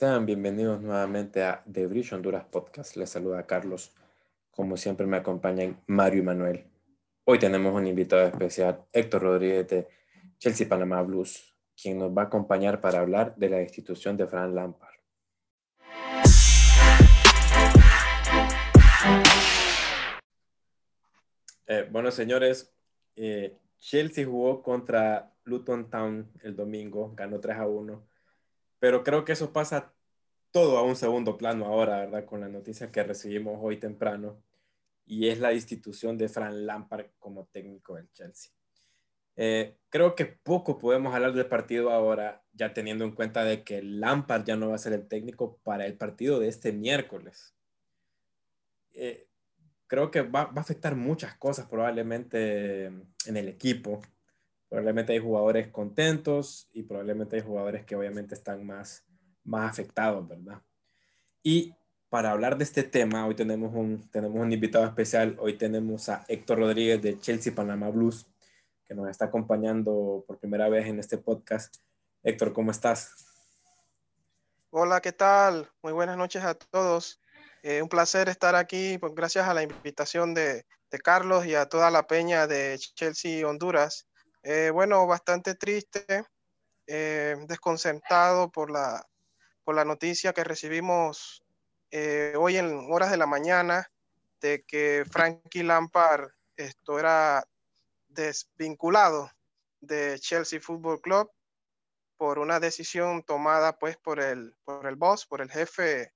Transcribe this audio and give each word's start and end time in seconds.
Sean 0.00 0.24
bienvenidos 0.24 0.80
nuevamente 0.80 1.42
a 1.42 1.62
The 1.70 1.86
Bridge 1.86 2.14
Honduras 2.14 2.46
Podcast. 2.46 2.96
Les 2.96 3.10
saluda 3.10 3.46
Carlos. 3.46 3.94
Como 4.50 4.78
siempre 4.78 5.04
me 5.04 5.18
acompañan 5.18 5.78
Mario 5.86 6.20
y 6.20 6.24
Manuel. 6.24 6.64
Hoy 7.24 7.38
tenemos 7.38 7.74
un 7.74 7.86
invitado 7.86 8.22
especial, 8.22 8.82
Héctor 8.94 9.20
Rodríguez 9.20 9.68
de 9.68 9.88
Chelsea 10.38 10.66
Panamá 10.66 11.02
Blues, 11.02 11.54
quien 11.76 11.98
nos 11.98 12.16
va 12.16 12.22
a 12.22 12.24
acompañar 12.24 12.80
para 12.80 13.00
hablar 13.00 13.36
de 13.36 13.50
la 13.50 13.60
institución 13.60 14.16
de 14.16 14.26
Fran 14.26 14.54
Lampard. 14.54 14.94
Eh, 21.66 21.86
bueno, 21.90 22.10
señores, 22.10 22.72
eh, 23.16 23.58
Chelsea 23.78 24.24
jugó 24.24 24.62
contra 24.62 25.34
Luton 25.44 25.90
Town 25.90 26.26
el 26.42 26.56
domingo, 26.56 27.12
ganó 27.14 27.38
3 27.38 27.58
a 27.58 27.66
1, 27.66 28.09
pero 28.80 29.04
creo 29.04 29.24
que 29.24 29.32
eso 29.32 29.52
pasa 29.52 29.94
todo 30.50 30.78
a 30.78 30.82
un 30.82 30.96
segundo 30.96 31.38
plano 31.38 31.66
ahora, 31.66 32.00
¿verdad? 32.00 32.24
Con 32.24 32.40
la 32.40 32.48
noticia 32.48 32.90
que 32.90 33.04
recibimos 33.04 33.58
hoy 33.62 33.78
temprano, 33.78 34.42
y 35.06 35.28
es 35.28 35.40
la 35.40 35.52
institución 35.52 36.18
de 36.18 36.28
Fran 36.28 36.66
Lampard 36.66 37.06
como 37.18 37.46
técnico 37.46 37.96
del 37.96 38.10
Chelsea. 38.12 38.52
Eh, 39.36 39.76
creo 39.88 40.14
que 40.14 40.26
poco 40.26 40.78
podemos 40.78 41.14
hablar 41.14 41.32
del 41.32 41.46
partido 41.46 41.90
ahora, 41.90 42.44
ya 42.52 42.74
teniendo 42.74 43.04
en 43.04 43.12
cuenta 43.12 43.44
de 43.44 43.64
que 43.64 43.82
Lampard 43.82 44.44
ya 44.44 44.56
no 44.56 44.70
va 44.70 44.76
a 44.76 44.78
ser 44.78 44.92
el 44.92 45.08
técnico 45.08 45.58
para 45.62 45.86
el 45.86 45.96
partido 45.96 46.38
de 46.40 46.48
este 46.48 46.72
miércoles. 46.72 47.54
Eh, 48.92 49.28
creo 49.86 50.10
que 50.10 50.22
va, 50.22 50.44
va, 50.46 50.58
a 50.58 50.60
afectar 50.60 50.94
muchas 50.94 51.36
cosas 51.36 51.66
probablemente 51.66 52.86
en 52.86 53.36
el 53.36 53.48
equipo. 53.48 54.00
Probablemente 54.70 55.12
hay 55.12 55.18
jugadores 55.18 55.66
contentos 55.68 56.68
y 56.72 56.84
probablemente 56.84 57.36
hay 57.36 57.42
jugadores 57.42 57.84
que 57.84 57.96
obviamente 57.96 58.36
están 58.36 58.64
más, 58.64 59.04
más 59.42 59.68
afectados, 59.68 60.28
¿verdad? 60.28 60.62
Y 61.42 61.74
para 62.08 62.30
hablar 62.30 62.56
de 62.56 62.62
este 62.62 62.84
tema, 62.84 63.26
hoy 63.26 63.34
tenemos 63.34 63.74
un, 63.74 64.08
tenemos 64.10 64.40
un 64.40 64.52
invitado 64.52 64.84
especial. 64.84 65.36
Hoy 65.40 65.58
tenemos 65.58 66.08
a 66.08 66.24
Héctor 66.28 66.60
Rodríguez 66.60 67.02
de 67.02 67.18
Chelsea 67.18 67.52
Panama 67.52 67.88
Blues, 67.90 68.28
que 68.86 68.94
nos 68.94 69.08
está 69.08 69.24
acompañando 69.24 70.24
por 70.24 70.38
primera 70.38 70.68
vez 70.68 70.86
en 70.86 71.00
este 71.00 71.18
podcast. 71.18 71.74
Héctor, 72.22 72.52
¿cómo 72.52 72.70
estás? 72.70 73.12
Hola, 74.70 75.00
¿qué 75.00 75.10
tal? 75.10 75.68
Muy 75.82 75.92
buenas 75.92 76.16
noches 76.16 76.44
a 76.44 76.54
todos. 76.54 77.20
Eh, 77.64 77.82
un 77.82 77.88
placer 77.88 78.28
estar 78.28 78.54
aquí, 78.54 78.98
pues, 78.98 79.14
gracias 79.16 79.48
a 79.48 79.54
la 79.54 79.64
invitación 79.64 80.32
de, 80.32 80.64
de, 80.92 80.98
Carlos 81.00 81.44
y 81.44 81.56
a 81.56 81.66
toda 81.66 81.90
la 81.90 82.06
peña 82.06 82.46
de 82.46 82.78
Chelsea 82.78 83.44
Honduras. 83.46 84.06
Eh, 84.42 84.70
bueno, 84.72 85.06
bastante 85.06 85.54
triste, 85.54 86.24
eh, 86.86 87.36
desconcertado 87.46 88.50
por 88.50 88.70
la, 88.70 89.06
por 89.64 89.74
la 89.74 89.84
noticia 89.84 90.32
que 90.32 90.44
recibimos 90.44 91.44
eh, 91.90 92.34
hoy 92.38 92.56
en 92.56 92.90
horas 92.90 93.10
de 93.10 93.16
la 93.16 93.26
mañana 93.26 93.90
de 94.40 94.64
que 94.64 95.04
Frankie 95.10 95.62
Lampard 95.62 96.30
esto 96.56 96.98
era 96.98 97.46
desvinculado 98.08 99.30
de 99.80 100.18
Chelsea 100.18 100.60
Football 100.60 101.00
Club 101.00 101.30
por 102.16 102.38
una 102.38 102.60
decisión 102.60 103.22
tomada 103.22 103.78
pues 103.78 103.96
por 103.96 104.20
el, 104.20 104.54
por 104.64 104.86
el 104.86 104.96
boss, 104.96 105.26
por 105.26 105.40
el 105.40 105.50
jefe 105.50 106.12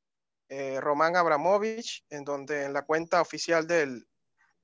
eh, 0.49 0.79
Román 0.81 1.17
Abramovich, 1.17 2.05
en 2.11 2.25
donde 2.25 2.65
en 2.65 2.73
la 2.75 2.85
cuenta 2.85 3.23
oficial 3.23 3.67
del, 3.67 4.07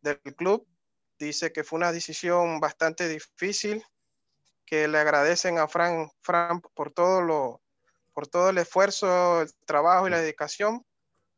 del, 0.03 0.21
club 0.37 0.67
dice 1.27 1.53
que 1.53 1.65
fue 1.65 1.77
una 1.77 1.93
decisión 1.93 2.61
bastante 2.61 3.09
difícil, 3.09 3.85
que 4.65 4.89
le 4.89 4.99
agradecen 4.99 5.59
a 5.59 5.69
Frank 5.69 6.11
por, 6.75 6.93
todo 6.93 7.23
lo, 7.23 7.61
por 8.13 8.27
todo 8.27 8.51
el 8.51 8.59
esfuerzo, 8.59 9.43
el 9.43 9.53
trabajo 9.67 10.07
y 10.07 10.11
la 10.11 10.21
dedicación, 10.21 10.85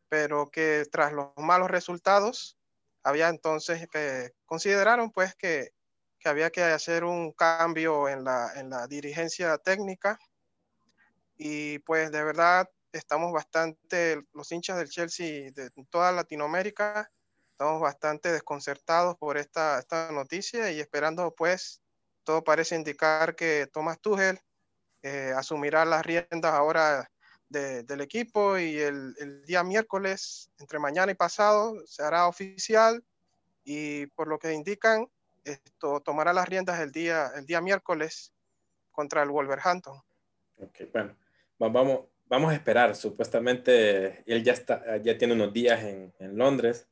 pero 0.09 0.51
que 0.51 0.85
tras 0.91 1.13
los 1.13 1.29
malos 1.37 1.71
resultados, 1.71 2.59
había 3.03 3.29
entonces 3.29 3.89
que 3.91 4.33
consideraron 4.45 5.11
pues 5.11 5.35
que, 5.35 5.71
que 6.19 6.29
había 6.29 6.51
que 6.51 6.63
hacer 6.63 7.05
un 7.05 7.33
cambio 7.33 8.09
en 8.09 8.23
la, 8.23 8.53
en 8.55 8.71
la 8.71 8.87
dirigencia 8.87 9.59
técnica. 9.59 10.19
Y 11.37 11.81
pues 11.81 12.13
de 12.13 12.23
verdad 12.23 12.69
estamos 12.93 13.33
bastante, 13.33 14.23
los 14.33 14.53
hinchas 14.53 14.77
del 14.77 14.91
Chelsea 14.91 15.51
de 15.51 15.71
toda 15.91 16.13
Latinoamérica, 16.13 17.11
estamos 17.63 17.81
bastante 17.81 18.33
desconcertados 18.33 19.17
por 19.19 19.39
esta, 19.39 19.79
esta 19.79 20.11
noticia 20.11 20.73
y 20.73 20.81
esperando 20.81 21.33
pues, 21.33 21.81
todo 22.25 22.43
parece 22.43 22.75
indicar 22.75 23.37
que 23.37 23.69
Thomas 23.73 24.01
Tuchel 24.01 24.41
eh, 25.05 25.33
asumirá 25.37 25.85
las 25.85 26.05
riendas 26.05 26.53
ahora 26.53 27.09
de, 27.49 27.85
del 27.85 28.01
equipo 28.01 28.59
y 28.59 28.79
el, 28.79 29.15
el, 29.21 29.45
día 29.45 29.63
miércoles, 29.63 30.51
entre 30.59 30.81
mañana 30.81 31.13
y 31.13 31.15
pasado, 31.15 31.77
se 31.87 32.03
hará 32.03 32.27
oficial 32.27 33.05
y 33.63 34.07
por 34.07 34.27
lo 34.27 34.41
que 34.41 34.53
indican, 34.53 35.07
esto 35.45 36.01
tomará 36.01 36.33
las 36.33 36.49
riendas 36.49 36.81
el 36.81 36.91
día, 36.91 37.31
el 37.37 37.47
día 37.47 37.61
miércoles 37.61 38.33
contra 38.91 39.23
el 39.23 39.31
Wolverhampton. 39.31 40.01
Ok, 40.59 40.81
bueno, 40.93 41.17
vamos, 41.59 42.07
vamos 42.27 42.51
a 42.51 42.55
esperar. 42.55 42.97
Supuestamente 42.97 44.25
él 44.27 44.43
ya, 44.43 44.53
está, 44.53 44.97
ya 44.97 45.17
tiene 45.17 45.35
unos 45.35 45.53
días 45.53 45.81
en, 45.85 46.13
en 46.19 46.37
Londres. 46.37 46.89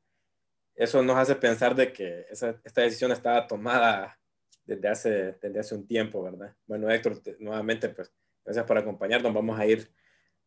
Eso 0.80 1.02
nos 1.02 1.18
hace 1.18 1.34
pensar 1.34 1.74
de 1.74 1.92
que 1.92 2.24
esa, 2.30 2.58
esta 2.64 2.80
decisión 2.80 3.12
estaba 3.12 3.46
tomada 3.46 4.18
desde 4.64 4.88
hace, 4.88 5.10
desde 5.42 5.60
hace 5.60 5.74
un 5.74 5.86
tiempo, 5.86 6.22
¿verdad? 6.22 6.56
Bueno, 6.66 6.90
Héctor, 6.90 7.18
te, 7.18 7.36
nuevamente, 7.38 7.90
pues, 7.90 8.10
gracias 8.46 8.64
por 8.64 8.78
acompañarnos. 8.78 9.34
Vamos 9.34 9.60
a 9.60 9.66
ir 9.66 9.92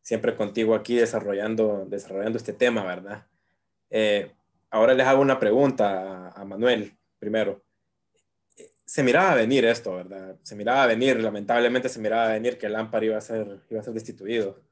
siempre 0.02 0.36
contigo 0.36 0.74
aquí 0.74 0.96
desarrollando, 0.96 1.86
desarrollando 1.86 2.40
este 2.40 2.52
tema, 2.52 2.84
¿verdad? 2.84 3.28
Eh, 3.92 4.32
ahora 4.72 4.96
les 4.96 5.06
hago 5.06 5.22
una 5.22 5.38
pregunta 5.38 6.30
a, 6.30 6.42
a 6.42 6.46
Manuel, 6.46 6.98
primero. 7.20 7.64
Se 8.86 9.04
miraba 9.04 9.36
venir 9.36 9.66
esto, 9.66 9.98
¿verdad? 9.98 10.36
Se 10.42 10.56
miraba 10.56 10.88
venir, 10.88 11.20
lamentablemente 11.20 11.90
se 11.90 12.00
miraba 12.00 12.30
venir 12.30 12.58
que 12.58 12.70
Lampard 12.70 13.04
iba 13.04 13.20
a 13.20 13.22
ser, 13.22 13.62
iba 13.70 13.82
a 13.82 13.84
ser 13.84 13.94
destituido. 13.94 14.64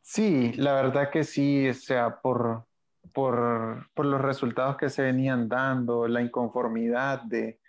Sí, 0.00 0.54
la 0.54 0.72
verdad 0.76 1.10
que 1.10 1.24
sí, 1.24 1.68
o 1.68 1.74
sea, 1.74 2.22
por, 2.22 2.66
por, 3.12 3.88
por 3.94 4.06
los 4.06 4.20
resultados 4.20 4.76
que 4.76 4.88
se 4.88 5.02
venían 5.02 5.48
dando, 5.48 6.08
la 6.08 6.22
inconformidad 6.22 7.22
de, 7.22 7.60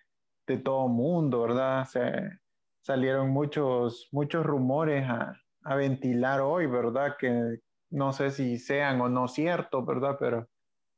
de 0.48 0.58
todo 0.58 0.88
mundo, 0.88 1.42
¿verdad? 1.42 1.86
Se, 1.86 2.40
salieron 2.86 3.32
muchos, 3.32 4.08
muchos 4.12 4.46
rumores 4.46 5.10
a, 5.10 5.36
a, 5.64 5.76
ventilar 5.76 6.42
hoy, 6.42 6.68
¿verdad? 6.68 7.16
Que 7.18 7.58
no 7.90 8.14
sé 8.14 8.30
si 8.30 8.60
sean 8.60 9.02
o 9.02 9.10
no 9.10 9.28
ciertos, 9.28 9.84
¿verdad? 9.86 10.18
Pero 10.20 10.48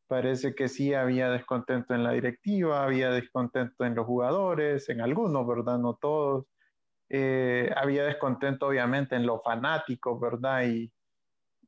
parece 0.07 0.53
que 0.53 0.67
sí 0.67 0.93
había 0.93 1.29
descontento 1.29 1.93
en 1.93 2.03
la 2.03 2.11
directiva, 2.11 2.83
había 2.83 3.09
descontento 3.09 3.85
en 3.85 3.95
los 3.95 4.05
jugadores, 4.05 4.89
en 4.89 4.99
algunos, 4.99 5.47
¿verdad? 5.47 5.79
No 5.79 5.95
todos. 5.95 6.45
Eh, 7.09 7.71
había 7.77 8.03
descontento 8.03 8.67
obviamente 8.67 9.15
en 9.15 9.25
los 9.25 9.41
fanáticos, 9.41 10.19
¿verdad? 10.19 10.63
Y, 10.65 10.91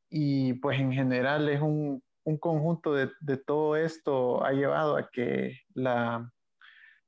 y 0.10 0.54
pues 0.56 0.80
en 0.82 0.92
general 0.92 1.48
es 1.48 1.62
un, 1.62 2.04
un 2.24 2.38
conjunto 2.38 2.94
de, 2.94 3.10
de, 3.22 3.38
todo 3.38 3.76
esto 3.76 4.44
ha 4.44 4.52
llevado 4.52 4.98
a 4.98 5.10
que 5.10 5.60
la, 5.74 6.30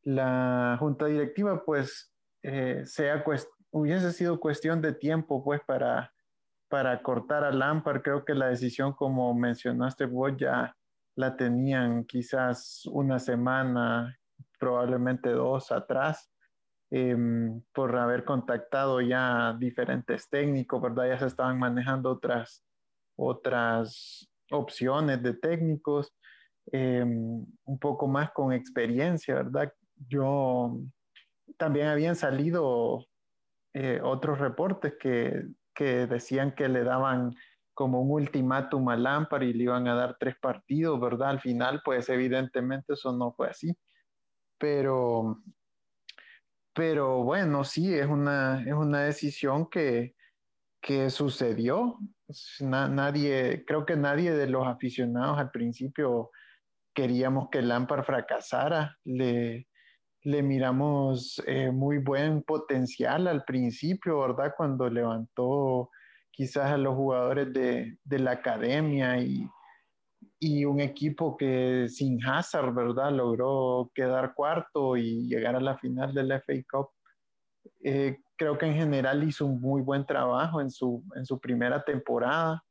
la 0.04 0.78
junta 0.80 1.06
directiva 1.06 1.64
pues 1.64 2.14
eh, 2.44 2.84
sea 2.86 3.24
hubiese 3.72 4.12
sido 4.12 4.40
cuestión 4.40 4.82
de 4.82 4.94
tiempo 4.94 5.44
pues 5.44 5.62
para, 5.66 6.12
para 6.70 7.02
cortar 7.02 7.44
a 7.44 7.52
Lampard. 7.52 8.02
Creo 8.02 8.26
que 8.26 8.34
la 8.34 8.48
decisión 8.48 8.94
como 8.94 9.34
mencionaste 9.34 10.06
vos 10.06 10.34
ya 10.38 10.76
la 11.16 11.36
tenían 11.36 12.06
quizás 12.06 12.86
una 12.86 13.20
semana, 13.20 14.18
probablemente 14.60 15.30
dos 15.30 15.72
atrás. 15.72 16.30
Eh, 16.94 17.16
por 17.72 17.96
haber 17.96 18.26
contactado 18.26 19.00
ya 19.00 19.56
diferentes 19.58 20.28
técnicos, 20.30 20.82
¿verdad? 20.82 21.08
Ya 21.08 21.20
se 21.20 21.28
estaban 21.28 21.58
manejando 21.58 22.12
otras, 22.12 22.66
otras 23.16 24.31
opciones 24.52 25.22
de 25.24 25.34
técnicos, 25.34 26.14
eh, 26.72 27.04
un 27.04 27.80
poco 27.80 28.08
más 28.08 28.32
con 28.32 28.54
experiencia, 28.54 29.36
¿verdad? 29.36 29.74
Yo 30.08 30.80
también 31.58 31.88
habían 31.88 32.16
salido 32.16 33.06
eh, 33.74 34.00
otros 34.04 34.40
reportes 34.40 34.94
que, 35.00 35.46
que, 35.74 36.08
decían 36.08 36.54
que 36.54 36.68
le 36.68 36.84
daban 36.84 37.34
como 37.74 38.02
un 38.02 38.12
ultimátum 38.12 38.90
a 38.90 38.98
Lampard 38.98 39.44
y 39.44 39.54
le 39.54 39.64
iban 39.64 39.88
a 39.88 39.96
dar 39.96 40.18
tres 40.20 40.36
partidos, 40.40 41.00
¿verdad? 41.00 41.30
Al 41.30 41.40
final, 41.42 41.82
pues 41.84 42.10
evidentemente 42.10 42.94
eso 42.94 43.12
no 43.12 43.34
fue 43.34 43.50
así. 43.50 43.76
Pero, 44.58 45.42
pero 46.74 47.24
bueno, 47.24 47.64
sí, 47.64 47.94
es 47.94 48.08
una, 48.08 48.64
es 48.66 48.74
una 48.74 49.02
decisión 49.02 49.70
que, 49.70 50.16
que 50.82 51.10
sucedió. 51.10 52.00
Nadie, 52.60 53.64
creo 53.66 53.86
que 53.86 53.96
nadie 53.96 54.32
de 54.32 54.48
los 54.48 54.68
aficionados 54.68 55.38
al 55.38 55.52
principio 55.52 56.32
queríamos 56.94 57.50
que 57.50 57.62
Lampard 57.62 58.04
fracasara. 58.04 58.98
Le, 59.04 59.68
le 60.24 60.44
miramos 60.44 61.42
eh, 61.46 61.72
muy 61.72 62.00
buen 62.00 62.44
potencial 62.44 63.28
al 63.28 63.44
principio, 63.44 64.20
¿verdad? 64.20 64.54
Cuando 64.56 64.90
levantó 64.90 65.90
quizás 66.32 66.72
a 66.72 66.78
los 66.78 66.96
jugadores 66.96 67.52
de, 67.54 67.98
de 68.04 68.20
la 68.20 68.32
academia 68.32 69.20
y, 69.20 69.48
y, 70.40 70.66
un 70.66 70.80
equipo 70.80 71.38
que 71.38 71.88
sin 71.90 72.24
Hazard, 72.26 72.74
¿verdad? 72.74 73.12
Logró 73.12 73.92
quedar 73.94 74.34
cuarto 74.34 74.96
y 74.98 75.28
llegar 75.28 75.56
a 75.56 75.62
la 75.62 75.78
final 75.78 76.14
del 76.14 76.32
FA 76.42 76.54
Cup. 76.72 76.90
Eh, 77.84 78.18
creo 78.42 78.58
que 78.58 78.66
en 78.66 78.74
general 78.74 79.24
hizo 79.24 79.46
un 79.46 79.62
muy 79.62 79.84
buen 79.84 80.04
trabajo 80.04 80.62
en 80.62 80.72
su, 80.72 81.04
en 81.16 81.28
su 81.28 81.40
primera 81.40 81.84
temporada 81.84 82.64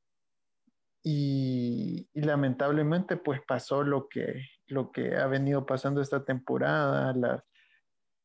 y, 1.01 2.09
y, 2.13 2.23
lamentablemente 2.23 3.17
pues 3.17 3.41
pasó 3.47 3.85
lo 3.85 4.09
que, 4.09 4.47
lo 4.67 4.91
que 4.91 5.15
ha 5.17 5.29
venido 5.29 5.65
pasando 5.65 6.01
esta 6.01 6.25
temporada, 6.25 7.15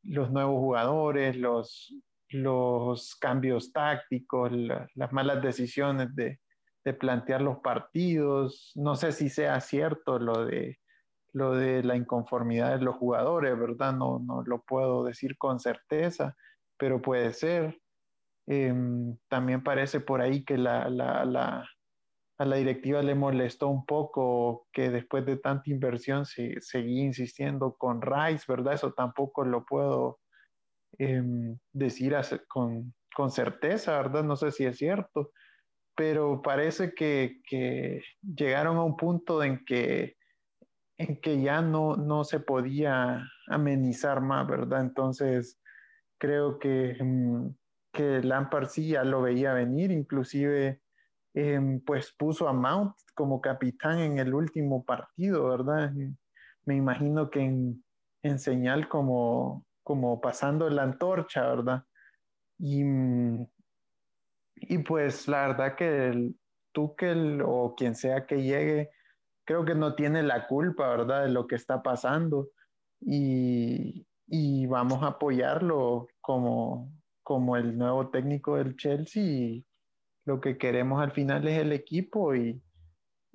los 0.01 0.31
nuevos 0.31 0.59
jugadores, 0.59 1.37
los, 1.37 1.93
los 2.29 3.15
cambios 3.15 3.71
tácticos, 3.71 4.51
las 4.95 5.13
malas 5.13 5.43
decisiones 5.43 6.15
de, 6.15 6.39
de, 6.83 6.93
plantear 6.95 7.43
los 7.43 7.59
partidos. 7.59 8.71
No 8.73 8.95
sé 8.95 9.11
si 9.11 9.29
sea 9.29 9.61
cierto 9.61 10.17
lo 10.17 10.45
de, 10.45 10.79
lo 11.31 11.53
de 11.53 11.83
la 11.83 11.95
inconformidad 11.95 12.79
de 12.79 12.83
los 12.83 12.95
jugadores, 12.95 13.55
¿verdad? 13.55 13.93
No, 13.93 14.17
no 14.17 14.41
lo 14.41 14.63
puedo 14.63 15.03
decir 15.03 15.37
con 15.37 15.59
certeza, 15.59 16.35
pero 16.77 17.01
puede 17.01 17.33
ser. 17.33 17.79
Em, 18.47 19.17
también 19.27 19.63
parece 19.63 19.99
por 19.99 20.21
ahí 20.21 20.43
que 20.43 20.57
la, 20.57 20.89
la, 20.89 21.25
la, 21.25 21.69
a 22.37 22.45
la 22.45 22.55
directiva 22.57 23.01
le 23.01 23.15
molestó 23.15 23.69
un 23.69 23.85
poco 23.85 24.67
que 24.71 24.89
después 24.89 25.25
de 25.25 25.37
tanta 25.37 25.69
inversión 25.69 26.25
se, 26.25 26.61
seguía 26.61 27.03
insistiendo 27.03 27.75
con 27.77 28.01
Rice, 28.01 28.45
¿verdad? 28.47 28.73
Eso 28.73 28.93
tampoco 28.93 29.45
lo 29.45 29.65
puedo 29.65 30.19
Em, 30.97 31.57
decir 31.73 32.15
con, 32.47 32.93
con, 33.13 33.29
certeza, 33.29 33.97
¿verdad? 33.97 34.23
No 34.23 34.35
sé 34.35 34.51
si 34.51 34.65
es 34.65 34.77
cierto, 34.77 35.31
pero 35.95 36.41
parece 36.41 36.93
que, 36.93 37.41
que 37.49 38.01
llegaron 38.21 38.77
a 38.77 38.83
un 38.83 38.95
punto 38.95 39.43
en 39.43 39.65
que, 39.65 40.15
en 40.97 41.19
que 41.19 41.41
ya 41.41 41.61
no, 41.61 41.97
no 41.97 42.23
se 42.23 42.39
podía 42.39 43.21
amenizar 43.47 44.21
más, 44.21 44.47
¿verdad? 44.47 44.81
Entonces, 44.81 45.59
creo 46.17 46.59
que, 46.59 46.91
em, 46.91 47.53
que 47.91 48.21
Lampard 48.21 48.67
sí 48.67 48.89
ya 48.89 49.03
lo 49.03 49.21
veía 49.21 49.53
venir, 49.53 49.91
inclusive 49.91 50.81
em, 51.33 51.81
pues 51.81 52.13
puso 52.17 52.47
a 52.47 52.53
Mount 52.53 52.95
como 53.13 53.41
capitán 53.41 53.99
en 53.99 54.19
el 54.19 54.33
último 54.33 54.85
partido, 54.85 55.49
¿verdad? 55.49 55.91
Me 56.65 56.75
imagino 56.75 57.29
que 57.29 57.41
en, 57.41 57.83
en 58.23 58.39
señal 58.39 58.87
como, 58.87 59.65
como 59.83 60.21
pasando 60.21 60.69
la 60.69 60.83
antorcha, 60.83 61.47
¿verdad? 61.47 61.83
Y, 62.57 62.83
y 64.55 64.77
pues 64.79 65.27
la 65.27 65.47
verdad 65.47 65.75
que 65.75 66.07
el 66.07 66.39
Tuchel 66.71 67.41
o 67.45 67.75
quien 67.75 67.95
sea 67.95 68.25
que 68.25 68.41
llegue, 68.41 68.91
creo 69.45 69.63
que 69.63 69.75
no 69.75 69.95
tiene 69.95 70.23
la 70.23 70.47
culpa, 70.47 70.89
¿verdad? 70.89 71.23
De 71.23 71.29
lo 71.29 71.47
que 71.47 71.55
está 71.55 71.81
pasando. 71.81 72.49
Y, 73.01 74.05
y 74.27 74.65
vamos 74.65 75.03
a 75.03 75.07
apoyarlo 75.07 76.07
como, 76.21 76.91
como 77.23 77.57
el 77.57 77.77
nuevo 77.77 78.09
técnico 78.09 78.57
del 78.57 78.75
Chelsea. 78.75 79.61
Lo 80.25 80.41
que 80.41 80.57
queremos 80.57 81.01
al 81.01 81.11
final 81.11 81.47
es 81.47 81.59
el 81.59 81.71
equipo 81.71 82.35
y, 82.35 82.61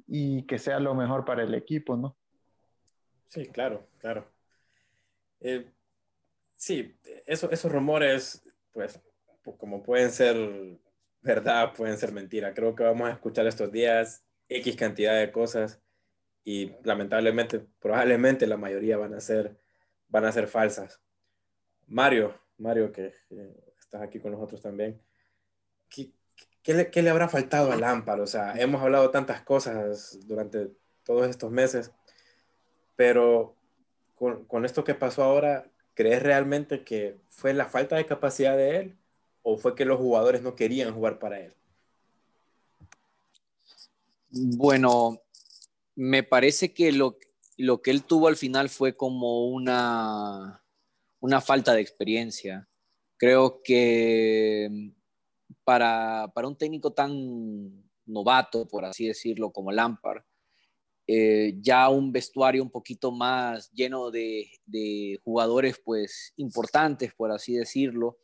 y 0.07 0.45
que 0.47 0.59
sea 0.59 0.81
lo 0.81 0.95
mejor 0.95 1.25
para 1.25 1.43
el 1.43 1.55
equipo, 1.55 1.97
¿no? 1.97 2.17
Sí, 3.29 3.47
claro, 3.47 3.87
claro. 3.99 4.27
Eh, 5.41 5.71
sí, 6.57 6.97
eso, 7.27 7.51
esos 7.51 7.71
rumores, 7.71 8.43
pues, 8.73 9.01
como 9.59 9.83
pueden 9.83 10.11
ser 10.11 10.79
verdad, 11.23 11.73
pueden 11.75 11.97
ser 11.97 12.13
mentira. 12.13 12.55
Creo 12.55 12.75
que 12.75 12.83
vamos 12.83 13.09
a 13.09 13.13
escuchar 13.13 13.47
estos 13.47 13.71
días 13.71 14.25
X 14.49 14.77
cantidad 14.77 15.19
de 15.19 15.31
cosas 15.31 15.81
y 16.45 16.73
lamentablemente, 16.83 17.61
probablemente 17.79 18.47
la 18.47 18.57
mayoría 18.57 18.97
van 18.97 19.15
a 19.15 19.21
ser, 19.21 19.57
van 20.11 20.25
a 20.25 20.33
ser 20.33 20.47
falsas. 20.47 21.01
Mario, 21.87 22.35
Mario, 22.59 22.93
que 22.93 23.13
estás 23.79 24.03
aquí 24.03 24.21
con 24.21 24.33
nosotros 24.33 24.61
también, 24.61 25.01
¿qué, 25.89 26.13
qué, 26.63 26.75
le, 26.75 26.91
qué 26.91 27.03
le, 27.03 27.11
habrá 27.11 27.29
faltado 27.29 27.73
a 27.73 27.77
Lampard? 27.77 28.21
O 28.21 28.27
sea, 28.27 28.53
hemos 28.55 28.83
hablado 28.83 29.11
tantas 29.11 29.43
cosas 29.43 30.19
durante 30.27 30.71
todos 31.05 31.29
estos 31.29 31.51
meses, 31.51 31.93
pero 32.97 33.57
con, 34.15 34.45
con 34.45 34.65
esto 34.65 34.85
que 34.85 34.95
pasó 34.95 35.23
ahora, 35.23 35.71
¿crees 35.95 36.23
realmente 36.23 36.85
que 36.85 37.19
fue 37.31 37.55
la 37.55 37.67
falta 37.67 37.97
de 37.97 38.07
capacidad 38.07 38.57
de 38.57 38.77
él 38.77 38.99
o 39.43 39.57
fue 39.57 39.75
que 39.75 39.85
los 39.85 39.99
jugadores 39.99 40.43
no 40.43 40.55
querían 40.55 40.95
jugar 40.95 41.19
para 41.19 41.41
él? 41.41 41.55
Bueno, 44.31 45.21
me 45.97 46.23
parece 46.23 46.73
que 46.73 46.93
lo, 46.93 47.19
lo 47.61 47.83
que 47.83 47.91
él 47.91 48.05
tuvo 48.05 48.29
al 48.29 48.37
final 48.37 48.69
fue 48.69 48.97
como 48.97 49.47
una, 49.49 50.65
una 51.21 51.41
falta 51.41 51.75
de 51.75 51.83
experiencia. 51.83 52.69
Creo 53.17 53.63
que 53.63 54.93
para, 55.65 56.31
para 56.35 56.49
un 56.49 56.57
técnico 56.57 56.93
tan 56.93 57.91
novato, 58.07 58.67
por 58.67 58.85
así 58.85 59.07
decirlo, 59.07 59.53
como 59.53 59.73
Lampard, 59.73 60.23
eh, 61.07 61.59
ya 61.61 61.89
un 61.89 62.13
vestuario 62.13 62.63
un 62.63 62.71
poquito 62.71 63.11
más 63.11 63.71
lleno 63.73 64.11
de, 64.11 64.49
jugadores 65.25 65.81
pues 65.85 66.33
importantes, 66.37 67.13
por 67.15 67.31
así 67.33 67.55
decirlo, 67.55 68.19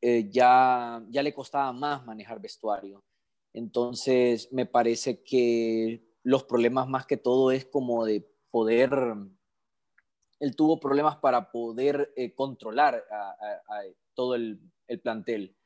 eh, 0.00 0.28
ya, 0.30 1.04
ya 1.10 1.22
le 1.22 1.34
costaba 1.34 1.72
más 1.72 2.06
manejar 2.06 2.40
vestuario. 2.40 3.04
Entonces, 3.52 4.50
me 4.52 4.66
parece 4.66 5.22
que 5.22 6.04
los 6.22 6.44
problemas 6.44 6.88
más 6.88 7.06
que 7.06 7.16
todo 7.16 7.50
es 7.50 7.64
como 7.66 8.04
de 8.04 8.29
poder, 8.50 8.90
él 10.38 10.56
tuvo 10.56 10.80
problemas 10.80 11.16
para 11.16 11.50
poder 11.50 12.12
eh, 12.16 12.34
controlar 12.34 13.04
todo 14.14 14.34
el, 14.34 14.60
el, 14.88 15.00
plantel. 15.00 15.56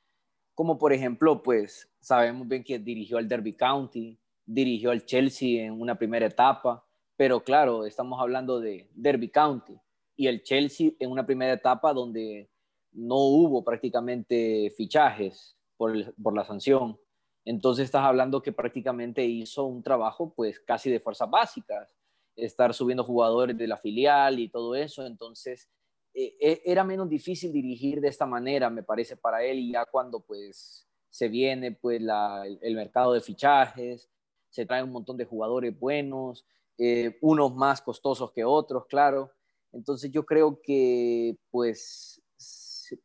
Como 0.54 0.78
por 0.78 0.92
ejemplo, 0.92 1.42
pues 1.42 1.90
sabemos 2.00 2.46
bien 2.46 2.62
que 2.62 2.78
dirigió 2.78 3.18
al 3.18 3.28
Derby 3.28 3.54
County, 3.54 4.18
dirigió 4.46 4.90
al 4.90 5.04
Chelsea 5.04 5.64
en 5.64 5.80
una 5.80 5.96
primera 5.96 6.26
etapa, 6.26 6.86
pero 7.16 7.42
claro, 7.42 7.86
estamos 7.86 8.20
hablando 8.20 8.60
de 8.60 8.88
Derby 8.94 9.30
County 9.30 9.78
y 10.16 10.26
el 10.26 10.42
Chelsea 10.42 10.92
en 10.98 11.10
una 11.10 11.26
primera 11.26 11.52
etapa 11.52 11.92
donde 11.92 12.50
no 12.92 13.16
hubo 13.16 13.64
prácticamente 13.64 14.72
fichajes 14.76 15.56
por, 15.76 15.94
la 16.34 16.44
sanción. 16.44 16.98
Entonces 17.44 17.86
estás 17.86 18.04
hablando 18.04 18.42
que 18.42 18.52
prácticamente 18.52 19.24
hizo 19.24 19.64
un 19.64 19.82
trabajo 19.82 20.32
pues 20.34 20.60
casi 20.60 20.90
de 20.90 21.00
fuerzas 21.00 21.28
básicas, 21.28 21.94
estar 22.36 22.74
subiendo 22.74 23.04
jugadores 23.04 23.56
de 23.56 23.66
la 23.66 23.76
filial 23.76 24.38
y 24.38 24.48
todo 24.48 24.74
eso. 24.74 25.06
Entonces 25.06 25.68
e, 26.14 26.36
e, 26.40 26.62
era 26.64 26.84
menos 26.84 27.08
difícil 27.08 27.52
dirigir 27.52 28.00
de 28.00 28.08
esta 28.08 28.24
manera, 28.24 28.70
me 28.70 28.84
parece, 28.84 29.16
para 29.16 29.42
él 29.42 29.58
y 29.58 29.72
ya 29.72 29.84
cuando 29.84 30.20
pues 30.20 30.86
se 31.10 31.28
viene 31.28 31.72
pues 31.72 32.00
el 32.00 32.74
mercado 32.74 33.12
de 33.12 33.20
fichajes, 33.20 34.08
se 34.48 34.66
trae 34.66 34.82
un 34.82 34.92
montón 34.92 35.16
de 35.16 35.24
jugadores 35.24 35.78
buenos, 35.78 36.46
eh, 36.78 37.18
unos 37.20 37.54
más 37.54 37.82
costosos 37.82 38.32
que 38.32 38.44
otros, 38.44 38.86
claro. 38.86 39.32
Entonces 39.72 40.10
yo 40.12 40.24
creo 40.24 40.60
que 40.62 41.36
pues 41.50 42.22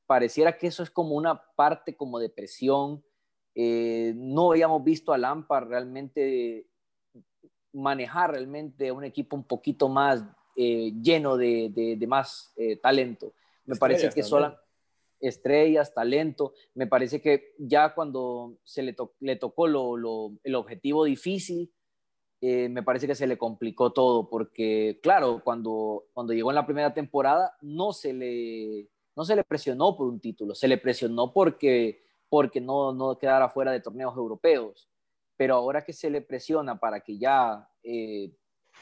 pareciera 0.05 0.57
que 0.57 0.67
eso 0.67 0.83
es 0.83 0.91
como 0.91 1.15
una 1.15 1.41
parte 1.55 1.95
como 1.95 2.19
de 2.19 2.29
presión. 2.29 3.03
Eh, 3.55 4.13
no 4.15 4.51
habíamos 4.51 4.83
visto 4.83 5.11
a 5.11 5.17
Lampard 5.17 5.67
realmente 5.67 6.67
manejar 7.73 8.31
realmente 8.31 8.91
un 8.91 9.03
equipo 9.03 9.35
un 9.35 9.43
poquito 9.43 9.89
más 9.89 10.23
eh, 10.55 10.91
lleno 11.01 11.37
de, 11.37 11.71
de, 11.97 12.07
más 12.07 12.53
talento. 12.81 13.33
Me 13.65 13.75
parece 13.75 14.09
que 14.09 14.23
solo 14.23 14.55
estrellas, 15.19 15.93
talento. 15.93 16.53
Me 16.73 16.87
parece 16.87 17.21
que 17.21 17.55
ya 17.57 17.93
cuando 17.93 18.57
se 18.63 18.83
le, 18.83 18.95
le 19.19 19.35
tocó 19.35 19.67
lo, 19.67 20.33
el 20.43 20.55
objetivo 20.55 21.03
difícil, 21.03 21.71
eh, 22.41 22.69
me 22.69 22.83
parece 22.83 23.05
que 23.05 23.15
se 23.15 23.27
le 23.27 23.37
complicó 23.37 23.91
todo, 23.91 24.29
porque 24.29 24.99
claro, 25.03 25.41
cuando, 25.43 26.05
cuando 26.13 26.31
llegó 26.31 26.51
en 26.51 26.55
la 26.55 26.65
primera 26.65 26.93
temporada 26.93 27.57
no 27.61 27.91
se 27.91 28.13
le, 28.13 28.87
no 29.15 29.25
se 29.25 29.35
le 29.35 29.43
presionó 29.43 29.97
por 29.97 30.07
un 30.07 30.21
título, 30.21 30.55
se 30.55 30.69
le 30.69 30.77
presionó 30.77 31.33
porque, 31.33 32.01
porque 32.29 32.61
no, 32.61 32.93
no 32.93 33.17
quedara 33.17 33.49
fuera 33.49 33.73
de 33.73 33.81
torneos 33.81 34.15
europeos. 34.15 34.87
Pero 35.39 35.55
ahora 35.55 35.85
que 35.85 35.93
se 35.93 36.09
le 36.09 36.19
presiona 36.19 36.77
para 36.81 36.99
que 36.99 37.17
ya 37.17 37.65
eh, 37.81 38.35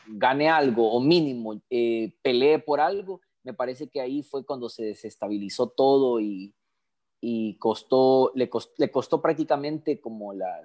gane 0.08 0.50
algo 0.50 0.92
o 0.92 1.00
mínimo 1.00 1.62
eh, 1.70 2.16
pelee 2.24 2.58
por 2.58 2.80
algo, 2.80 3.22
me 3.44 3.54
parece 3.54 3.90
que 3.90 4.02
ahí 4.02 4.24
fue 4.24 4.44
cuando 4.44 4.68
se 4.68 4.86
desestabilizó 4.86 5.70
todo 5.70 6.20
y, 6.20 6.56
y 7.22 7.60
costó, 7.60 8.32
le, 8.34 8.50
le 8.78 8.92
costó 8.92 9.22
prácticamente 9.22 10.02
como 10.02 10.34
la, 10.34 10.60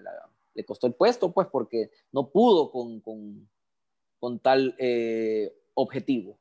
le 0.55 0.65
costó 0.65 0.87
el 0.87 0.95
puesto, 0.95 1.31
pues 1.31 1.49
porque 1.49 1.91
no 2.11 2.31
pudo 2.31 2.71
con, 2.71 3.01
con, 3.01 3.51
con 4.19 4.39
tal 4.39 4.75
eh, 4.79 5.55
objetivo. 5.75 6.39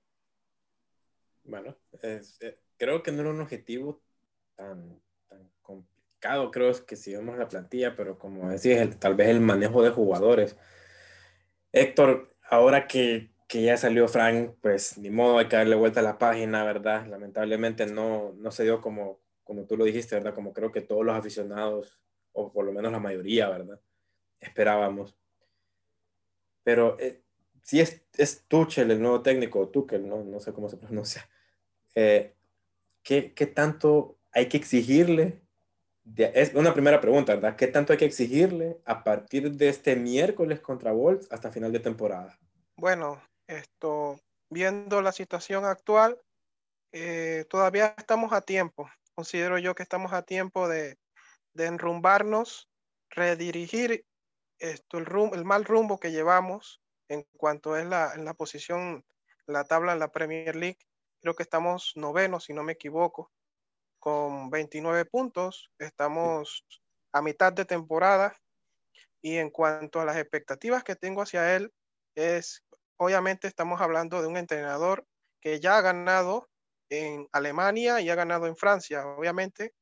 Bueno, 1.43 1.75
creo 2.77 3.03
que 3.03 3.11
no 3.11 3.19
era 3.19 3.31
un 3.31 3.41
objetivo 3.41 4.01
tan 4.55 5.01
complicado, 6.21 6.51
creo, 6.51 6.85
que 6.85 6.95
si 6.95 7.13
vemos 7.13 7.37
la 7.37 7.47
plantilla, 7.47 7.95
pero 7.95 8.19
como 8.19 8.49
decís, 8.49 8.99
tal 8.99 9.15
vez 9.15 9.29
el 9.29 9.41
manejo 9.41 9.81
de 9.81 9.89
jugadores. 9.89 10.55
Héctor, 11.71 12.27
ahora 12.49 12.87
que, 12.87 13.31
que, 13.47 13.63
ya 13.63 13.77
salió 13.77 14.07
Frank, 14.07 14.55
pues 14.61 14.97
ni 14.97 15.09
modo, 15.09 15.39
hay 15.39 15.47
que 15.47 15.55
darle 15.55 15.75
vuelta 15.75 16.01
a 16.01 16.03
la 16.03 16.17
página, 16.19 16.63
¿verdad? 16.63 17.07
Lamentablemente 17.07 17.87
no, 17.87 18.33
no 18.37 18.51
se 18.51 18.63
dio 18.63 18.81
como, 18.81 19.19
como 19.43 19.65
tú 19.65 19.77
lo 19.77 19.85
dijiste, 19.85 20.15
¿verdad? 20.15 20.35
Como 20.35 20.53
creo 20.53 20.71
que 20.71 20.81
todos 20.81 21.03
los 21.05 21.15
aficionados, 21.15 21.99
o 22.33 22.51
por 22.51 22.65
lo 22.65 22.71
menos 22.71 22.91
la 22.91 22.99
mayoría, 22.99 23.49
¿verdad? 23.49 23.79
Esperábamos. 24.39 25.17
Pero 26.63 26.97
eh, 26.99 27.23
si 27.63 27.79
es, 27.79 28.03
es 28.17 28.45
Tuchel, 28.47 28.91
el 28.91 29.01
nuevo 29.01 29.21
técnico, 29.23 29.69
Tuchel, 29.69 30.07
no, 30.07 30.23
no 30.23 30.39
sé 30.39 30.53
cómo 30.53 30.69
se 30.69 30.77
pronuncia. 30.77 31.27
Eh, 31.95 32.35
¿qué, 33.03 33.33
¿Qué 33.33 33.47
tanto 33.47 34.19
hay 34.31 34.47
que 34.47 34.57
exigirle? 34.57 35.40
Es 36.15 36.53
una 36.53 36.73
primera 36.73 36.99
pregunta, 36.99 37.35
¿verdad? 37.35 37.55
¿Qué 37.55 37.67
tanto 37.67 37.93
hay 37.93 37.99
que 37.99 38.05
exigirle 38.05 38.81
a 38.85 39.03
partir 39.03 39.51
de 39.51 39.69
este 39.69 39.95
miércoles 39.95 40.59
contra 40.59 40.91
Wolves 40.91 41.27
hasta 41.31 41.51
final 41.51 41.71
de 41.71 41.79
temporada? 41.79 42.37
Bueno, 42.75 43.21
esto, 43.47 44.19
viendo 44.49 45.01
la 45.01 45.11
situación 45.11 45.65
actual, 45.65 46.19
eh, 46.91 47.45
todavía 47.49 47.93
estamos 47.97 48.33
a 48.33 48.41
tiempo. 48.41 48.89
Considero 49.13 49.57
yo 49.59 49.75
que 49.75 49.83
estamos 49.83 50.13
a 50.13 50.23
tiempo 50.23 50.67
de, 50.67 50.97
de 51.53 51.65
enrumbarnos, 51.65 52.69
redirigir 53.09 54.05
esto, 54.59 54.97
el, 54.97 55.07
el 55.33 55.45
mal 55.45 55.65
rumbo 55.65 55.99
que 55.99 56.11
llevamos 56.11 56.81
en 57.09 57.25
cuanto 57.37 57.77
es 57.77 57.85
la, 57.85 58.13
en 58.15 58.25
la 58.25 58.33
posición, 58.33 59.05
la 59.45 59.65
tabla 59.65 59.93
en 59.93 59.99
la 59.99 60.11
Premier 60.11 60.55
League. 60.55 60.79
Creo 61.21 61.35
que 61.35 61.43
estamos 61.43 61.93
novenos, 61.95 62.45
si 62.45 62.53
no 62.53 62.63
me 62.63 62.73
equivoco 62.73 63.31
con 64.01 64.49
29 64.49 65.05
puntos. 65.05 65.71
Estamos 65.77 66.65
a 67.13 67.21
mitad 67.21 67.53
de 67.53 67.65
temporada 67.65 68.35
y 69.21 69.37
en 69.37 69.51
cuanto 69.51 70.01
a 70.01 70.05
las 70.05 70.17
expectativas 70.17 70.83
que 70.83 70.95
tengo 70.95 71.21
hacia 71.21 71.55
él, 71.55 71.71
es, 72.15 72.63
obviamente 72.97 73.47
estamos 73.47 73.79
hablando 73.79 74.21
de 74.21 74.27
un 74.27 74.37
entrenador 74.37 75.05
que 75.39 75.59
ya 75.59 75.77
ha 75.77 75.81
ganado 75.81 76.49
en 76.89 77.27
Alemania 77.31 78.01
y 78.01 78.09
ha 78.09 78.15
ganado 78.15 78.47
en 78.47 78.57
Francia, 78.57 79.05
obviamente 79.05 79.73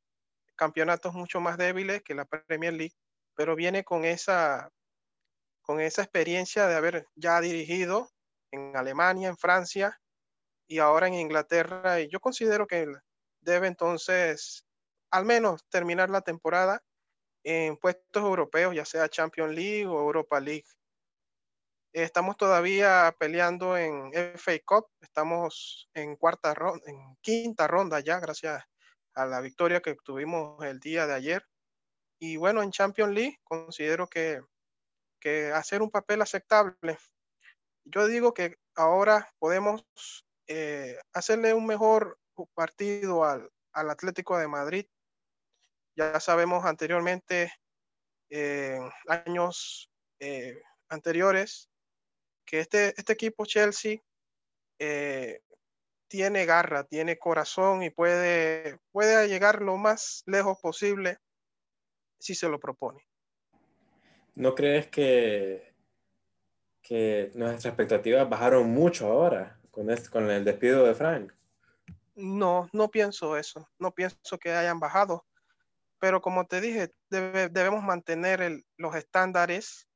campeonatos 0.58 1.14
mucho 1.14 1.40
más 1.40 1.58
débiles 1.58 2.04
que 2.04 2.14
la 2.14 2.26
Premier 2.26 2.74
League, 2.74 2.96
pero 3.34 3.56
viene 3.56 3.86
con 3.86 4.04
esa, 4.04 4.70
con 5.62 5.80
esa 5.80 6.02
experiencia 6.02 6.68
de 6.68 6.76
haber 6.76 7.08
ya 7.16 7.40
dirigido 7.40 8.12
en 8.52 8.76
Alemania, 8.76 9.30
en 9.30 9.38
Francia 9.38 9.98
y 10.68 10.80
ahora 10.80 11.08
en 11.08 11.14
Inglaterra. 11.14 12.02
Y 12.02 12.10
yo 12.10 12.20
considero 12.20 12.68
que 12.68 12.88
debe 13.42 13.68
entonces 13.68 14.66
al 15.12 15.26
menos 15.26 15.66
terminar 15.70 16.10
la 16.10 16.22
temporada 16.22 16.84
en 17.44 17.78
puestos 17.78 18.24
europeos, 18.24 18.76
ya 18.76 18.86
sea 18.86 19.10
Champions 19.10 19.54
League 19.54 19.88
o 19.88 20.00
Europa 20.00 20.40
League. 20.40 20.66
Estamos 21.94 22.38
todavía 22.38 23.16
peleando 23.18 23.76
en 23.76 24.12
FA 24.14 24.60
Cup, 24.64 24.88
estamos 25.02 25.90
en 25.94 26.16
cuarta 26.16 26.54
ronda, 26.54 26.84
en 26.86 27.16
quinta 27.22 27.68
ronda 27.68 28.00
ya, 28.00 28.20
gracias 28.20 28.64
a 29.16 29.26
la 29.26 29.42
victoria 29.42 29.82
que 29.82 29.96
tuvimos 29.96 30.64
el 30.64 30.80
día 30.80 31.08
de 31.08 31.16
ayer. 31.16 31.46
Y 32.20 32.38
bueno, 32.38 32.62
en 32.62 32.72
Champions 32.72 33.14
League 33.14 33.40
considero 33.44 34.08
que, 34.08 34.42
que 35.20 35.52
hacer 35.52 35.82
un 35.82 35.90
papel 35.90 36.22
aceptable. 36.22 37.00
Yo 37.86 38.06
digo 38.06 38.34
que 38.34 38.58
ahora 38.76 39.34
podemos 39.40 39.84
eh, 40.48 40.98
hacerle 41.14 41.54
un 41.54 41.66
mejor 41.66 42.20
partido 42.48 43.24
al, 43.24 43.50
Atlético 43.72 44.38
de 44.38 44.48
Madrid. 44.48 44.86
Ya 45.96 46.20
sabemos 46.20 46.66
anteriormente, 46.66 47.54
en 48.30 48.90
años 49.08 49.90
eh, 50.20 50.62
anteriores, 50.90 51.70
que 52.46 52.60
este, 52.60 52.94
este 52.98 53.14
equipo 53.14 53.46
Chelsea 53.46 54.00
eh, 54.80 55.42
tiene 56.10 56.46
garra, 56.46 56.84
tiene 56.84 57.18
corazón 57.18 57.84
y 57.84 57.90
puede, 57.90 58.80
puede 58.92 59.28
llegar 59.28 59.62
lo 59.62 59.78
más 59.78 60.24
lejos 60.26 60.60
posible 60.60 61.20
si 62.20 62.36
se 62.36 62.50
lo 62.50 62.60
propone. 62.60 63.06
¿No 64.36 64.56
crees 64.56 64.88
que, 64.88 65.74
que 66.82 67.32
nuestras 67.36 67.66
expectativas 67.66 68.28
bajaron 68.28 68.70
mucho 68.70 69.08
ahora 69.08 69.60
con, 69.70 69.92
este, 69.92 70.10
con 70.10 70.30
el 70.30 70.44
despido 70.44 70.86
de 70.86 70.96
Frank? 70.96 71.34
No, 72.20 72.70
no 72.74 72.92
pienso 72.92 73.38
eso. 73.38 73.70
No 73.80 73.94
pienso 73.94 74.38
que 74.38 74.52
hayan 74.52 74.80
bajado. 74.80 75.26
Pero 76.00 76.22
como 76.22 76.46
te 76.46 76.62
dije, 76.62 76.92
debemos 77.10 77.84
mantener 77.84 78.64
los 78.78 78.96
estándares 78.96 79.88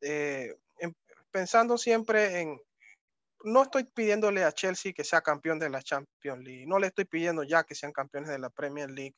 eh, 0.00 0.54
pensando 1.30 1.78
siempre 1.78 2.40
en... 2.40 2.60
No 3.44 3.62
estoy 3.62 3.84
pidiéndole 3.84 4.44
a 4.44 4.52
Chelsea 4.52 4.92
que 4.92 5.04
sea 5.04 5.20
campeón 5.20 5.58
de 5.58 5.70
la 5.70 5.82
Champions 5.82 6.42
League. 6.42 6.66
No 6.66 6.78
le 6.78 6.88
estoy 6.88 7.04
pidiendo 7.04 7.44
ya 7.44 7.64
que 7.64 7.74
sean 7.74 7.92
campeones 7.92 8.30
de 8.30 8.38
la 8.38 8.50
Premier 8.50 8.90
League. 8.90 9.14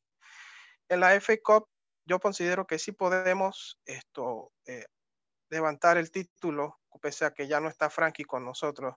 En 0.89 1.01
la 1.01 1.19
FA 1.21 1.37
Cup 1.43 1.69
yo 2.05 2.19
considero 2.19 2.67
que 2.67 2.79
sí 2.79 2.93
podemos 2.93 3.79
esto, 3.87 4.53
eh, 4.67 4.87
levantar 5.51 5.97
el 5.99 6.11
título, 6.11 6.81
pese 7.01 7.25
a 7.25 7.31
que 7.31 7.47
ya 7.47 7.61
no 7.61 7.69
está 7.69 7.89
Frankie 7.89 8.25
con 8.25 8.45
nosotros 8.45 8.97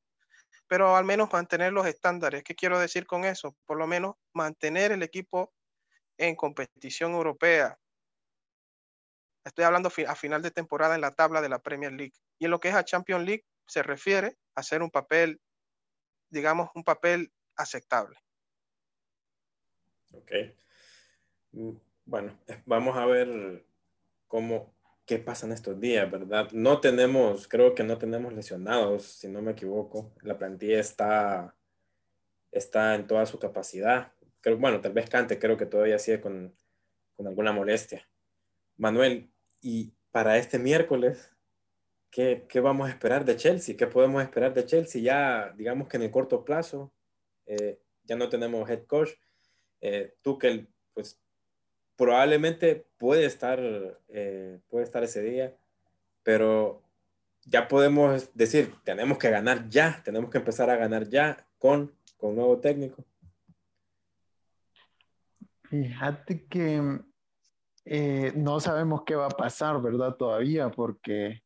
pero 0.67 0.95
al 0.95 1.05
menos 1.05 1.31
mantener 1.31 1.73
los 1.73 1.85
estándares. 1.85 2.43
¿Qué 2.43 2.55
quiero 2.55 2.79
decir 2.79 3.05
con 3.05 3.25
eso? 3.25 3.55
Por 3.65 3.77
lo 3.77 3.87
menos 3.87 4.15
mantener 4.33 4.91
el 4.91 5.03
equipo 5.03 5.53
en 6.17 6.35
competición 6.35 7.13
europea. 7.13 7.77
Estoy 9.43 9.65
hablando 9.65 9.91
a 10.07 10.15
final 10.15 10.41
de 10.41 10.51
temporada 10.51 10.95
en 10.95 11.01
la 11.01 11.11
tabla 11.11 11.41
de 11.41 11.49
la 11.49 11.59
Premier 11.59 11.91
League. 11.91 12.13
Y 12.39 12.45
en 12.45 12.51
lo 12.51 12.59
que 12.59 12.69
es 12.69 12.75
a 12.75 12.85
Champions 12.85 13.25
League 13.25 13.45
se 13.67 13.83
refiere 13.83 14.37
a 14.55 14.61
hacer 14.61 14.81
un 14.81 14.89
papel, 14.89 15.41
digamos, 16.29 16.69
un 16.75 16.83
papel 16.83 17.33
aceptable. 17.55 18.17
Ok. 20.13 20.31
Mm, 21.51 21.71
bueno, 22.05 22.39
vamos 22.65 22.97
a 22.97 23.05
ver 23.05 23.65
cómo, 24.27 24.72
qué 25.05 25.19
pasa 25.19 25.45
en 25.45 25.51
estos 25.51 25.79
días, 25.79 26.09
¿verdad? 26.09 26.49
No 26.51 26.79
tenemos, 26.79 27.47
creo 27.47 27.75
que 27.75 27.83
no 27.83 27.97
tenemos 27.97 28.33
lesionados, 28.33 29.03
si 29.03 29.27
no 29.27 29.41
me 29.41 29.51
equivoco. 29.51 30.13
La 30.21 30.37
plantilla 30.37 30.79
está, 30.79 31.55
está 32.51 32.95
en 32.95 33.07
toda 33.07 33.25
su 33.25 33.39
capacidad. 33.39 34.13
Creo, 34.41 34.57
bueno, 34.57 34.81
tal 34.81 34.93
vez 34.93 35.09
Cante, 35.09 35.39
creo 35.39 35.57
que 35.57 35.65
todavía 35.65 35.99
sigue 35.99 36.21
con, 36.21 36.55
con 37.15 37.27
alguna 37.27 37.51
molestia. 37.51 38.07
Manuel, 38.77 39.31
y 39.61 39.93
para 40.11 40.37
este 40.37 40.59
miércoles, 40.59 41.31
¿qué, 42.09 42.45
¿qué, 42.47 42.59
vamos 42.59 42.87
a 42.87 42.91
esperar 42.91 43.25
de 43.25 43.35
Chelsea? 43.35 43.75
¿Qué 43.77 43.87
podemos 43.87 44.23
esperar 44.23 44.53
de 44.53 44.65
Chelsea? 44.65 45.01
Ya, 45.01 45.53
digamos 45.57 45.87
que 45.87 45.97
en 45.97 46.03
el 46.03 46.11
corto 46.11 46.45
plazo, 46.45 46.93
eh, 47.45 47.79
ya 48.03 48.15
no 48.15 48.29
tenemos 48.29 48.69
head 48.69 48.85
coach. 48.85 49.11
Eh, 49.81 50.15
que 50.39 50.67
pues 50.93 51.22
probablemente 51.95 52.85
puede 52.97 53.25
estar, 53.25 53.59
eh, 54.09 54.59
puede 54.69 54.83
estar 54.85 55.03
ese 55.03 55.21
día, 55.21 55.55
pero 56.23 56.81
ya 57.45 57.67
podemos 57.67 58.33
decir, 58.33 58.73
tenemos 58.83 59.17
que 59.17 59.29
ganar 59.29 59.69
ya, 59.69 60.01
tenemos 60.03 60.29
que 60.29 60.37
empezar 60.37 60.69
a 60.69 60.77
ganar 60.77 61.07
ya 61.09 61.45
con, 61.57 61.93
con 62.17 62.35
nuevo 62.35 62.59
técnico. 62.59 63.03
Fíjate 65.63 66.45
que 66.45 66.99
eh, 67.85 68.31
no 68.35 68.59
sabemos 68.59 69.03
qué 69.05 69.15
va 69.15 69.25
a 69.25 69.29
pasar, 69.29 69.81
¿verdad? 69.81 70.15
Todavía, 70.15 70.69
porque 70.69 71.43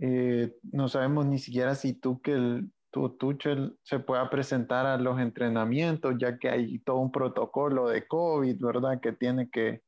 eh, 0.00 0.56
no 0.72 0.88
sabemos 0.88 1.26
ni 1.26 1.38
siquiera 1.38 1.74
si 1.74 1.92
tú 1.92 2.20
que 2.22 2.32
el, 2.32 2.70
tu 2.96 3.10
Tuchel 3.10 3.76
se 3.82 3.98
pueda 3.98 4.30
presentar 4.30 4.86
a 4.86 4.96
los 4.96 5.20
entrenamientos, 5.20 6.14
ya 6.18 6.38
que 6.38 6.48
hay 6.48 6.78
todo 6.78 6.96
un 6.96 7.12
protocolo 7.12 7.88
de 7.88 8.06
COVID, 8.08 8.56
¿verdad? 8.58 9.00
Que 9.00 9.12
tiene 9.12 9.50
que, 9.50 9.82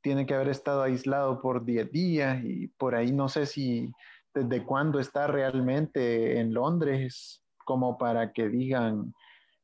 tiene 0.00 0.24
que 0.24 0.34
haber 0.34 0.48
estado 0.48 0.82
aislado 0.82 1.42
por 1.42 1.62
10 1.62 1.92
días 1.92 2.42
y 2.42 2.68
por 2.68 2.94
ahí 2.94 3.12
no 3.12 3.28
sé 3.28 3.44
si 3.44 3.92
desde 4.32 4.64
cuándo 4.64 4.98
está 4.98 5.26
realmente 5.26 6.40
en 6.40 6.54
Londres 6.54 7.42
como 7.66 7.98
para 7.98 8.32
que 8.32 8.48
digan 8.48 9.12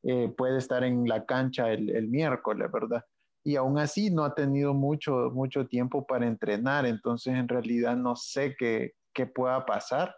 eh, 0.03 0.31
puede 0.37 0.59
estar 0.59 0.83
en 0.83 1.07
la 1.07 1.25
cancha 1.25 1.71
el, 1.71 1.89
el, 1.89 2.07
miércoles, 2.07 2.71
¿verdad? 2.71 3.03
Y 3.43 3.55
aún 3.55 3.79
así 3.79 4.11
no 4.11 4.23
ha 4.25 4.35
tenido 4.35 4.75
mucho, 4.75 5.31
mucho 5.33 5.65
tiempo 5.65 6.05
para 6.05 6.27
entrenar, 6.27 6.85
entonces 6.85 7.33
en 7.33 7.47
realidad 7.47 7.97
no 7.97 8.15
sé 8.15 8.55
qué, 8.59 8.93
qué 9.11 9.25
pueda 9.25 9.65
pasar. 9.65 10.15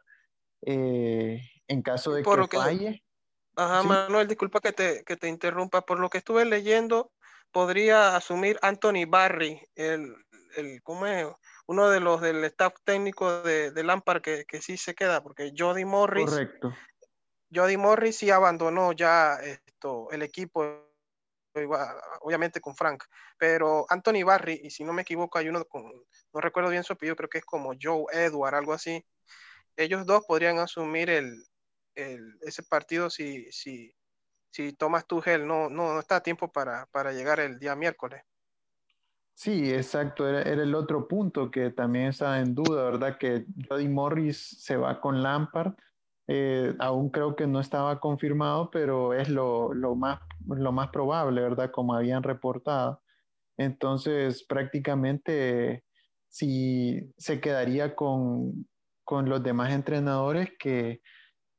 Eh, 0.66 1.42
en 1.72 1.82
caso 1.82 2.14
de 2.14 2.24
que, 2.24 2.58
falle. 2.58 3.04
Ajá, 3.56 3.84
Manuel, 3.84 4.28
disculpa 4.28 4.60
que 4.60 4.72
te, 4.72 5.04
que 5.04 5.18
te 5.18 5.28
interrumpa. 5.28 5.82
Por 5.82 6.00
lo 6.00 6.10
que 6.10 6.18
estuve 6.18 6.46
leyendo, 6.46 7.12
podría 7.52 8.16
asumir 8.16 8.60
Anthony 8.62 9.06
Barry, 9.08 9.62
el, 9.76 10.14
el 10.56 10.82
¿cómo 10.84 11.06
es? 11.06 11.28
uno 11.68 11.90
de 11.90 12.02
los 12.02 12.20
del 12.20 12.44
staff 12.46 12.74
técnico 12.84 13.42
de, 13.44 13.72
de 13.72 13.84
Lampard 13.84 14.22
que, 14.22 14.44
que, 14.46 14.62
sí 14.62 14.76
se 14.76 14.94
queda, 14.94 15.24
porque 15.24 15.54
Jody 15.58 15.86
Morris. 15.86 16.30
Correcto. 16.30 16.74
Jody 17.54 17.78
Morris 17.78 18.18
sí 18.18 18.30
abandonó 18.30 18.92
ya 18.94 19.36
esto, 19.36 20.10
el 20.12 20.22
equipo 20.22 20.92
obviamente 22.22 22.62
con 22.62 22.76
Frank, 22.76 23.04
pero 23.38 23.86
Anthony 23.90 24.24
Barry, 24.24 24.62
y 24.64 24.70
si 24.70 24.86
no 24.86 24.94
me 24.94 25.02
equivoco, 25.02 25.38
hay 25.38 25.50
uno 25.50 25.66
con, 25.66 25.84
no 26.34 26.42
recuerdo 26.42 26.70
bien 26.70 26.84
su 26.84 26.94
apellido, 26.94 27.18
creo 27.18 27.30
que 27.30 27.40
es 27.40 27.46
como 27.46 27.74
Joe 27.82 28.06
Edward, 28.14 28.56
algo 28.56 28.72
así. 28.72 29.06
Ellos 29.76 30.06
dos 30.06 30.24
podrían 30.26 30.60
asumir 30.60 31.10
el, 31.10 31.44
ese 31.96 32.64
partido 32.64 33.10
si, 33.10 33.52
si, 33.52 33.94
si 34.50 34.74
Thomas 34.74 35.06
Tuchel 35.06 35.46
no, 35.46 35.70
no, 35.70 35.94
no 35.94 36.00
está 36.00 36.18
a 36.18 36.24
tiempo 36.24 36.52
para, 36.52 36.86
para 36.88 37.12
llegar 37.12 37.40
el 37.40 37.60
día 37.60 37.76
miércoles. 37.76 38.24
Sí, 39.34 39.72
exacto. 39.74 40.28
Era, 40.28 40.42
el 40.42 40.76
otro 40.76 41.08
punto 41.08 41.50
que 41.50 41.72
también 41.72 42.08
está 42.08 42.40
en 42.40 42.54
duda, 42.54 42.84
¿verdad? 42.84 43.18
Que 43.18 43.46
Jody 43.68 43.88
Morris 43.88 44.38
se 44.38 44.78
va 44.78 45.02
con 45.02 45.24
Lampard. 45.24 45.74
Eh, 46.28 46.76
aún 46.80 47.10
creo 47.10 47.36
que 47.36 47.48
no 47.48 47.60
estaba 47.60 48.00
confirmado, 48.00 48.70
pero 48.70 49.14
es 49.14 49.30
lo, 49.30 49.74
lo, 49.74 49.96
más, 49.96 50.20
lo 50.46 50.72
más 50.72 50.90
probable, 50.90 51.42
¿verdad? 51.42 51.72
Como 51.72 51.96
habían 51.96 52.24
reportado. 52.24 53.02
Entonces, 53.58 54.44
prácticamente, 54.44 55.84
si 56.28 57.12
se 57.18 57.42
quedaría 57.42 57.96
con, 57.96 58.68
con 59.04 59.28
los 59.28 59.42
demás 59.44 59.74
entrenadores 59.74 60.52
que, 60.60 61.02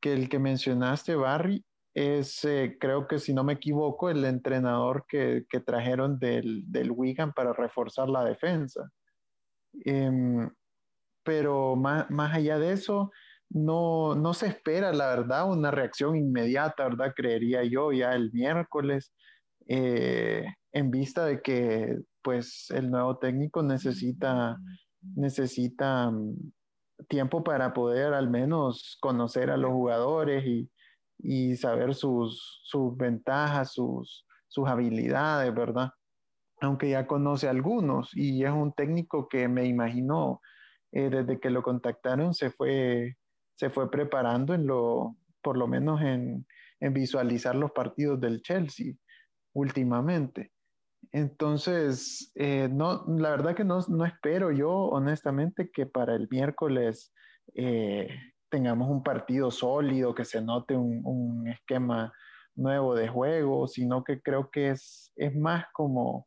que 0.03 0.13
el 0.13 0.29
que 0.29 0.39
mencionaste, 0.39 1.15
Barry, 1.15 1.65
es, 1.95 2.45
eh, 2.45 2.77
creo 2.81 3.07
que 3.07 3.19
si 3.19 3.33
no 3.33 3.45
me 3.45 3.55
equivoco, 3.55 4.11
el 4.11 4.25
entrenador 4.25 5.07
que, 5.09 5.45
que 5.49 5.61
trajeron 5.61 6.19
del, 6.19 6.65
del, 6.67 6.91
Wigan 6.91 7.33
para 7.33 7.53
reforzar 7.53 8.09
la 8.09 8.25
defensa. 8.25 8.91
Em, 9.85 10.51
pero 11.25 11.77
más, 11.77 12.11
más, 12.11 12.35
allá 12.35 12.59
de 12.59 12.73
eso, 12.73 13.11
no, 13.51 14.15
no 14.15 14.35
se 14.35 14.49
espera, 14.49 14.93
la 14.93 15.09
verdad, 15.09 15.51
una 15.51 15.71
reacción 15.71 16.17
inmediata, 16.17 16.85
¿verdad? 16.85 17.13
Creería 17.15 17.63
yo 17.65 17.93
ya 17.93 18.13
el 18.15 18.33
miércoles, 18.33 19.13
eh, 19.69 20.45
en 20.73 20.91
vista 20.91 21.27
de 21.27 21.41
que 21.43 21.99
pues 22.23 22.71
el 22.71 22.91
nuevo 22.91 23.19
técnico 23.19 23.63
necesita, 23.63 24.57
necesita 25.17 26.11
mm, 26.11 26.35
tiempo 27.09 27.45
para 27.45 27.73
poder 27.75 28.15
al 28.15 28.31
menos 28.31 28.99
conocer 29.01 29.51
a 29.51 29.57
los 29.57 29.73
jugadores 29.73 30.45
y, 30.47 30.71
y 31.19 31.57
saber 31.57 31.95
sus, 31.95 32.61
sus 32.65 32.97
ventajas, 32.97 33.73
sus, 33.73 34.27
sus 34.49 34.69
habilidades, 34.69 35.55
¿verdad? 35.55 35.91
Aunque 36.61 36.91
ya 36.91 37.07
conoce 37.07 37.49
algunos 37.49 38.15
y 38.15 38.45
es 38.45 38.51
un 38.51 38.73
técnico 38.73 39.29
que 39.29 39.49
me 39.49 39.67
imagino 39.67 40.41
eh, 40.93 41.09
desde 41.11 41.41
que 41.41 41.51
lo 41.51 41.63
contactaron 41.63 42.35
se 42.35 42.51
fue, 42.51 43.17
se 43.55 43.71
fue 43.71 43.91
preparando 43.91 44.55
en 44.55 44.67
lo, 44.67 45.17
por 45.43 45.57
lo 45.57 45.67
menos 45.67 46.03
en, 46.03 46.47
en 46.81 46.93
visualizar 46.93 47.55
los 47.55 47.71
partidos 47.73 48.21
del 48.21 48.43
Chelsea 48.43 48.95
últimamente. 49.55 50.53
Entonces, 51.13 52.33
eh, 52.35 52.69
no, 52.71 53.05
la 53.07 53.31
verdad 53.31 53.55
que 53.55 53.65
no, 53.65 53.81
no, 53.89 54.07
espero 54.07 54.51
yo, 54.51 54.71
honestamente, 54.71 55.71
que 55.71 55.85
para 55.85 56.15
el 56.15 56.27
miércoles 56.31 57.13
eh, 57.55 58.09
tengamos 58.49 58.89
un 58.89 59.03
partido 59.03 59.51
sólido, 59.51 60.15
que 60.15 60.25
se 60.25 60.41
note 60.41 60.75
un, 60.75 61.47
esquema 61.49 62.13
nuevo 62.55 62.95
de 62.95 63.09
juego, 63.09 63.67
sino 63.69 64.05
que 64.05 64.23
creo 64.23 64.51
que 64.51 64.71
es, 64.71 65.13
es 65.17 65.35
más 65.35 65.67
como, 65.73 66.27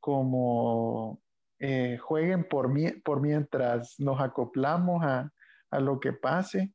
como 0.00 1.22
eh, 1.58 1.98
jueguen 1.98 2.46
por, 2.48 2.70
por 3.02 3.20
mientras 3.20 3.94
nos 3.98 4.20
acoplamos 4.20 5.02
a, 5.02 5.30
a 5.70 5.80
lo 5.80 5.98
que 5.98 6.12
pase. 6.12 6.72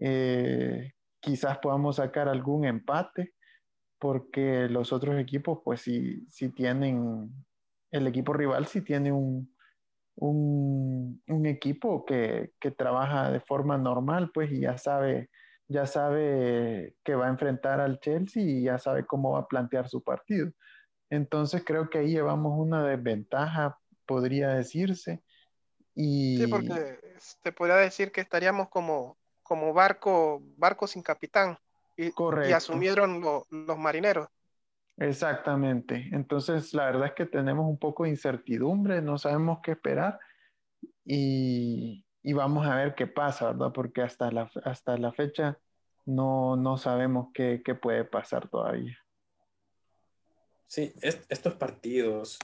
Eh, 0.00 0.92
quizás 1.20 1.58
podamos 1.58 1.96
sacar 1.96 2.28
algún 2.28 2.64
empate, 2.64 3.33
porque 4.04 4.68
los 4.68 4.92
otros 4.92 5.18
equipos, 5.18 5.60
pues 5.64 5.80
si, 5.80 6.26
si 6.28 6.50
tienen, 6.50 7.30
el 7.90 8.06
equipo 8.06 8.34
rival 8.34 8.66
si 8.66 8.82
tiene 8.82 9.10
un, 9.10 9.50
un, 10.16 11.46
equipo 11.46 12.04
que, 12.04 12.52
trabaja 12.76 13.30
de 13.30 13.40
forma 13.40 13.78
normal, 13.78 14.30
pues, 14.34 14.52
y 14.52 14.60
ya 14.60 14.76
sabe, 14.76 15.30
ya 15.68 15.86
sabe 15.86 16.96
que 17.02 17.14
va 17.14 17.28
a 17.28 17.30
enfrentar 17.30 17.80
al 17.80 17.98
Chelsea 17.98 18.42
y 18.42 18.64
ya 18.64 18.76
sabe 18.76 19.06
cómo 19.06 19.32
va 19.32 19.38
a 19.38 19.48
plantear 19.48 19.88
su 19.88 20.02
partido. 20.02 20.52
Entonces 21.08 21.62
creo 21.64 21.88
que 21.88 22.00
ahí 22.00 22.08
llevamos 22.08 22.52
una 22.58 22.84
desventaja, 22.84 23.78
podría 24.04 24.50
decirse. 24.50 25.22
Y... 25.94 26.36
Sí, 26.36 26.46
porque 26.46 26.98
te 27.42 27.52
podría 27.52 27.76
decir 27.76 28.12
que 28.12 28.20
estaríamos 28.20 28.68
como, 28.68 29.16
como 29.42 29.72
barco, 29.72 30.42
barco 30.58 30.86
sin 30.86 31.02
capitán 31.02 31.56
y, 31.96 32.12
y 32.48 32.52
asumieron 32.52 33.20
los 33.22 33.78
marineros. 33.78 34.28
Exactamente. 34.96 36.08
Entonces, 36.12 36.72
la 36.72 36.86
verdad 36.86 37.06
es 37.06 37.12
que 37.14 37.26
tenemos 37.26 37.66
un 37.68 37.78
poco 37.78 38.04
de 38.04 38.10
incertidumbre, 38.10 39.02
no 39.02 39.18
sabemos 39.18 39.58
qué 39.62 39.72
esperar 39.72 40.20
y, 41.04 42.04
vamos 42.32 42.66
a 42.66 42.76
ver 42.76 42.94
qué 42.94 43.06
pasa, 43.06 43.52
¿verdad? 43.52 43.72
Porque 43.72 44.02
hasta 44.02 44.30
la, 44.30 44.50
hasta 44.64 44.96
la 44.96 45.12
fecha 45.12 45.58
no, 46.06 46.56
no 46.56 46.76
sabemos 46.76 47.28
qué, 47.34 47.60
puede 47.80 48.04
pasar 48.04 48.48
todavía. 48.48 48.96
Sí, 50.66 50.92
estos 51.02 51.54
partidos, 51.54 52.38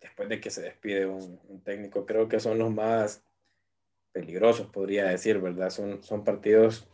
después 0.00 0.28
de 0.28 0.40
que 0.40 0.50
se 0.50 0.62
despide 0.62 1.06
un, 1.06 1.62
técnico, 1.62 2.06
creo 2.06 2.28
que 2.28 2.40
son 2.40 2.58
los 2.58 2.72
más 2.72 3.22
peligrosos, 4.12 4.66
podría 4.66 5.06
decir, 5.06 5.40
¿verdad? 5.40 5.70
Son, 5.70 6.02
son 6.02 6.24
partidos 6.24 6.86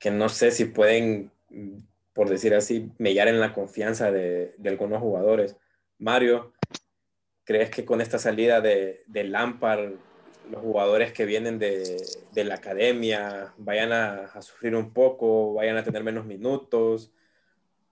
que 0.00 0.10
no 0.10 0.28
sé 0.28 0.50
si 0.50 0.64
pueden 0.64 1.30
por 2.20 2.28
decir 2.28 2.54
así, 2.54 2.90
mellar 2.98 3.28
en 3.28 3.40
la 3.40 3.52
confianza 3.52 4.10
de, 4.10 4.54
algunos 4.66 5.00
jugadores. 5.00 5.56
Mario, 5.98 6.52
¿crees 7.44 7.70
que 7.70 7.84
con 7.84 8.00
esta 8.00 8.18
salida 8.18 8.60
de, 8.60 9.04
de 9.06 9.24
Lampard, 9.24 9.92
los 10.50 10.60
jugadores 10.60 11.12
que 11.12 11.24
vienen 11.24 11.58
de, 11.58 11.96
la 12.34 12.56
academia 12.56 13.54
vayan 13.58 13.92
a, 13.92 14.42
sufrir 14.42 14.74
un 14.74 14.92
poco, 14.92 15.54
vayan 15.54 15.76
a 15.76 15.84
tener 15.84 16.02
menos 16.02 16.26
minutos? 16.26 17.12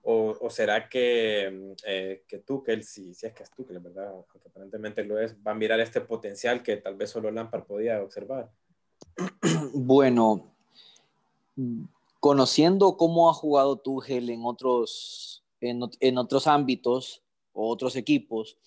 ¿O, 0.01 0.49
será 0.49 0.89
que, 0.89 1.73
eh, 1.85 2.23
que 2.27 2.39
Tuchel, 2.39 2.83
si, 2.83 3.13
si 3.13 3.27
es 3.27 3.33
que 3.33 3.43
es 3.43 3.51
Tuchel, 3.51 3.79
¿verdad? 3.79 4.13
Aparentemente 4.45 5.03
lo 5.03 5.19
es, 5.19 5.35
va 5.35 5.51
a 5.51 5.55
mirar 5.55 5.79
este 5.79 6.01
potencial 6.01 6.63
que 6.63 6.77
tal 6.77 6.95
vez 6.95 7.11
solo 7.11 7.29
Lampard 7.31 7.63
podía 7.63 8.01
observar? 8.01 8.49
Bueno, 9.73 10.51
conociendo 12.19 12.97
cómo 12.97 13.29
ha 13.29 13.33
jugado 13.33 13.77
Tuchel 13.77 14.29
en 14.29 14.43
otros, 14.43 15.43
en, 15.61 16.17
otros 16.17 16.47
ámbitos 16.47 17.23
o 17.53 17.69
otros 17.69 17.95
equipos, 17.95 18.57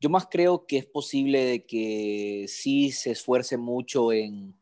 yo 0.00 0.10
más 0.10 0.26
creo 0.30 0.66
que 0.66 0.78
es 0.78 0.86
posible 0.86 1.44
de 1.44 1.66
que 1.66 2.46
sí 2.48 2.92
se 2.92 3.10
esfuerce 3.10 3.56
mucho 3.56 4.12
en, 4.12 4.56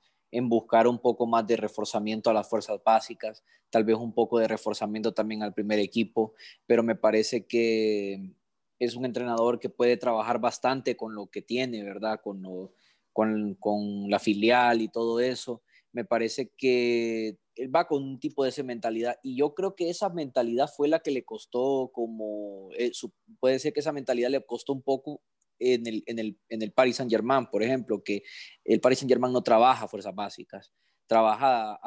buscar 0.49 0.87
un 0.87 0.99
poco 0.99 1.27
más 1.27 1.47
de 1.47 1.57
reforzamiento 1.57 2.29
a 2.29 2.35
las 2.35 2.47
fuerzas 2.47 2.79
básicas, 2.85 3.43
tal 3.71 3.85
vez 3.85 3.97
un 3.97 4.13
poco 4.13 4.39
de 4.39 4.47
reforzamiento 4.47 5.15
también 5.15 5.43
al 5.43 5.55
primer 5.55 5.79
equipo, 5.79 6.35
pero 6.67 6.83
me 6.83 6.95
parece 6.95 7.47
que 7.47 8.35
es 8.79 8.97
un 8.97 9.07
entrenador 9.07 9.59
que 9.59 9.71
puede 9.71 9.97
trabajar 9.97 10.39
bastante 10.39 10.95
con 10.95 11.15
lo 11.15 11.29
que 11.29 11.41
tiene, 11.41 11.83
¿verdad? 11.83 12.21
Con, 12.23 12.71
con, 13.15 13.55
con 13.55 14.11
la 14.11 14.19
filial 14.19 14.83
y 14.83 14.89
todo 14.89 15.21
eso. 15.21 15.63
Me 15.93 16.05
parece 16.05 16.51
que 16.51 17.39
él 17.57 17.75
va 17.75 17.87
con 17.87 18.03
un 18.03 18.21
tipo 18.21 18.45
de 18.45 18.51
esa 18.51 18.63
mentalidad 18.63 19.19
y 19.23 19.37
yo 19.37 19.55
creo 19.55 19.75
que 19.75 19.91
esa 19.91 20.09
mentalidad 20.11 20.69
fue 20.75 20.89
la 20.89 21.01
que 21.01 21.11
le 21.11 21.25
costó 21.25 21.91
como, 21.93 22.71
eh, 22.79 22.93
puede 23.41 23.59
ser 23.59 23.73
que 23.73 23.81
esa 23.81 23.93
mentalidad 23.93 24.31
le 24.31 24.45
costó 24.45 24.73
un 24.73 24.83
poco 24.83 25.23
en 25.59 25.87
el, 25.87 26.03
en 26.07 26.19
el, 26.19 26.39
en 26.49 26.63
el 26.63 26.73
Paris 26.73 26.97
Saint 26.97 27.11
Germain, 27.11 27.47
por 27.47 27.63
ejemplo, 27.63 28.03
que 28.05 28.23
el 28.65 28.81
Paris 28.81 28.99
Saint 29.01 29.11
Germain 29.11 29.33
no 29.33 29.43
trabaja 29.43 29.89
fuerzas 29.89 30.15
básicas, 30.15 30.73
trabaja 31.07 31.81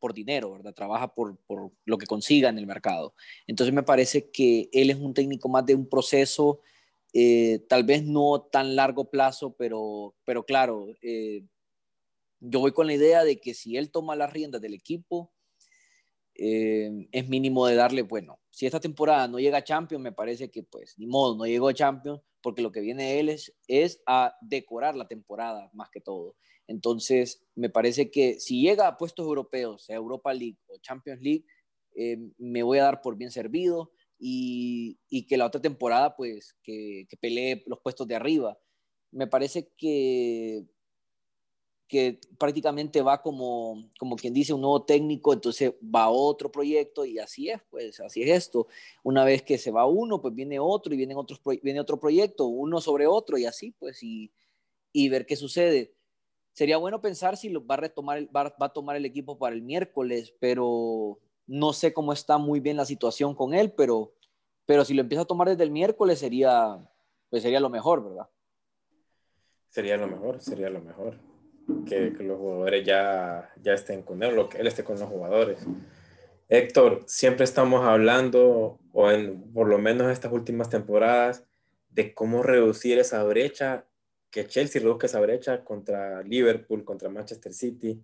por 0.00 0.12
dinero, 0.12 0.52
¿verdad? 0.52 0.74
Trabaja 0.74 1.14
por, 1.14 1.38
por, 1.46 1.72
lo 1.84 1.98
que 1.98 2.06
consiga 2.06 2.48
en 2.48 2.58
el 2.58 2.66
mercado. 2.66 3.14
Entonces 3.46 3.74
me 3.74 3.82
parece 3.82 4.30
que 4.30 4.68
él 4.72 4.90
es 4.90 4.96
un 4.96 5.14
técnico 5.14 5.48
más 5.48 5.64
de 5.64 5.74
un 5.74 5.88
proceso, 5.88 6.60
eh, 7.14 7.64
tal 7.68 7.84
vez 7.84 8.04
no 8.04 8.42
tan 8.52 8.76
largo 8.76 9.10
plazo, 9.10 9.54
pero, 9.56 10.14
pero 10.24 10.44
claro, 10.44 10.88
eh, 11.02 11.44
yo 12.44 12.58
voy 12.58 12.72
con 12.72 12.88
la 12.88 12.94
idea 12.94 13.22
de 13.24 13.40
que 13.40 13.54
si 13.54 13.76
él 13.76 13.90
toma 13.90 14.16
las 14.16 14.32
riendas 14.32 14.60
del 14.60 14.74
equipo, 14.74 15.32
eh, 16.34 17.06
es 17.12 17.28
mínimo 17.28 17.66
de 17.66 17.76
darle, 17.76 18.02
bueno, 18.02 18.40
si 18.50 18.66
esta 18.66 18.80
temporada 18.80 19.28
no 19.28 19.38
llega 19.38 19.58
a 19.58 19.64
Champions, 19.64 20.02
me 20.02 20.12
parece 20.12 20.50
que 20.50 20.64
pues 20.64 20.98
ni 20.98 21.06
modo, 21.06 21.36
no 21.36 21.46
llegó 21.46 21.68
a 21.68 21.74
Champions, 21.74 22.20
porque 22.42 22.62
lo 22.62 22.72
que 22.72 22.80
viene 22.80 23.20
él 23.20 23.28
es, 23.28 23.54
es 23.68 24.02
a 24.06 24.36
decorar 24.40 24.96
la 24.96 25.06
temporada 25.06 25.70
más 25.72 25.88
que 25.90 26.00
todo. 26.00 26.36
Entonces, 26.66 27.44
me 27.54 27.70
parece 27.70 28.10
que 28.10 28.40
si 28.40 28.60
llega 28.60 28.88
a 28.88 28.96
puestos 28.96 29.24
europeos, 29.24 29.84
sea 29.84 29.96
Europa 29.96 30.34
League 30.34 30.58
o 30.66 30.78
Champions 30.78 31.20
League, 31.22 31.44
eh, 31.94 32.18
me 32.38 32.62
voy 32.64 32.78
a 32.78 32.84
dar 32.84 33.02
por 33.02 33.16
bien 33.16 33.30
servido 33.30 33.92
y, 34.18 34.98
y 35.08 35.26
que 35.26 35.36
la 35.36 35.46
otra 35.46 35.60
temporada, 35.60 36.16
pues, 36.16 36.56
que, 36.64 37.06
que 37.08 37.16
pelee 37.16 37.62
los 37.66 37.78
puestos 37.80 38.08
de 38.08 38.16
arriba. 38.16 38.58
Me 39.12 39.26
parece 39.26 39.72
que 39.76 40.64
que 41.92 42.18
prácticamente 42.38 43.02
va 43.02 43.20
como, 43.20 43.84
como 43.98 44.16
quien 44.16 44.32
dice, 44.32 44.54
un 44.54 44.62
nuevo 44.62 44.82
técnico, 44.82 45.34
entonces 45.34 45.74
va 45.82 46.08
otro 46.08 46.50
proyecto 46.50 47.04
y 47.04 47.18
así 47.18 47.50
es, 47.50 47.60
pues 47.68 48.00
así 48.00 48.22
es 48.22 48.30
esto. 48.30 48.66
Una 49.02 49.26
vez 49.26 49.42
que 49.42 49.58
se 49.58 49.70
va 49.70 49.84
uno, 49.84 50.22
pues 50.22 50.34
viene 50.34 50.58
otro 50.58 50.94
y 50.94 50.96
viene, 50.96 51.14
otros, 51.14 51.38
viene 51.62 51.80
otro 51.80 52.00
proyecto, 52.00 52.46
uno 52.46 52.80
sobre 52.80 53.06
otro 53.06 53.36
y 53.36 53.44
así, 53.44 53.72
pues, 53.72 54.02
y, 54.02 54.32
y 54.90 55.10
ver 55.10 55.26
qué 55.26 55.36
sucede. 55.36 55.92
Sería 56.54 56.78
bueno 56.78 57.02
pensar 57.02 57.36
si 57.36 57.50
lo 57.50 57.66
va 57.66 57.74
a 57.74 57.82
retomar, 57.82 58.26
va, 58.34 58.44
va 58.44 58.66
a 58.66 58.72
tomar 58.72 58.96
el 58.96 59.04
equipo 59.04 59.36
para 59.36 59.54
el 59.54 59.60
miércoles, 59.60 60.34
pero 60.40 61.18
no 61.46 61.74
sé 61.74 61.92
cómo 61.92 62.14
está 62.14 62.38
muy 62.38 62.60
bien 62.60 62.78
la 62.78 62.86
situación 62.86 63.34
con 63.34 63.52
él, 63.52 63.70
pero, 63.70 64.14
pero 64.64 64.86
si 64.86 64.94
lo 64.94 65.02
empieza 65.02 65.24
a 65.24 65.26
tomar 65.26 65.50
desde 65.50 65.64
el 65.64 65.70
miércoles 65.70 66.20
sería, 66.20 66.90
pues 67.28 67.42
sería 67.42 67.60
lo 67.60 67.68
mejor, 67.68 68.02
¿verdad? 68.02 68.30
Sería 69.68 69.98
lo 69.98 70.06
mejor, 70.06 70.40
sería 70.40 70.70
lo 70.70 70.80
mejor. 70.80 71.31
Que, 71.86 72.10
los 72.10 72.38
jugadores 72.38 72.84
ya, 72.84 73.52
ya 73.62 73.74
estén 73.74 74.02
con 74.02 74.22
él, 74.22 74.48
que 74.48 74.58
él 74.58 74.66
esté 74.66 74.84
con 74.84 74.98
los 74.98 75.08
jugadores. 75.08 75.66
Héctor, 76.48 77.04
siempre 77.06 77.44
estamos 77.44 77.84
hablando, 77.84 78.78
o 78.92 79.10
en 79.10 79.52
por 79.52 79.68
lo 79.68 79.78
menos 79.78 80.10
estas 80.10 80.32
últimas 80.32 80.68
temporadas, 80.68 81.44
de 81.90 82.14
cómo 82.14 82.42
reducir 82.42 82.98
esa 82.98 83.22
brecha, 83.24 83.86
que 84.30 84.46
Chelsea 84.46 84.80
reduzca 84.80 85.06
esa 85.06 85.20
brecha 85.20 85.64
contra 85.64 86.22
Liverpool, 86.22 86.84
contra 86.84 87.08
Manchester 87.08 87.52
City. 87.52 88.02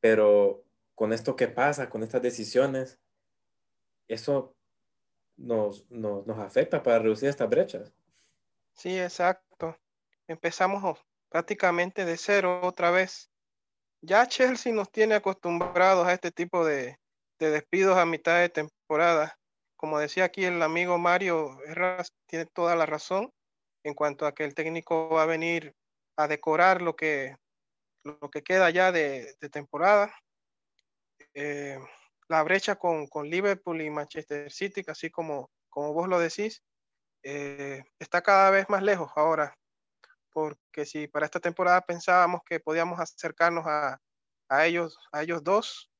Pero 0.00 0.64
con 0.94 1.12
esto 1.12 1.34
que 1.34 1.48
pasa, 1.48 1.88
con 1.88 2.02
estas 2.02 2.22
decisiones, 2.22 2.98
eso 4.06 4.54
nos, 5.36 5.90
nos, 5.90 6.26
nos 6.26 6.38
afecta 6.38 6.82
para 6.82 6.98
reducir 6.98 7.28
estas 7.28 7.48
brechas. 7.48 7.92
Sí, 8.74 8.98
exacto 8.98 9.78
empezamos 10.28 10.82
prácticamente 11.34 12.04
de 12.04 12.16
cero 12.16 12.60
otra 12.62 12.92
vez. 12.92 13.28
Ya 14.02 14.28
Chelsea 14.28 14.72
nos 14.72 14.92
tiene 14.92 15.16
acostumbrados 15.16 16.06
a 16.06 16.12
este 16.12 16.30
tipo 16.30 16.64
de, 16.64 16.96
despidos 17.40 17.98
a 17.98 18.06
mitad 18.06 18.38
de 18.38 18.50
temporada. 18.50 19.36
Como 19.74 19.98
decía 19.98 20.26
aquí 20.26 20.44
el 20.44 20.62
amigo 20.62 20.96
Mario 20.96 21.58
tiene 22.28 22.46
toda 22.46 22.76
la 22.76 22.86
razón 22.86 23.32
en 23.82 23.94
cuanto 23.94 24.26
a 24.26 24.32
que 24.32 24.44
el 24.44 24.54
técnico 24.54 25.08
va 25.08 25.24
a 25.24 25.26
venir 25.26 25.74
a 26.16 26.28
decorar 26.28 26.80
lo 26.82 26.94
que, 26.94 27.34
lo 28.04 28.30
que 28.30 28.44
queda 28.44 28.70
ya 28.70 28.92
de, 28.92 29.34
temporada. 29.50 30.14
Eh, 31.34 31.80
la 32.28 32.44
brecha 32.44 32.76
con, 32.76 33.08
Liverpool 33.24 33.82
y 33.82 33.90
Manchester 33.90 34.52
City, 34.52 34.84
así 34.86 35.10
como, 35.10 35.50
como 35.68 35.94
vos 35.94 36.08
lo 36.08 36.20
decís, 36.20 36.62
eh, 37.24 37.82
está 37.98 38.22
cada 38.22 38.52
vez 38.52 38.68
más 38.68 38.84
lejos 38.84 39.10
ahora 39.16 39.52
porque 40.34 40.84
si 40.84 41.06
para 41.08 41.26
esta 41.26 41.40
temporada 41.40 41.80
pensábamos 41.80 42.42
que 42.44 42.60
podíamos 42.60 43.00
acercarnos 43.00 43.64
a, 43.66 44.00
ellos, 44.66 44.98
a 45.12 45.22
ellos 45.22 45.42
dos, 45.42 45.90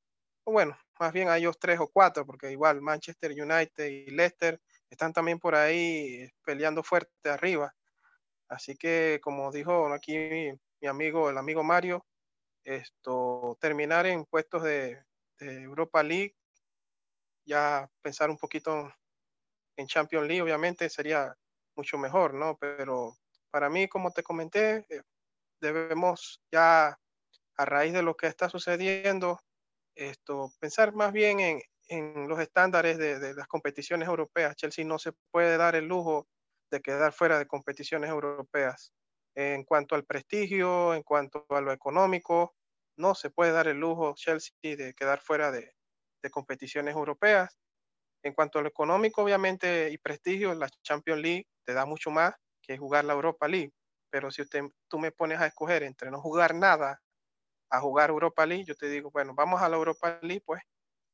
o 0.44 0.53
bueno, 0.53 0.77
más 0.99 1.12
bien 1.12 1.29
a 1.29 1.38
ellos 1.38 1.59
tres 1.59 1.81
o 1.81 1.88
cuatro, 1.88 2.27
porque 2.27 2.51
igual 2.53 2.83
Manchester 2.83 3.31
United 3.31 3.87
y 3.87 4.11
Leicester 4.11 4.61
están 4.90 5.12
también 5.12 5.38
por 5.38 5.55
ahí 5.55 6.29
peleando 6.44 6.83
fuerte 6.83 7.31
arriba. 7.31 7.75
Así 8.49 8.77
que, 8.77 9.20
como 9.23 9.51
dijo 9.53 9.92
aquí 9.92 10.18
mi, 10.18 10.88
amigo, 10.88 11.31
el 11.31 11.38
amigo 11.38 11.62
Mario, 11.62 12.05
esto, 12.64 13.57
terminar 13.61 14.07
en 14.07 14.25
puestos 14.25 14.62
de, 14.64 15.03
de 15.38 15.62
Europa 15.62 16.03
League, 16.03 16.37
ya 17.47 17.88
pensar 18.03 18.31
un 18.31 18.38
poquito 18.38 18.92
en 19.77 19.87
Champions 19.87 20.27
League, 20.27 20.42
obviamente 20.42 20.88
sería 20.90 21.37
mucho 21.77 21.99
mejor, 21.99 22.35
¿no? 22.35 22.57
Pero 22.59 23.16
para 23.55 23.71
mí, 23.71 23.87
como 23.87 24.11
te 24.11 24.25
comenté, 24.25 24.85
eh, 24.88 25.03
debemos 25.61 26.43
ya, 26.51 26.99
a 27.57 27.64
raíz 27.64 27.93
de 27.93 28.03
lo 28.03 28.17
que 28.17 28.27
está 28.27 28.49
sucediendo, 28.49 29.38
esto, 29.95 30.51
pensar 30.59 30.93
más 30.93 31.12
bien 31.12 31.38
en, 31.38 32.29
los 32.29 32.40
estándares 32.40 32.99
de, 32.99 33.21
de, 33.21 33.33
las 33.33 33.47
competiciones 33.47 34.09
europeas. 34.09 34.57
Chelsea 34.57 34.85
no 34.85 34.99
se 34.99 35.12
puede 35.31 35.57
dar 35.57 35.77
el 35.77 35.87
lujo 35.87 36.27
de 36.69 36.81
quedar 36.81 37.12
fuera 37.12 37.38
de 37.38 37.47
competiciones 37.47 38.11
europeas. 38.11 38.93
En 39.37 39.62
cuanto 39.62 39.95
al 39.95 40.05
prestigio, 40.05 40.93
en 40.93 41.05
cuanto 41.05 41.47
a 41.51 41.61
lo 41.61 41.71
económico, 41.71 42.57
no 42.97 43.14
se 43.14 43.31
puede 43.31 43.53
dar 43.53 43.69
el 43.69 43.79
lujo 43.79 44.14
Chelsea 44.17 44.51
de 44.62 44.95
quedar 44.95 45.21
fuera 45.21 45.53
de, 45.53 45.77
de 46.25 46.31
competiciones 46.31 46.97
europeas. 46.97 47.57
En 48.25 48.33
cuanto 48.33 48.59
a 48.59 48.62
lo 48.62 48.69
económico, 48.69 49.23
obviamente, 49.23 49.90
y 49.93 49.99
prestigio, 49.99 50.53
la 50.55 50.69
Champions 50.83 51.23
League 51.23 51.47
te 51.64 51.73
da 51.73 51.87
mucho 51.87 52.11
más 52.11 52.35
que 52.66 52.79
jugar 52.79 53.05
la 53.05 53.12
Europa 53.12 53.48
League. 53.48 53.72
Pero 54.11 54.31
si 54.31 54.42
usted, 54.42 54.62
tú 54.88 54.98
me 54.98 55.12
pones 55.12 55.40
a 55.40 55.46
escoger 55.46 55.83
entre 55.83 56.11
no 56.11 56.20
jugar 56.20 56.55
nada 56.55 57.00
a 57.70 57.81
jugar 57.81 58.11
Europa 58.11 58.46
League, 58.46 58.64
yo 58.64 58.77
te 58.77 58.88
digo, 58.88 59.11
bueno, 59.11 59.35
vamos 59.35 59.61
a 59.61 59.68
la 59.68 59.77
Europa 59.77 60.18
League, 60.22 60.42
pues, 60.44 60.62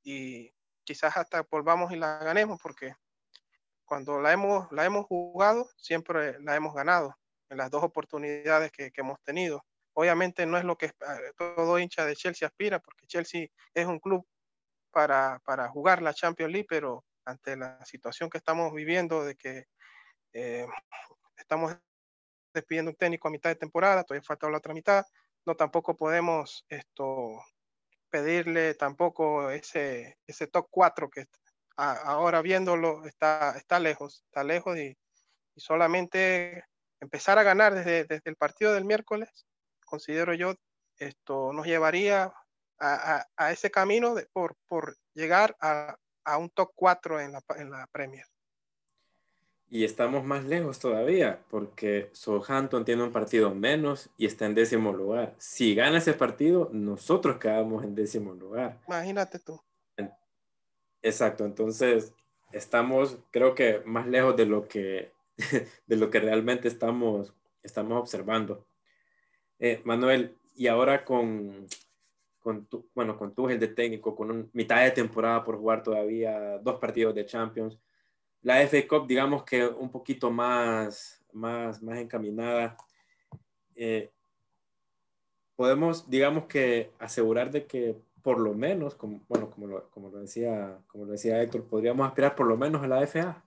y 0.03 0.53
quizás 0.85 1.17
hasta 1.17 1.47
volvamos 1.51 1.93
y 1.93 1.97
la 1.97 2.19
ganemos, 2.19 2.61
porque 2.61 2.95
cuando 3.85 4.21
la 4.21 4.33
hemos, 4.33 4.71
la 4.73 4.85
hemos 4.85 5.07
jugado, 5.07 5.69
siempre 5.77 6.39
la 6.41 6.55
hemos 6.57 6.75
ganado 6.75 7.17
en 7.49 7.59
las 7.59 7.71
dos 7.71 7.83
oportunidades 7.83 8.71
que, 8.73 8.91
que 8.91 9.01
hemos 9.01 9.21
tenido. 9.23 9.65
Obviamente 9.95 10.47
no 10.47 10.57
es 10.59 10.65
lo 10.65 10.77
que 10.77 10.87
eh, 10.87 11.33
todo 11.37 11.79
hincha 11.79 12.05
de 12.05 12.15
Chelsea 12.15 12.47
aspira, 12.47 12.79
porque 12.79 13.07
Chelsea 13.07 13.49
es 13.75 13.87
un 13.87 13.99
club 13.99 14.27
para, 14.91 15.41
para 15.45 15.69
jugar 15.69 16.03
la 16.03 16.15
Champions 16.15 16.53
League, 16.53 16.67
pero 16.69 17.05
ante 17.25 17.57
la 17.57 17.85
situación 17.85 18.31
que 18.31 18.39
estamos 18.39 18.73
viviendo 18.73 19.25
de 19.25 19.37
que 19.37 19.67
eh, 20.33 20.67
estamos 21.41 21.77
despidiendo 22.55 22.91
un 22.91 22.97
técnico 22.97 23.29
a 23.29 23.31
mitad 23.31 23.51
de 23.51 23.57
temporada, 23.57 24.05
todavía 24.05 24.27
falta 24.27 24.51
la 24.51 24.59
otra 24.59 24.75
mitad, 24.75 25.05
no 25.47 25.55
tampoco 25.55 25.97
podemos 25.97 26.65
esto 26.69 27.43
pedirle 28.11 28.75
tampoco 28.75 29.51
ese, 29.51 30.19
ese 30.27 30.47
top 30.49 30.67
4 30.71 31.09
que 31.09 31.27
ahora 31.77 32.43
viéndolo 32.43 33.07
está, 33.07 33.57
está 33.57 33.79
lejos, 33.79 34.23
está 34.27 34.45
lejos 34.45 34.77
y, 34.77 34.97
solamente 35.57 36.65
empezar 37.01 37.39
a 37.39 37.43
ganar 37.43 37.75
desde, 37.75 38.05
desde, 38.05 38.31
el 38.31 38.37
partido 38.37 38.73
del 38.73 38.87
miércoles, 38.87 39.47
considero 39.85 40.33
yo, 40.33 40.55
esto 40.97 41.53
nos 41.53 41.67
llevaría 41.67 42.33
a, 42.79 43.27
a, 43.37 43.53
ese 43.53 43.71
camino 43.71 44.15
de, 44.15 44.27
por, 44.33 44.57
por 44.69 44.97
llegar 45.13 45.55
a, 45.61 45.97
a, 46.25 46.39
un 46.39 46.49
top 46.49 46.71
4 46.75 47.21
en 47.21 47.33
la, 47.33 47.43
en 47.57 47.71
la 47.71 47.87
Premier. 47.93 48.25
Y 49.73 49.85
estamos 49.85 50.25
más 50.25 50.45
lejos 50.45 50.81
todavía, 50.81 51.45
porque 51.49 52.11
Southampton 52.13 52.85
tiene 52.85 53.05
un 53.05 53.13
partido 53.13 53.55
menos 53.55 54.11
y 54.17 54.27
está 54.27 54.47
en 54.47 54.57
décimo 54.57 54.93
lugar. 54.93 55.37
Si 55.39 55.77
gana 55.77 55.99
ese 55.99 56.13
partido, 56.13 56.69
nosotros 56.73 57.39
quedamos 57.39 57.85
en 57.85 57.95
décimo 57.95 58.35
lugar. 58.35 58.81
Imagínate 58.89 59.39
tú. 59.39 59.61
Exacto, 61.03 61.45
entonces 61.45 62.13
estamos, 62.51 63.19
creo 63.31 63.55
que 63.55 63.81
más 63.87 64.09
lejos 64.09 64.37
de 64.37 64.47
lo 64.47 64.67
que, 64.67 65.13
de 65.87 65.97
lo 65.97 66.11
que 66.11 66.19
realmente 66.19 66.67
estamos, 66.67 67.33
estamos 67.63 67.97
observando. 67.97 68.67
Eh, 69.61 69.81
Manuel, 69.85 70.37
y 70.57 70.67
ahora 70.67 71.05
con, 71.05 71.69
con 72.41 72.67
tu, 72.67 72.89
bueno, 72.93 73.17
con 73.17 73.37
tu 73.37 73.49
el 73.49 73.61
de 73.61 73.69
técnico, 73.69 74.17
con 74.17 74.51
mitad 74.53 74.83
de 74.83 74.91
temporada 74.91 75.45
por 75.45 75.59
jugar 75.59 75.85
todavía, 75.85 76.59
dos 76.59 76.81
partidos 76.81 77.15
de 77.15 77.25
Champions 77.25 77.79
la 78.43 78.61
FA 78.67 78.87
Cup, 78.89 79.07
digamos 79.07 79.45
que 79.45 79.67
un 79.67 79.91
poquito 79.91 80.31
más, 80.31 81.23
más, 81.33 81.83
más 81.83 81.99
encaminada. 81.99 82.77
Eh, 83.75 84.11
podemos, 85.57 86.09
digamos 86.09 86.47
que, 86.47 86.93
asegurar 86.99 87.51
de 87.51 87.67
que 87.67 87.97
por 88.23 88.39
lo 88.39 88.55
menos, 88.55 88.95
como, 88.95 89.21
bueno, 89.29 89.51
como 89.51 89.67
lo, 89.67 89.91
como 89.91 90.11
lo, 90.11 90.21
decía, 90.21 90.79
como 90.87 91.05
lo 91.05 91.13
decía 91.13 91.41
Héctor, 91.43 91.67
podríamos 91.67 92.07
aspirar 92.07 92.35
por 92.35 92.47
lo 92.47 92.57
menos 92.57 92.83
a 92.83 92.89
la 92.89 93.03
FA. 93.07 93.43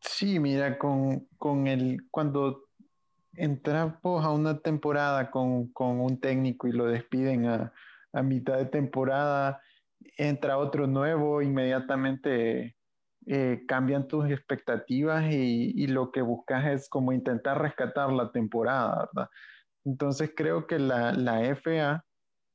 Sí, 0.00 0.38
mira, 0.38 0.78
con, 0.78 1.26
con 1.38 1.66
el, 1.66 2.06
cuando 2.10 2.68
entramos 3.34 4.24
a 4.24 4.30
una 4.30 4.58
temporada 4.60 5.30
con, 5.30 5.68
con, 5.72 6.00
un 6.00 6.20
técnico 6.20 6.68
y 6.68 6.72
lo 6.72 6.86
despiden 6.86 7.46
a, 7.46 7.72
a 8.12 8.22
mitad 8.22 8.56
de 8.56 8.66
temporada, 8.66 9.60
entra 10.16 10.58
otro 10.58 10.86
nuevo, 10.86 11.42
inmediatamente 11.42 12.76
eh, 13.26 13.64
cambian 13.66 14.06
tus 14.06 14.30
expectativas 14.30 15.32
y, 15.32 15.86
lo 15.86 16.10
que 16.12 16.20
buscas 16.20 16.66
es 16.66 16.88
como 16.90 17.12
intentar 17.12 17.60
rescatar 17.60 18.12
la 18.12 18.30
temporada, 18.30 19.08
¿verdad? 19.12 19.30
Entonces 19.84 20.32
creo 20.36 20.66
que 20.66 20.78
la, 20.78 21.12
la 21.12 21.40
FA, 21.54 22.04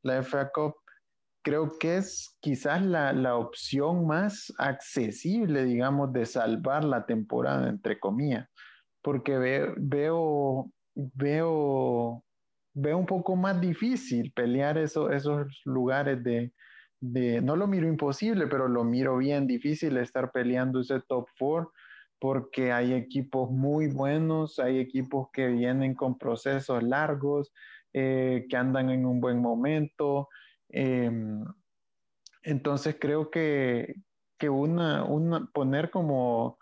la 0.03 0.23
FA 0.23 0.51
Cup, 0.51 0.75
creo 1.43 1.77
que 1.79 1.97
es 1.97 2.37
quizás 2.39 2.83
la, 2.83 3.13
la, 3.13 3.35
opción 3.35 4.05
más 4.05 4.53
accesible, 4.59 5.63
digamos, 5.65 6.13
de 6.13 6.25
salvar 6.25 6.83
la 6.83 7.05
temporada, 7.05 7.69
entre 7.69 7.99
comillas, 7.99 8.47
porque 9.01 9.37
veo, 9.37 9.73
veo, 9.77 10.71
veo, 10.93 12.23
veo 12.75 12.97
un 12.97 13.05
poco 13.05 13.35
más 13.35 13.59
difícil 13.59 14.31
pelear 14.33 14.77
eso, 14.77 15.11
esos 15.11 15.47
lugares 15.65 16.23
de, 16.23 16.53
no 17.01 17.55
lo 17.55 17.67
miro 17.67 17.87
imposible, 17.87 18.47
pero 18.47 18.67
lo 18.67 18.83
miro 18.83 19.17
bien 19.17 19.47
difícil 19.47 19.97
estar 19.97 20.31
peleando 20.31 20.81
ese 20.81 20.99
top 21.01 21.27
four 21.37 21.71
porque 22.19 22.71
hay 22.71 22.93
equipos 22.93 23.49
muy 23.49 23.87
buenos, 23.87 24.59
hay 24.59 24.79
equipos 24.79 25.29
que 25.31 25.47
vienen 25.47 25.95
con 25.95 26.17
procesos 26.17 26.83
largos, 26.83 27.53
eh, 27.93 28.45
que 28.49 28.57
andan 28.57 28.89
en 28.89 29.05
un 29.05 29.21
buen 29.21 29.41
momento. 29.41 30.27
Em, 30.67 31.45
entonces 32.43 32.97
creo 32.99 33.31
que, 33.31 33.95
que 34.37 34.49
una, 34.49 35.05
poner 35.53 35.89
como, 35.89 36.57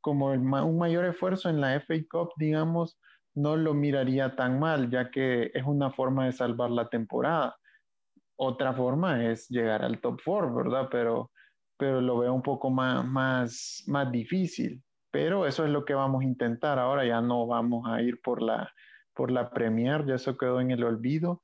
como 0.00 0.26
un 0.32 0.78
mayor 0.78 1.04
esfuerzo 1.04 1.48
en 1.48 1.60
la 1.60 1.76
FA 1.76 1.94
Cup, 2.10 2.30
digamos, 2.36 2.98
no 3.34 3.56
lo 3.56 3.74
miraría 3.74 4.34
tan 4.34 4.58
mal, 4.58 4.90
ya 4.90 5.10
que 5.10 5.50
es 5.54 5.64
una 5.64 5.90
forma 5.92 6.26
de 6.26 6.32
salvar 6.32 6.70
la 6.70 6.88
temporada. 6.88 7.56
Otra 8.40 8.72
forma 8.72 9.26
es 9.26 9.48
llegar 9.48 9.82
al 9.82 10.00
top 10.00 10.20
4, 10.24 10.54
¿verdad? 10.54 10.88
Pero, 10.90 11.32
pero 11.76 12.00
lo 12.00 12.18
veo 12.18 12.32
un 12.32 12.42
poco 12.42 12.70
más, 12.70 13.04
más, 13.04 13.82
más 13.86 14.10
difícil. 14.12 14.82
Pero 15.10 15.46
eso 15.46 15.64
es 15.64 15.70
lo 15.70 15.84
que 15.84 15.94
vamos 15.94 16.22
a 16.22 16.26
intentar. 16.26 16.78
Ahora 16.78 17.04
ya 17.04 17.20
no 17.20 17.46
vamos 17.46 17.88
a 17.88 18.00
ir 18.02 18.20
por 18.22 18.42
la, 18.42 18.72
por 19.14 19.32
la 19.32 19.50
Premier, 19.50 20.06
ya 20.06 20.14
eso 20.14 20.36
quedó 20.36 20.60
en 20.60 20.70
el 20.70 20.84
olvido. 20.84 21.42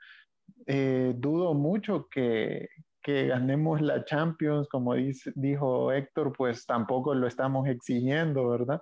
Eh, 0.66 1.14
dudo 1.16 1.54
mucho 1.54 2.08
que, 2.08 2.68
que 3.02 3.26
ganemos 3.26 3.80
la 3.80 4.04
Champions, 4.04 4.68
como 4.68 4.94
dice, 4.94 5.32
dijo 5.34 5.92
Héctor, 5.92 6.32
pues 6.32 6.64
tampoco 6.64 7.14
lo 7.14 7.26
estamos 7.26 7.66
exigiendo, 7.68 8.48
¿verdad? 8.48 8.80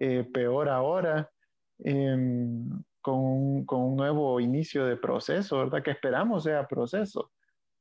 Eh, 0.00 0.28
peor 0.34 0.68
ahora, 0.68 1.30
em, 1.78 2.68
con, 3.00 3.64
con, 3.64 3.82
un, 3.82 3.96
nuevo 3.96 4.40
inicio 4.40 4.84
de 4.84 4.96
proceso, 4.96 5.58
¿verdad? 5.58 5.82
Que 5.82 5.92
esperamos 5.92 6.44
sea 6.44 6.66
proceso, 6.66 7.30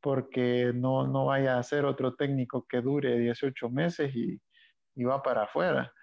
porque 0.03 0.73
no, 0.75 1.07
no 1.07 1.27
vaya 1.27 1.57
a 1.57 1.63
ser 1.63 1.85
otro 1.85 2.13
técnico 2.15 2.67
que 2.67 2.81
dure 2.81 3.17
18 3.17 3.69
meses 3.69 4.13
y, 4.13 4.37
y 4.95 5.03
va 5.05 5.23
para 5.23 5.43
afuera. 5.43 5.93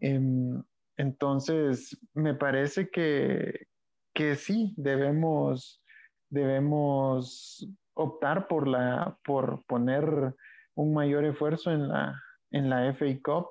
Em, 0.00 0.62
entonces, 0.96 2.00
me 2.14 2.34
parece 2.34 2.88
que, 2.88 3.66
que 4.14 4.36
sí, 4.36 4.72
debemos, 4.78 5.82
debemos 6.30 7.68
optar 7.92 8.48
por, 8.48 8.66
la, 8.66 9.18
por 9.22 9.62
poner 9.66 10.34
un 10.74 10.94
mayor 10.94 11.26
esfuerzo 11.26 11.70
en 11.72 11.88
la, 11.88 12.18
en 12.52 12.70
la 12.70 12.88
FA 12.94 13.06
Cup, 13.22 13.48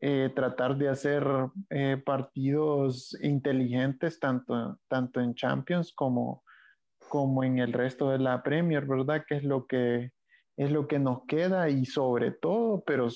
eh, 0.00 0.30
tratar 0.36 0.76
de 0.76 0.88
hacer 0.88 1.26
eh, 1.70 2.00
partidos 2.04 3.18
inteligentes 3.22 4.20
tanto, 4.20 4.78
tanto 4.86 5.20
en 5.20 5.34
Champions 5.34 5.92
como, 5.92 6.44
como 7.08 7.44
en 7.44 7.58
el 7.58 7.72
resto 7.72 8.10
de 8.10 8.18
la 8.18 8.42
Premier, 8.42 8.86
¿verdad? 8.86 9.24
Que 9.26 9.36
es 9.36 9.44
lo 9.44 9.66
que, 9.66 10.12
es 10.56 10.70
lo 10.70 10.86
que 10.88 10.98
nos 10.98 11.24
queda 11.26 11.68
y 11.68 11.84
sobre 11.86 12.32
todo, 12.32 12.82
pero 12.86 13.08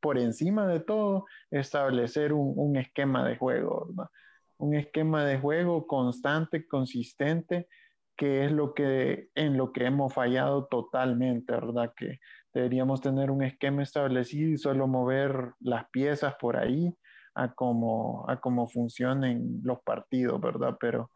por 0.00 0.18
encima 0.18 0.66
de 0.66 0.80
todo, 0.80 1.26
establecer 1.50 2.32
un, 2.32 2.52
un 2.56 2.76
esquema 2.76 3.26
de 3.26 3.36
juego, 3.36 3.86
¿verdad? 3.88 4.10
Un 4.58 4.74
esquema 4.74 5.24
de 5.24 5.38
juego 5.38 5.86
constante, 5.86 6.66
consistente, 6.66 7.68
que 8.16 8.46
es 8.46 8.52
lo 8.52 8.72
que 8.72 9.28
en 9.34 9.56
lo 9.56 9.72
que 9.72 9.84
hemos 9.84 10.14
fallado 10.14 10.66
totalmente, 10.66 11.52
¿verdad? 11.52 11.92
Que 11.96 12.20
deberíamos 12.54 13.02
tener 13.02 13.30
un 13.30 13.42
esquema 13.42 13.82
establecido 13.82 14.50
y 14.50 14.56
solo 14.56 14.86
mover 14.86 15.52
las 15.60 15.88
piezas 15.90 16.34
por 16.40 16.56
ahí 16.56 16.96
a 17.34 17.52
cómo, 17.52 18.24
a 18.28 18.40
cómo 18.40 18.66
funcionen 18.66 19.60
los 19.62 19.80
partidos, 19.82 20.40
¿verdad? 20.40 20.76
Pero 20.80 21.10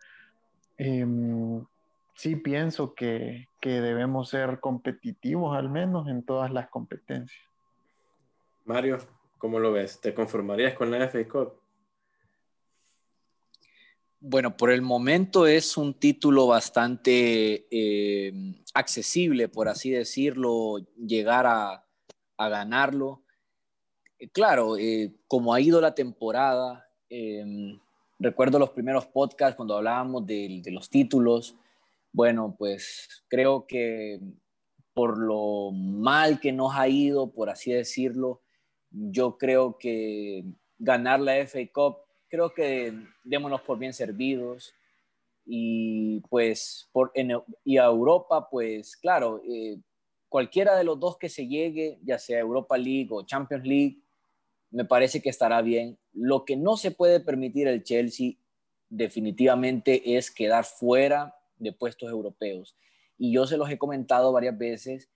em, 0.77 1.65
sí 2.15 2.37
pienso 2.37 2.95
que, 2.95 3.47
que 3.61 3.81
debemos 3.81 4.29
ser 4.31 4.61
competitivos 4.61 5.57
al 5.57 5.71
menos 5.71 6.09
en 6.09 6.23
todas 6.25 6.53
las 6.53 6.69
competencias. 6.69 7.43
Mario, 8.65 8.99
¿cómo 9.39 9.59
lo 9.59 9.73
ves? 9.73 10.01
¿Te 10.01 10.15
conformarías 10.15 10.75
con 10.75 10.91
la 10.91 11.05
FA 11.09 11.27
Cup? 11.29 11.61
Bueno, 14.23 14.55
por 14.55 14.71
el 14.71 14.83
momento 14.83 15.47
es 15.47 15.79
un 15.79 15.95
título 15.95 16.47
bastante 16.47 17.67
eh, 17.71 18.33
accesible, 18.75 19.49
por 19.49 19.67
así 19.67 19.91
decirlo, 19.91 20.77
llegar 20.97 21.47
a, 21.47 21.87
ganarlo. 22.39 23.23
Eh, 24.19 24.29
claro, 24.29 24.77
eh, 24.77 25.15
como 25.27 25.55
ha 25.55 25.61
ido 25.61 25.81
la 25.81 25.95
temporada, 25.95 26.87
recuerdo 28.19 28.59
los 28.59 28.71
primeros 28.71 29.07
podcasts 29.07 29.57
cuando 29.57 29.77
hablábamos 29.77 30.27
de, 30.27 30.61
de, 30.63 30.71
los 30.71 30.91
títulos. 30.91 31.57
Bueno, 32.13 32.57
pues 32.59 33.09
creo 33.29 33.67
que 33.67 34.21
por 34.93 35.19
lo 35.19 35.71
mal 35.73 36.41
que 36.41 36.53
nos 36.53 36.75
ha 36.75 36.89
ido, 36.89 37.33
por 37.33 37.51
así 37.51 37.73
decirlo, 37.73 38.43
yo 38.91 39.39
creo 39.39 39.79
que 39.79 40.45
ganar 40.79 41.21
la 41.21 41.37
FA 41.47 41.61
Cup 41.73 41.99
creo 42.31 42.55
que 42.55 42.95
démonos 43.25 43.61
por 43.63 43.79
bien 43.79 43.93
servidos 43.93 44.73
y 45.45 46.21
pues 46.31 46.89
por, 46.93 47.13
y 47.65 47.77
a 47.77 47.85
Europa, 47.85 48.49
pues 48.49 48.97
claro, 48.97 49.43
eh, 49.47 49.79
cualquiera 50.29 50.77
de 50.77 50.85
los 50.85 50.99
dos 50.99 51.19
que 51.19 51.29
se 51.29 51.49
llegue, 51.49 51.99
ya 52.03 52.19
sea 52.19 52.39
Europa 52.39 52.79
League 52.79 53.09
o 53.11 53.27
Champions 53.27 53.67
League, 53.67 53.99
me 54.71 54.85
parece 54.85 55.21
que 55.21 55.29
estará 55.29 55.61
bien. 55.61 55.99
Lo 56.13 56.45
que 56.45 56.57
no 56.57 56.77
se 56.77 56.93
puede 56.93 57.19
permitir 57.19 57.67
el 57.67 57.83
Chelsea 57.83 58.35
definitivamente 58.89 60.17
es 60.17 60.31
quedar 60.31 60.65
fuera 60.65 61.35
de 61.61 61.73
puestos 61.73 62.11
europeos. 62.11 62.77
Y 63.17 63.33
yo 63.33 63.47
se 63.47 63.57
los 63.57 63.71
he 63.71 63.79
comentado 63.79 64.33
varias 64.33 64.59
veces 64.59 65.09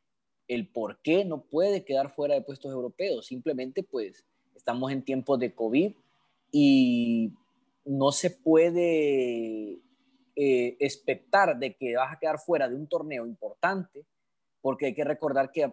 el 0.46 0.68
por 0.68 1.00
qué 1.00 1.24
no 1.24 1.42
puede 1.42 1.84
quedar 1.84 2.14
fuera 2.14 2.34
de 2.34 2.42
puestos 2.42 2.72
europeos. 2.72 3.26
Simplemente 3.26 3.82
pues 3.82 4.24
estamos 4.54 4.92
en 4.92 5.02
tiempos 5.02 5.38
de 5.38 5.54
COVID 5.54 5.94
y 6.52 7.32
no 7.84 8.12
se 8.12 8.30
puede 8.30 9.80
eh, 10.36 10.76
expectar 10.78 11.58
de 11.58 11.74
que 11.74 11.96
vas 11.96 12.12
a 12.12 12.18
quedar 12.18 12.38
fuera 12.38 12.68
de 12.68 12.74
un 12.74 12.86
torneo 12.86 13.26
importante, 13.26 14.04
porque 14.60 14.86
hay 14.86 14.94
que 14.94 15.04
recordar 15.04 15.50
que 15.50 15.72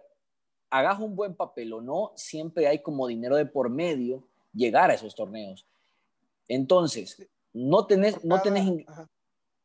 hagas 0.70 1.00
un 1.00 1.14
buen 1.14 1.34
papel 1.34 1.72
o 1.72 1.80
no, 1.80 2.12
siempre 2.16 2.66
hay 2.66 2.80
como 2.80 3.06
dinero 3.06 3.36
de 3.36 3.46
por 3.46 3.70
medio 3.70 4.26
llegar 4.52 4.90
a 4.90 4.94
esos 4.94 5.14
torneos. 5.14 5.66
Entonces, 6.48 7.28
no 7.52 7.86
tenés... 7.86 8.24
no 8.24 8.40
tenés... 8.40 8.70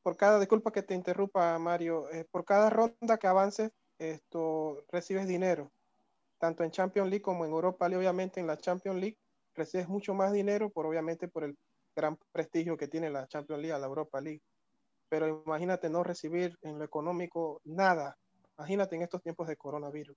Por 0.08 0.16
cada, 0.16 0.40
disculpa 0.40 0.72
que 0.72 0.84
te 0.84 0.96
interrumpa, 0.96 1.60
Mario, 1.60 2.10
eh, 2.12 2.24
por 2.32 2.46
cada 2.46 2.70
ronda 2.70 3.18
que 3.20 3.28
avances, 3.28 3.72
esto 4.00 4.86
recibes 4.90 5.28
dinero, 5.28 5.70
tanto 6.38 6.64
en 6.64 6.72
Champions 6.72 7.10
League 7.10 7.22
como 7.22 7.44
en 7.44 7.52
Europa 7.52 7.90
League, 7.90 8.00
obviamente 8.00 8.40
en 8.40 8.48
la 8.48 8.56
Champions 8.56 9.02
League 9.02 9.18
recibes 9.54 9.90
mucho 9.90 10.14
más 10.14 10.32
dinero 10.32 10.70
por 10.70 10.86
obviamente 10.86 11.28
por 11.28 11.44
el 11.44 11.58
gran 11.94 12.18
prestigio 12.32 12.78
que 12.78 12.88
tiene 12.88 13.10
la 13.10 13.28
Champions 13.28 13.62
League, 13.62 13.78
la 13.78 13.86
Europa 13.86 14.22
League. 14.22 14.40
Pero 15.10 15.44
imagínate 15.46 15.90
no 15.90 16.06
recibir 16.06 16.58
en 16.62 16.80
lo 16.80 16.86
económico 16.86 17.60
nada. 17.66 18.16
Imagínate 18.58 18.96
en 18.96 19.02
estos 19.02 19.22
tiempos 19.22 19.50
de 19.50 19.58
coronavirus. 19.58 20.16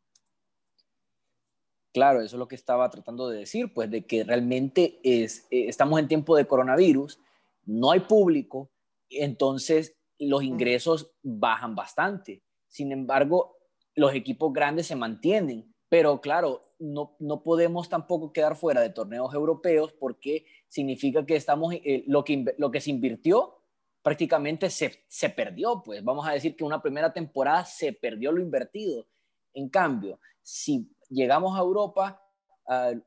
Claro, 1.93 2.21
eso 2.21 2.37
es 2.37 2.39
lo 2.39 2.47
que 2.47 2.55
estaba 2.55 2.89
tratando 2.91 3.29
de 3.29 3.41
decir, 3.41 3.75
pues 3.75 3.91
de 3.91 4.07
que 4.07 4.23
realmente 4.23 5.01
es, 5.03 5.49
eh, 5.51 5.67
estamos 5.67 5.99
en 5.99 6.07
tiempo 6.07 6.37
de 6.37 6.47
coronavirus, 6.47 7.19
no 7.67 7.91
hay 7.91 7.99
público, 7.99 8.71
entonces 9.11 9.97
los 10.19 10.43
ingresos 10.43 11.13
bajan 11.23 11.75
bastante. 11.75 12.43
Sin 12.69 12.93
embargo, 12.93 13.57
los 13.95 14.15
equipos 14.15 14.53
grandes 14.53 14.87
se 14.87 14.97
mantienen, 14.97 15.75
pero 15.89 16.21
claro, 16.21 16.75
no, 16.79 17.17
no, 17.19 17.43
podemos 17.43 17.89
tampoco 17.89 18.33
quedar 18.33 18.57
fuera 18.57 18.81
de 18.81 18.91
torneos 18.91 19.35
europeos 19.35 19.93
porque 19.93 20.47
significa 20.69 21.27
que 21.27 21.37
estamos, 21.37 21.75
eh, 21.75 22.05
lo, 22.07 22.25
que, 22.25 22.45
lo 22.59 22.71
que 22.71 22.81
se 22.81 22.91
invirtió 22.91 23.57
prácticamente 24.03 24.71
se, 24.71 25.05
se, 25.09 25.29
perdió, 25.29 25.83
pues 25.85 26.03
vamos 26.03 26.27
a 26.27 26.33
decir 26.33 26.57
que 26.57 26.65
una 26.65 26.81
primera 26.81 27.13
temporada 27.13 27.65
se 27.65 27.93
perdió 27.93 28.33
lo 28.33 28.41
invertido. 28.41 29.07
En 29.53 29.69
cambio, 29.69 30.19
si 30.43 30.91
llegamos 31.11 31.59
a 31.59 31.61
Europa, 31.61 32.20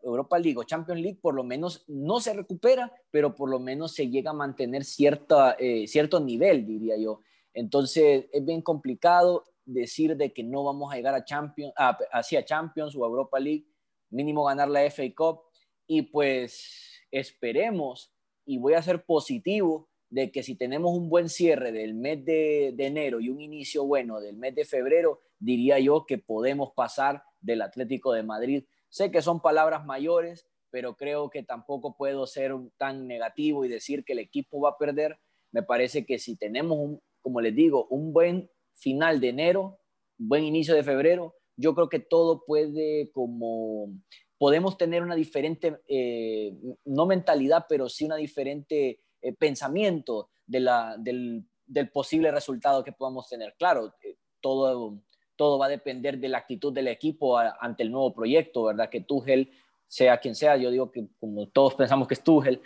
Europa 0.02 0.38
League 0.38 0.58
o 0.58 0.64
Champions 0.64 1.02
League, 1.02 1.20
por 1.22 1.36
lo 1.36 1.44
menos 1.44 1.86
no 1.88 2.20
se 2.20 2.34
recupera, 2.34 2.92
pero 3.12 3.34
por 3.34 3.50
lo 3.50 3.60
menos 3.60 3.94
se 3.94 4.10
llega 4.10 4.32
a 4.32 4.34
mantener 4.34 4.84
cierta, 4.84 5.56
eh, 5.58 5.88
cierto 5.88 6.20
nivel, 6.20 6.66
diría 6.66 6.98
yo. 6.98 7.22
Entonces 7.54 8.26
es 8.32 8.46
bien 8.46 8.62
complicado 8.62 9.46
decir 9.66 10.18
de 10.18 10.34
que 10.34 10.44
no 10.44 10.64
vamos 10.64 10.92
a 10.92 10.98
llegar 10.98 11.16
a 11.16 11.24
Champions, 11.24 11.74
hacia 12.12 12.44
Champions 12.44 12.96
o 12.96 13.06
Europa 13.06 13.40
League, 13.40 13.66
mínimo 14.10 14.44
ganar 14.44 14.70
la 14.70 14.82
FA 14.90 15.04
Cup 15.16 15.42
y 15.88 16.04
pues 16.04 17.02
esperemos 17.12 18.12
y 18.46 18.58
voy 18.58 18.74
a 18.74 18.82
ser 18.82 19.06
positivo 19.06 19.90
de 20.10 20.32
que 20.32 20.44
si 20.44 20.56
tenemos 20.56 20.96
un 20.96 21.10
buen 21.10 21.30
cierre 21.30 21.72
del 21.72 21.96
mes 21.96 22.24
de, 22.24 22.76
enero 22.78 23.20
y 23.20 23.30
un 23.30 23.42
inicio 23.42 23.86
bueno 23.86 24.20
del 24.20 24.38
mes 24.38 24.54
de 24.54 24.66
febrero, 24.66 25.22
diría 25.40 25.80
yo 25.80 26.06
que 26.06 26.20
podemos 26.20 26.72
pasar 26.76 27.24
del 27.42 27.62
Atlético 27.64 28.14
de 28.14 28.22
Madrid. 28.22 28.64
Sé 28.94 29.10
que 29.10 29.24
son 29.24 29.42
palabras 29.42 29.88
mayores, 29.88 30.48
pero 30.70 30.96
creo 30.96 31.32
que 31.32 31.42
tampoco 31.42 31.98
puedo 31.98 32.28
ser 32.28 32.54
tan 32.78 33.08
negativo 33.08 33.66
y 33.66 33.68
decir 33.68 34.06
que 34.06 34.14
el 34.14 34.20
equipo 34.20 34.62
va 34.62 34.70
a 34.70 34.78
perder. 34.78 35.18
Me 35.52 35.64
parece 35.64 36.06
que 36.06 36.20
si 36.20 36.36
tenemos, 36.36 36.78
un, 36.78 37.02
como 37.20 37.42
les 37.42 37.56
digo, 37.56 37.88
un 37.88 38.14
buen 38.14 38.52
final 38.76 39.20
de 39.20 39.30
enero, 39.30 39.80
buen 40.20 40.44
inicio 40.44 40.76
de 40.76 40.84
febrero, 40.84 41.34
yo 41.58 41.74
creo 41.74 41.90
que 41.90 41.98
todo 41.98 42.46
puede 42.46 43.10
como 43.14 43.90
podemos 44.38 44.78
tener 44.78 45.02
una 45.02 45.16
diferente, 45.16 45.80
eh, 45.88 46.56
no 46.86 47.08
mentalidad, 47.08 47.66
pero 47.68 47.90
sí 47.90 48.06
una 48.06 48.18
diferente 48.18 49.00
eh, 49.24 49.34
pensamiento 49.34 50.30
de 50.46 50.60
la, 50.60 50.98
del, 51.00 51.48
del, 51.66 51.90
posible 51.90 52.30
resultado 52.30 52.84
que 52.84 52.92
podamos 52.92 53.28
tener. 53.28 53.56
Claro, 53.58 53.96
todo, 54.40 55.02
todo 55.36 55.58
va 55.58 55.68
a 55.68 55.70
depender 55.70 56.18
de 56.18 56.30
la 56.30 56.40
actitud 56.40 56.74
del 56.74 56.88
equipo 56.88 57.38
ante 57.38 57.84
el 57.84 57.92
nuevo 57.92 58.14
proyecto, 58.14 58.64
¿verdad? 58.64 58.90
Que 58.90 59.02
Tuchel, 59.02 59.52
sea 59.88 60.18
quien 60.18 60.36
sea, 60.36 60.58
yo 60.58 60.72
digo 60.72 60.92
que 60.92 61.06
como 61.20 61.48
todos 61.48 61.76
pensamos 61.76 62.08
que 62.08 62.16
es 62.16 62.24
Tuchel, 62.24 62.62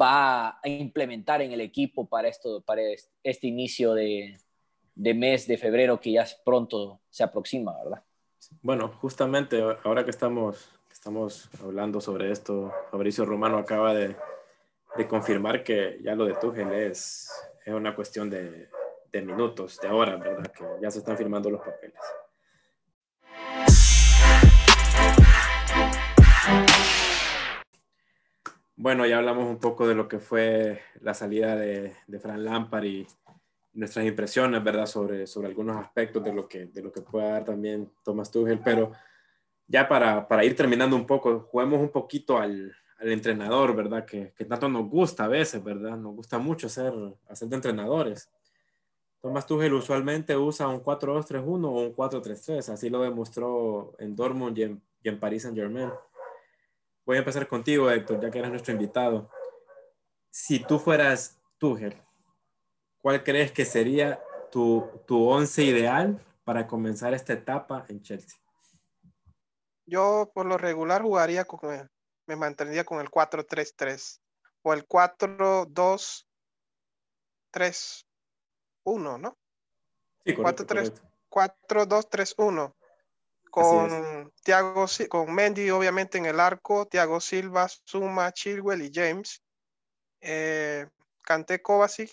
va 0.00 0.60
a 0.62 0.68
implementar 0.68 1.40
en 1.42 1.52
el 1.52 1.60
equipo 1.60 2.06
para, 2.06 2.28
esto, 2.28 2.60
para 2.60 2.82
este 3.22 3.46
inicio 3.46 3.94
de, 3.94 4.36
de 4.94 5.14
mes 5.14 5.46
de 5.46 5.56
febrero 5.56 6.00
que 6.00 6.12
ya 6.12 6.26
pronto 6.44 7.00
se 7.10 7.24
aproxima, 7.24 7.76
¿verdad? 7.82 8.02
Bueno, 8.62 8.88
justamente 9.00 9.62
ahora 9.84 10.04
que 10.04 10.10
estamos, 10.10 10.68
estamos 10.92 11.48
hablando 11.62 12.00
sobre 12.00 12.30
esto, 12.30 12.72
Fabricio 12.90 13.24
Romano 13.24 13.58
acaba 13.58 13.94
de, 13.94 14.14
de 14.96 15.08
confirmar 15.08 15.64
que 15.64 15.98
ya 16.02 16.14
lo 16.14 16.26
de 16.26 16.34
Tuchel 16.34 16.72
es, 16.72 17.30
es 17.64 17.74
una 17.74 17.94
cuestión 17.94 18.28
de, 18.28 18.68
de 19.14 19.22
minutos, 19.22 19.78
de 19.80 19.88
horas, 19.88 20.18
¿verdad? 20.18 20.50
Que 20.52 20.64
ya 20.82 20.90
se 20.90 20.98
están 20.98 21.16
firmando 21.16 21.48
los 21.48 21.60
papeles. 21.60 22.00
Bueno, 28.76 29.06
ya 29.06 29.18
hablamos 29.18 29.48
un 29.48 29.58
poco 29.58 29.86
de 29.86 29.94
lo 29.94 30.08
que 30.08 30.18
fue 30.18 30.80
la 31.00 31.14
salida 31.14 31.54
de, 31.54 31.94
de 32.08 32.18
Fran 32.18 32.44
Lampard 32.44 32.84
y, 32.84 33.06
nuestras 33.74 34.06
impresiones, 34.06 34.62
¿verdad? 34.62 34.86
Sobre, 34.86 35.26
sobre 35.26 35.48
algunos 35.48 35.76
aspectos 35.76 36.22
de 36.22 36.32
lo, 36.32 36.48
que, 36.48 36.66
de 36.66 36.82
lo 36.82 36.92
que 36.92 37.00
pueda 37.00 37.30
dar 37.30 37.44
también 37.44 37.90
Thomas 38.04 38.30
Tuchel, 38.30 38.60
pero 38.60 38.92
ya 39.66 39.88
para, 39.88 40.28
para 40.28 40.44
ir 40.44 40.54
terminando 40.54 40.94
un 40.94 41.06
poco, 41.06 41.40
juguemos 41.50 41.80
un 41.80 41.88
poquito 41.88 42.38
al, 42.38 42.72
al 42.98 43.12
entrenador, 43.12 43.74
¿verdad? 43.74 44.04
Que, 44.04 44.32
que, 44.36 44.44
tanto 44.44 44.68
nos 44.68 44.88
gusta 44.88 45.24
a 45.24 45.28
veces, 45.28 45.62
¿verdad? 45.62 45.96
Nos 45.96 46.14
gusta 46.14 46.38
mucho 46.38 46.68
ser, 46.68 46.92
hacer 47.28 47.48
de 47.48 47.56
entrenadores. 47.56 48.30
Thomas 49.24 49.46
Tuchel 49.46 49.72
usualmente 49.72 50.36
usa 50.36 50.68
un 50.68 50.84
4-2-3-1 50.84 51.64
o 51.64 51.70
un 51.70 51.96
4-3-3, 51.96 52.68
así 52.68 52.90
lo 52.90 53.00
demostró 53.00 53.94
en 53.98 54.14
Dortmund 54.14 54.58
y 54.58 54.64
en, 54.64 54.82
y 55.02 55.08
en 55.08 55.18
Paris 55.18 55.44
Saint-Germain. 55.44 55.90
Voy 57.06 57.16
a 57.16 57.20
empezar 57.20 57.48
contigo, 57.48 57.90
Héctor, 57.90 58.20
ya 58.20 58.30
que 58.30 58.40
eres 58.40 58.50
nuestro 58.50 58.74
invitado. 58.74 59.30
Si 60.28 60.58
tú 60.58 60.78
fueras 60.78 61.40
Tuchel, 61.56 62.02
¿cuál 63.00 63.24
crees 63.24 63.50
que 63.50 63.64
sería 63.64 64.22
tu, 64.52 64.90
tu 65.06 65.26
once 65.26 65.64
ideal 65.64 66.22
para 66.44 66.66
comenzar 66.66 67.14
esta 67.14 67.32
etapa 67.32 67.86
en 67.88 68.02
Chelsea? 68.02 68.38
Yo 69.86 70.30
por 70.34 70.44
lo 70.44 70.58
regular 70.58 71.00
jugaría 71.00 71.46
con 71.46 71.88
me 72.26 72.36
mantendría 72.36 72.84
con 72.84 73.00
el 73.00 73.10
4-3-3 73.10 74.20
o 74.60 74.74
el 74.74 74.86
4-2-3-1, 78.84 79.20
¿no? 79.20 79.38
Sí, 80.24 80.34
4-2-3-1 81.30 82.74
con 83.50 84.32
Thiago, 84.42 84.86
con 85.08 85.32
Mendy 85.32 85.70
obviamente 85.70 86.18
en 86.18 86.26
el 86.26 86.40
arco, 86.40 86.86
Thiago 86.86 87.20
Silva, 87.20 87.68
Suma, 87.68 88.32
Chilwell 88.32 88.82
y 88.82 88.90
James, 88.92 89.44
eh, 90.20 90.88
Kanté 91.22 91.62
Kovacic 91.62 92.10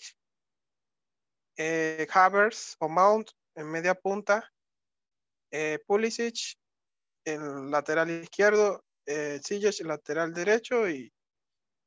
eh, 1.58 2.08
Havers 2.14 2.76
o 2.80 2.88
Mount 2.88 3.32
en 3.56 3.70
media 3.70 3.96
punta, 3.96 4.52
eh, 5.52 5.80
Pulisic 5.86 6.58
en 7.26 7.70
lateral 7.70 8.10
izquierdo, 8.10 8.84
eh, 9.06 9.40
en 9.50 9.88
lateral 9.88 10.34
derecho 10.34 10.90
y, 10.90 11.12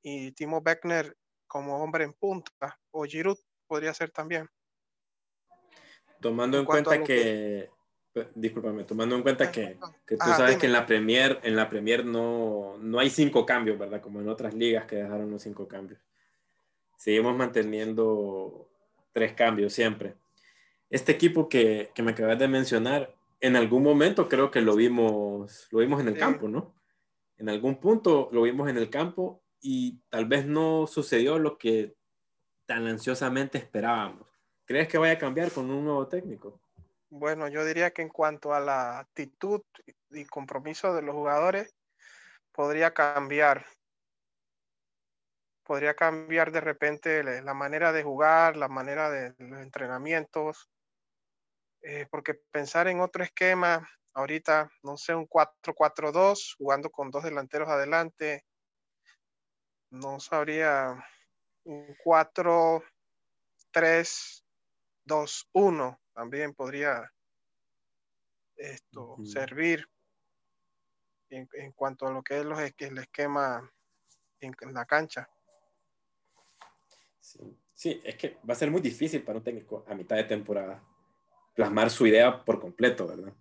y 0.03 0.33
Timo 0.33 0.61
Beckner 0.61 1.17
como 1.47 1.83
hombre 1.83 2.05
en 2.05 2.13
punta, 2.13 2.79
o 2.91 3.05
Giroud 3.05 3.39
podría 3.67 3.95
ser 3.95 4.11
también. 4.11 4.49
Tomando 6.21 6.59
en, 6.59 6.65
cuenta 6.65 7.03
que, 7.03 7.71
discúlpame, 8.35 8.85
tomando 8.85 9.17
en 9.17 9.23
cuenta 9.23 9.51
que, 9.51 9.79
que 10.07 10.17
tú 10.17 10.27
sabes 10.27 10.57
que 10.57 10.67
en 10.67 10.73
la 10.73 10.87
Premier, 10.87 11.41
en 11.43 11.57
la 11.57 11.69
Premier 11.69 12.05
no, 12.05 12.77
no 12.79 12.99
hay 12.99 13.11
cinco 13.11 13.45
cambios, 13.45 13.79
¿verdad? 13.79 14.01
Como 14.01 14.21
en 14.21 14.29
otras 14.29 14.55
ligas 14.55 14.87
que 14.87 14.97
dejaron 14.97 15.31
los 15.31 15.43
cinco 15.43 15.69
cambios. 15.69 16.01
Seguimos 16.97 17.37
manteniendo 17.37 18.69
tres 19.13 19.33
cambios 19.33 19.73
siempre. 19.73 20.15
Este 20.89 21.13
equipo 21.13 21.49
que, 21.49 21.91
que 21.95 22.03
me 22.03 22.13
acabas 22.13 22.39
de 22.39 22.49
mencionar, 22.49 23.15
en 23.41 23.57
algún 23.57 23.83
momento 23.83 24.29
creo 24.29 24.51
que 24.51 24.61
lo 24.61 24.77
vimos, 24.77 25.69
lo 25.71 25.81
vimos 25.81 26.01
en 26.01 26.09
el 26.09 26.17
campo, 26.17 26.49
¿no? 26.49 26.75
En 27.37 27.49
algún 27.49 27.81
punto 27.81 28.31
lo 28.33 28.43
vimos 28.43 28.71
en 28.71 28.77
el 28.79 28.89
campo 28.89 29.43
y 29.61 29.99
tal 30.09 30.27
vez 30.27 30.47
no 30.47 30.87
sucedió 30.87 31.39
lo 31.39 31.59
que 31.59 31.97
tan 32.67 32.87
ansiosamente 32.87 33.59
esperábamos. 33.59 34.34
¿Crees 34.67 34.89
que 34.89 34.99
vaya 34.99 35.15
a 35.15 35.19
cambiar 35.19 35.53
con 35.53 35.71
un 35.71 35.85
nuevo 35.85 36.09
técnico? 36.09 36.61
Bueno, 37.11 37.49
yo 37.49 37.65
diría 37.65 37.93
que 37.93 38.03
en 38.03 38.09
cuanto 38.09 38.55
a 38.55 38.61
la 38.61 38.99
actitud 38.99 39.63
y 40.11 40.25
compromiso 40.25 40.95
de 40.95 41.03
los 41.03 41.15
jugadores, 41.15 41.75
podría 42.53 42.95
cambiar 42.95 43.67
podría 45.65 45.95
cambiar 45.95 46.53
de 46.53 46.61
repente 46.61 47.25
la 47.43 47.55
manera 47.55 47.93
de 47.93 48.03
jugar, 48.03 48.57
la 48.57 48.69
manera 48.69 49.11
de 49.11 49.35
los 49.39 49.61
entrenamientos, 49.63 50.69
eh, 51.83 52.07
porque 52.11 52.35
pensar 52.35 52.87
en 52.89 53.01
otro 53.01 53.25
esquema, 53.25 53.89
ahorita, 54.13 54.71
no 54.83 54.97
sé, 54.97 55.15
un 55.15 55.27
4-4-2, 55.27 56.57
jugando 56.59 56.91
con 56.91 57.11
dos 57.11 57.25
delanteros 57.25 57.69
adelante, 57.69 58.45
no 59.91 60.21
sabría, 60.21 61.03
un 61.65 61.97
4-3-2-1 65.07 65.99
también 66.13 66.55
podría 66.55 67.11
esto 68.57 69.17
servir 69.25 69.89
en, 71.31 71.73
cuanto 71.73 72.07
a 72.07 72.13
lo 72.13 72.23
que 72.23 72.39
es 72.39 72.45
los, 72.45 72.59
el 72.61 72.99
esquema 72.99 73.71
en 74.41 74.75
la 74.75 74.85
cancha. 74.85 75.29
Sí. 77.75 78.01
es 78.05 78.15
que 78.17 78.39
va 78.49 78.53
a 78.53 78.57
ser 78.57 78.71
muy 78.71 78.81
difícil 78.81 79.23
para 79.23 79.39
un 79.39 79.45
técnico 79.45 79.85
a 79.89 79.95
mitad 79.95 80.17
de 80.17 80.25
temporada 80.25 80.83
plasmar 81.55 81.91
su 81.91 82.07
idea 82.07 82.45
por 82.45 82.61
completo, 82.61 83.07
¿verdad? 83.07 83.33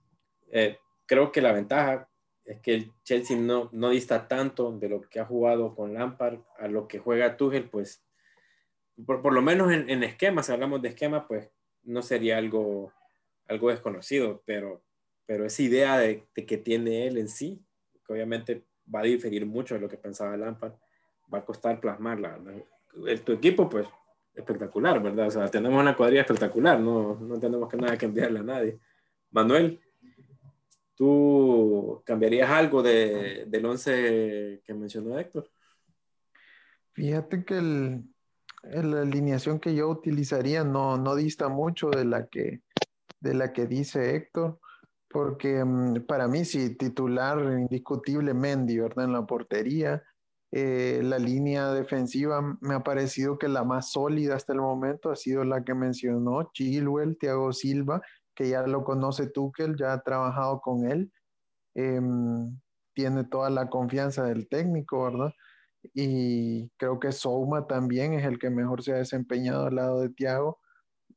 Eh, 0.51 0.77
creo 1.05 1.31
que 1.31 1.41
la 1.41 1.51
ventaja 1.51 2.09
es 2.45 2.59
que 2.61 2.73
el 2.75 2.93
Chelsea 3.03 3.37
no, 3.37 3.69
no 3.71 3.89
dista 3.89 4.27
tanto 4.27 4.71
de 4.71 4.89
lo 4.89 5.01
que 5.01 5.19
ha 5.19 5.25
jugado 5.25 5.75
con 5.75 5.93
Lampard 5.93 6.39
a 6.57 6.67
lo 6.67 6.87
que 6.87 6.99
juega 6.99 7.37
Tuchel, 7.37 7.69
pues 7.69 8.03
por, 9.05 9.21
por 9.21 9.33
lo 9.33 9.41
menos 9.41 9.71
en, 9.71 9.89
en, 9.89 10.03
esquema, 10.03 10.43
si 10.43 10.51
hablamos 10.51 10.81
de 10.81 10.89
esquema, 10.89 11.27
pues 11.27 11.49
no 11.83 12.01
sería 12.01 12.37
algo, 12.37 12.93
algo 13.47 13.69
desconocido, 13.69 14.41
pero, 14.45 14.83
pero 15.25 15.45
esa 15.45 15.61
idea 15.61 15.97
de, 15.97 16.25
de, 16.35 16.45
que 16.45 16.57
tiene 16.57 17.07
él 17.07 17.17
en 17.17 17.27
sí, 17.27 17.63
que 18.05 18.13
obviamente 18.13 18.63
va 18.93 18.99
a 18.99 19.03
diferir 19.03 19.45
mucho 19.45 19.75
de 19.75 19.81
lo 19.81 19.89
que 19.89 19.97
pensaba 19.97 20.37
Lampard, 20.37 20.73
va 21.33 21.39
a 21.39 21.45
costar 21.45 21.79
plasmarla. 21.79 22.39
tu 23.23 23.31
equipo, 23.31 23.69
pues, 23.69 23.87
espectacular, 24.33 25.01
¿verdad? 25.01 25.27
O 25.27 25.31
sea, 25.31 25.47
tenemos 25.47 25.79
una 25.79 25.95
cuadrilla 25.95 26.21
espectacular, 26.21 26.79
no, 26.79 27.15
no 27.19 27.39
tenemos 27.39 27.69
que 27.69 27.77
nada 27.77 27.97
que 27.97 28.05
enviarle 28.05 28.39
a 28.39 28.43
nadie. 28.43 28.79
Manuel, 29.31 29.79
¿tú 30.95 32.01
cambiarías 32.05 32.49
algo 32.49 32.83
de, 32.83 33.45
del 33.47 33.65
11 33.65 34.61
que 34.65 34.73
mencionó 34.73 35.17
Héctor? 35.17 35.49
Fíjate 36.93 37.43
que 37.43 37.57
el, 37.57 38.03
la 38.63 39.01
alineación 39.01 39.59
que 39.59 39.75
yo 39.75 39.89
utilizaría 39.89 40.63
no, 40.63 40.97
no 40.97 41.15
dista 41.15 41.49
mucho 41.49 41.89
de 41.89 42.05
la 42.05 42.27
que, 42.27 42.61
de 43.19 43.33
la 43.33 43.51
que 43.53 43.67
dice 43.67 44.15
Héctor, 44.15 44.59
porque 45.09 45.63
mm, 45.63 46.05
para 46.05 46.27
mí 46.27 46.45
sí, 46.45 46.75
titular 46.75 47.39
indiscutible 47.59 48.33
Mendy, 48.33 48.79
¿verdad? 48.79 49.05
En 49.05 49.13
la 49.13 49.25
portería, 49.25 50.03
eh, 50.51 51.01
la 51.03 51.19
línea 51.19 51.71
defensiva 51.71 52.57
me 52.61 52.75
ha 52.75 52.83
parecido 52.83 53.37
que 53.37 53.47
la 53.47 53.63
más 53.63 53.91
sólida 53.91 54.35
hasta 54.35 54.53
el 54.53 54.61
momento 54.61 55.11
ha 55.11 55.15
sido 55.15 55.43
la 55.43 55.63
que 55.63 55.73
mencionó 55.73 56.51
Chilwell, 56.53 57.17
Thiago 57.17 57.51
Silva, 57.53 58.01
que 58.35 58.49
ya 58.49 58.65
lo 58.67 58.83
conoce 58.83 59.27
Tuchel, 59.27 59.75
ya 59.77 59.93
ha 59.93 60.01
trabajado 60.01 60.61
con 60.61 60.89
él, 60.89 61.11
em, 61.75 62.59
tiene 62.93 63.23
toda 63.23 63.49
la 63.49 63.69
confianza 63.69 64.25
del 64.25 64.47
técnico, 64.47 65.03
¿verdad? 65.03 65.33
Y 65.93 66.69
creo 66.77 66.99
que 66.99 67.11
Souma 67.11 67.67
también 67.67 68.13
es 68.13 68.25
el 68.25 68.39
que 68.39 68.49
mejor 68.49 68.83
se 68.83 68.93
ha 68.93 68.97
desempeñado 68.97 69.67
al 69.67 69.75
lado 69.75 70.01
de 70.01 70.09
Thiago. 70.09 70.59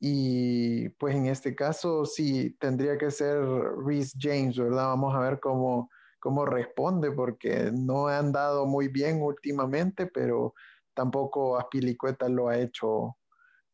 Y 0.00 0.88
pues 0.90 1.14
en 1.14 1.26
este 1.26 1.54
caso 1.54 2.04
sí 2.04 2.56
tendría 2.60 2.98
que 2.98 3.10
ser 3.10 3.38
Reese 3.84 4.16
James, 4.20 4.58
¿verdad? 4.58 4.86
Vamos 4.88 5.14
a 5.14 5.20
ver 5.20 5.40
cómo, 5.40 5.90
cómo 6.18 6.44
responde, 6.44 7.12
porque 7.12 7.70
no 7.72 8.08
ha 8.08 8.18
andado 8.18 8.66
muy 8.66 8.88
bien 8.88 9.22
últimamente, 9.22 10.06
pero 10.06 10.54
tampoco 10.94 11.58
Aspilicueta 11.58 12.28
lo 12.28 12.48
ha 12.48 12.58
hecho 12.58 13.16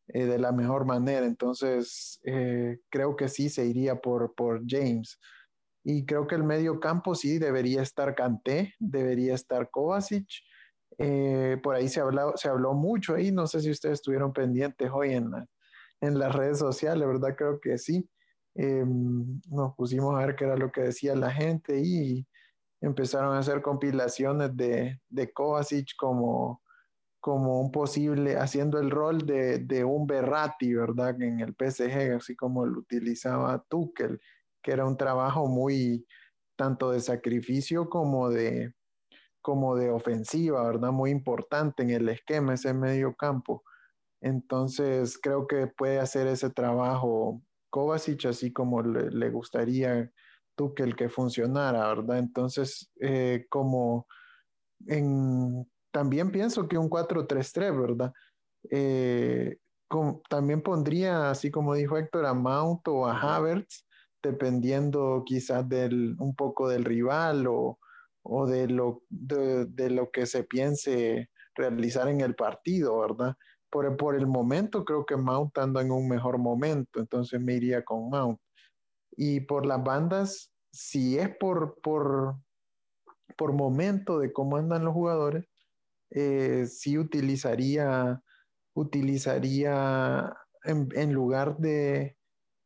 eh, 0.07 0.25
de 0.25 0.37
la 0.37 0.51
mejor 0.51 0.85
manera. 0.85 1.25
Entonces, 1.25 2.19
eh, 2.25 2.79
creo 2.89 3.15
que 3.15 3.27
sí 3.27 3.49
se 3.49 3.65
iría 3.65 3.95
por, 3.95 4.33
por 4.35 4.61
James. 4.67 5.19
Y 5.83 6.05
creo 6.05 6.27
que 6.27 6.35
el 6.35 6.43
medio 6.43 6.79
campo 6.79 7.15
sí 7.15 7.39
debería 7.39 7.81
estar 7.81 8.15
Kanté, 8.15 8.73
debería 8.79 9.33
estar 9.33 9.69
Kovacic. 9.69 10.27
Eh, 10.97 11.57
por 11.63 11.75
ahí 11.75 11.87
se 11.89 11.99
habló, 11.99 12.33
se 12.35 12.49
habló 12.49 12.73
mucho 12.73 13.15
ahí, 13.15 13.31
no 13.31 13.47
sé 13.47 13.61
si 13.61 13.71
ustedes 13.71 13.95
estuvieron 13.95 14.33
pendientes 14.33 14.89
hoy 14.93 15.13
en, 15.13 15.31
en 16.01 16.19
las 16.19 16.33
redes 16.35 16.59
sociales, 16.59 17.07
¿verdad? 17.07 17.35
Creo 17.37 17.59
que 17.59 17.77
sí. 17.77 18.09
Em, 18.55 19.41
nos 19.49 19.73
pusimos 19.75 20.15
a 20.15 20.25
ver 20.25 20.35
qué 20.35 20.45
era 20.45 20.55
lo 20.57 20.71
que 20.71 20.81
decía 20.81 21.15
la 21.15 21.31
gente 21.31 21.79
y 21.79 22.27
empezaron 22.81 23.35
a 23.35 23.39
hacer 23.39 23.61
compilaciones 23.61 24.55
de, 24.55 24.99
de 25.09 25.33
Kovacic 25.33 25.95
como, 25.97 26.61
como 27.19 27.61
un 27.61 27.71
posible, 27.71 28.37
haciendo 28.37 28.79
el 28.79 28.91
rol 28.91 29.19
de, 29.25 29.59
de 29.59 29.83
un 29.83 30.05
Berrati, 30.05 30.73
¿verdad? 30.73 31.19
En 31.21 31.39
el 31.39 31.55
PSG, 31.55 32.15
así 32.17 32.35
como 32.35 32.65
lo 32.65 32.79
utilizaba 32.79 33.63
Tuchel 33.69 34.19
que 34.63 34.71
era 34.71 34.85
un 34.85 34.97
trabajo 34.97 35.47
muy 35.47 36.07
tanto 36.55 36.91
de 36.91 37.01
sacrificio 37.01 37.89
como 37.89 38.29
de, 38.29 38.73
como 39.43 39.75
de 39.75 39.91
ofensiva, 39.91 40.63
¿verdad? 40.63 40.91
Muy 40.91 41.11
importante 41.11 41.83
en 41.83 41.91
el 41.91 42.09
esquema, 42.09 42.55
ese 42.55 42.73
medio 42.73 43.13
campo. 43.13 43.63
Entonces, 44.21 45.19
creo 45.21 45.45
que 45.45 45.67
puede 45.67 45.99
hacer 45.99 46.25
ese 46.27 46.49
trabajo 46.49 47.43
Kovacic, 47.69 48.25
así 48.25 48.53
como 48.53 48.81
le, 48.81 49.29
gustaría 49.29 50.09
tú 50.55 50.73
que 50.73 50.83
el 50.83 50.95
que 50.95 51.09
funcionara, 51.09 51.87
¿verdad? 51.87 52.19
Entonces, 52.19 52.89
eh, 53.01 53.45
como 53.49 54.07
en, 54.87 55.69
también 55.91 56.31
pienso 56.31 56.67
que 56.67 56.77
un 56.77 56.89
4-3-3, 56.89 57.79
¿verdad? 57.79 58.13
Eh, 58.71 59.57
también 60.29 60.61
pondría, 60.61 61.29
así 61.29 61.51
como 61.51 61.73
dijo 61.75 61.97
Héctor, 61.97 62.25
a 62.25 62.33
Mount 62.33 62.87
o 62.87 63.05
a 63.05 63.19
Havertz, 63.19 63.85
dependiendo 64.23 65.23
quizás 65.25 65.67
del, 65.67 66.15
un 66.17 66.33
poco 66.33 66.69
del 66.69 66.85
rival 66.85 67.45
o, 67.47 67.77
o 68.23 68.47
de, 68.47 68.67
lo, 68.67 69.03
de, 69.09 69.89
lo 69.89 70.11
que 70.11 70.25
se 70.25 70.43
piense 70.43 71.29
realizar 71.55 72.07
en 72.07 72.21
el 72.21 72.35
partido, 72.35 72.99
¿verdad? 72.99 73.35
Por, 73.69 73.95
por 73.97 74.15
el 74.15 74.27
momento 74.27 74.85
creo 74.85 75.05
que 75.05 75.17
Mount 75.17 75.57
anda 75.57 75.81
en 75.81 75.91
un 75.91 76.07
mejor 76.07 76.37
momento, 76.37 76.99
entonces 76.99 77.39
me 77.41 77.53
iría 77.55 77.83
con 77.83 78.09
Mount. 78.09 78.39
Y 79.15 79.41
por 79.41 79.65
las 79.65 79.83
bandas, 79.83 80.51
si 80.71 81.19
es 81.19 81.29
por, 81.37 81.79
por, 81.81 82.35
por 83.37 83.53
momento 83.53 84.19
de 84.19 84.31
cómo 84.31 84.57
andan 84.57 84.85
los 84.85 84.93
jugadores, 84.93 85.45
eh, 86.11 86.65
sí 86.67 86.97
utilizaría, 86.97 88.21
utilizaría 88.73 90.35
en, 90.63 90.87
en 90.95 91.13
lugar 91.13 91.57
de, 91.57 92.17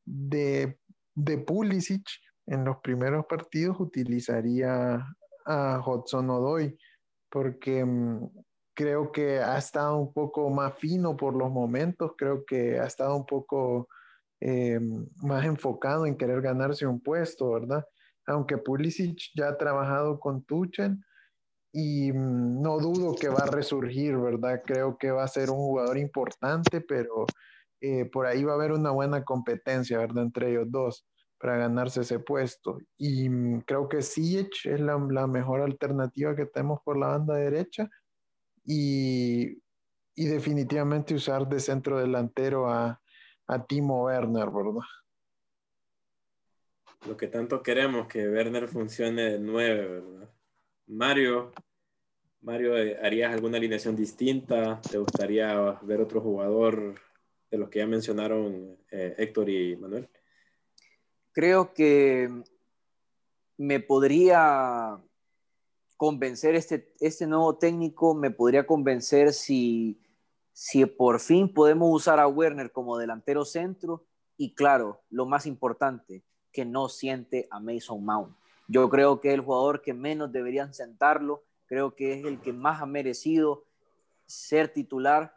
de 0.05 0.79
de 1.17 1.39
Pulisic 1.39 2.07
en 2.45 2.63
los 2.63 2.77
primeros 2.77 3.25
partidos 3.25 3.79
utilizaría 3.79 5.03
a 5.47 5.81
Hudson 5.83 6.29
Odoy 6.29 6.77
porque 7.29 7.83
mm, 7.83 8.29
creo 8.73 9.11
que 9.11 9.39
ha 9.39 9.57
estado 9.57 9.97
un 9.97 10.13
poco 10.13 10.49
más 10.49 10.75
fino 10.77 11.17
por 11.17 11.35
los 11.35 11.51
momentos, 11.51 12.11
creo 12.17 12.45
que 12.45 12.79
ha 12.79 12.85
estado 12.85 13.15
un 13.15 13.25
poco 13.25 13.89
eh, 14.39 14.79
más 15.23 15.45
enfocado 15.45 16.05
en 16.05 16.15
querer 16.15 16.41
ganarse 16.41 16.85
un 16.85 17.01
puesto, 17.01 17.51
¿verdad? 17.51 17.85
Aunque 18.27 18.57
Pulisic 18.57 19.17
ya 19.35 19.49
ha 19.49 19.57
trabajado 19.57 20.19
con 20.19 20.43
Tuchel 20.43 20.97
y 21.73 22.11
mm, 22.11 22.61
no 22.61 22.77
dudo 22.79 23.15
que 23.15 23.29
va 23.29 23.39
a 23.39 23.51
resurgir, 23.51 24.17
¿verdad? 24.17 24.61
Creo 24.65 24.97
que 24.97 25.11
va 25.11 25.23
a 25.23 25.27
ser 25.27 25.49
un 25.49 25.57
jugador 25.57 25.97
importante, 25.97 26.81
pero 26.81 27.25
eh, 27.81 28.05
por 28.05 28.25
ahí 28.25 28.43
va 28.43 28.53
a 28.53 28.55
haber 28.55 28.71
una 28.71 28.91
buena 28.91 29.23
competencia, 29.23 29.97
¿verdad? 29.97 30.23
Entre 30.23 30.51
ellos 30.51 30.67
dos 30.69 31.07
para 31.39 31.57
ganarse 31.57 32.01
ese 32.01 32.19
puesto. 32.19 32.79
Y 32.97 33.29
mm, 33.29 33.61
creo 33.61 33.87
que 33.87 34.01
Siege 34.01 34.73
es 34.73 34.79
la, 34.79 34.97
mejor 35.27 35.61
alternativa 35.61 36.35
que 36.35 36.45
tenemos 36.45 36.81
por 36.83 36.97
la 36.97 37.07
banda 37.07 37.35
derecha. 37.35 37.89
Y, 38.65 39.61
definitivamente 40.15 41.13
usar 41.13 41.47
de 41.47 41.59
centro 41.59 41.99
delantero 41.99 42.69
a, 42.69 42.99
Timo 43.67 44.05
Werner, 44.05 44.49
¿verdad? 44.49 44.81
Lo 47.07 47.15
que 47.15 47.27
tanto 47.27 47.63
queremos, 47.63 48.07
que 48.07 48.27
Werner 48.27 48.67
funcione 48.67 49.21
de 49.21 49.39
nueve, 49.39 49.87
¿verdad? 49.87 50.29
Mario, 50.87 51.53
Mario, 52.41 52.77
eh, 52.77 52.97
¿harías 53.01 53.33
alguna 53.33 53.57
alineación 53.57 53.95
distinta? 53.95 54.81
¿Te 54.81 54.97
gustaría 54.97 55.79
ver 55.83 56.01
otro 56.01 56.19
jugador 56.19 56.95
de 57.49 57.57
los 57.57 57.69
que 57.69 57.79
ya 57.79 57.87
mencionaron 57.87 58.77
eh, 58.91 59.15
Héctor 59.17 59.49
y 59.49 59.75
Manuel? 59.77 60.09
Creo 61.37 61.71
que 61.71 62.31
me 63.57 63.79
podría 63.79 64.99
convencer 65.95 66.55
este, 66.55 66.95
este 66.99 67.27
nuevo 67.27 67.59
técnico, 67.59 68.15
me 68.15 68.31
podría 68.31 68.65
convencer 68.65 69.33
si, 69.33 70.01
si 70.51 70.83
por 70.87 71.19
fin 71.19 71.53
podemos 71.53 71.93
usar 71.93 72.19
a 72.19 72.27
Werner 72.27 72.71
como 72.71 72.97
delantero 72.97 73.45
centro 73.45 74.03
y 74.35 74.55
claro, 74.55 75.03
lo 75.11 75.27
más 75.27 75.45
importante, 75.45 76.23
que 76.51 76.65
no 76.65 76.89
siente 76.89 77.47
a 77.51 77.59
Mason 77.59 78.03
Mount. 78.03 78.35
Yo 78.67 78.89
creo 78.89 79.21
que 79.21 79.27
es 79.27 79.35
el 79.35 79.41
jugador 79.41 79.83
que 79.83 79.93
menos 79.93 80.31
deberían 80.31 80.73
sentarlo, 80.73 81.43
creo 81.67 81.95
que 81.95 82.13
es 82.13 82.25
el 82.25 82.41
que 82.41 82.51
más 82.51 82.81
ha 82.81 82.87
merecido 82.87 83.63
ser 84.25 84.73
titular 84.73 85.35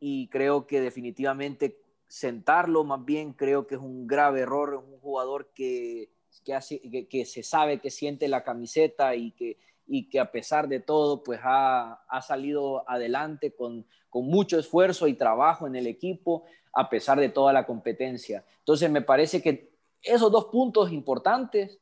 y 0.00 0.28
creo 0.28 0.66
que 0.66 0.80
definitivamente 0.80 1.81
sentarlo 2.12 2.84
más 2.84 3.02
bien 3.06 3.32
creo 3.32 3.66
que 3.66 3.76
es 3.76 3.80
un 3.80 4.06
grave 4.06 4.40
error, 4.40 4.74
un 4.74 5.00
jugador 5.00 5.50
que, 5.54 6.10
que, 6.44 6.52
hace, 6.52 6.78
que, 7.08 7.24
se 7.24 7.42
sabe 7.42 7.80
que 7.80 7.90
siente 7.90 8.28
la 8.28 8.44
camiseta 8.44 9.16
y 9.16 9.30
que, 9.30 9.56
y 9.86 10.10
que 10.10 10.20
a 10.20 10.30
pesar 10.30 10.68
de 10.68 10.78
todo 10.78 11.22
pues 11.22 11.40
ha, 11.42 12.04
ha 12.06 12.20
salido 12.20 12.86
adelante 12.86 13.54
con, 13.54 13.86
con, 14.10 14.26
mucho 14.26 14.58
esfuerzo 14.58 15.08
y 15.08 15.14
trabajo 15.14 15.66
en 15.66 15.74
el 15.74 15.86
equipo 15.86 16.44
a 16.74 16.90
pesar 16.90 17.18
de 17.18 17.30
toda 17.30 17.54
la 17.54 17.64
competencia. 17.64 18.44
Entonces 18.58 18.90
me 18.90 19.00
parece 19.00 19.40
que 19.40 19.72
esos 20.02 20.30
dos 20.30 20.48
puntos 20.52 20.92
importantes 20.92 21.78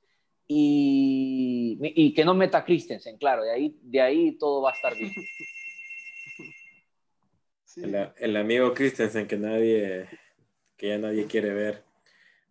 y, 0.47 1.77
y 1.83 2.15
que 2.15 2.25
no 2.25 2.35
meta 2.35 2.65
Christensen, 2.65 3.19
claro, 3.19 3.43
de 3.43 3.51
ahí, 3.51 3.77
de 3.83 4.01
ahí 4.01 4.39
todo 4.39 4.63
va 4.63 4.71
a 4.71 4.75
estar 4.75 4.95
bien. 4.95 5.13
El, 7.77 8.37
amigo 8.37 8.75
Christensen 8.75 9.27
que 9.29 9.37
nadie, 9.37 10.09
que 10.77 10.89
ya 10.89 10.99
nadie 10.99 11.27
quiere 11.27 11.53
ver. 11.53 11.85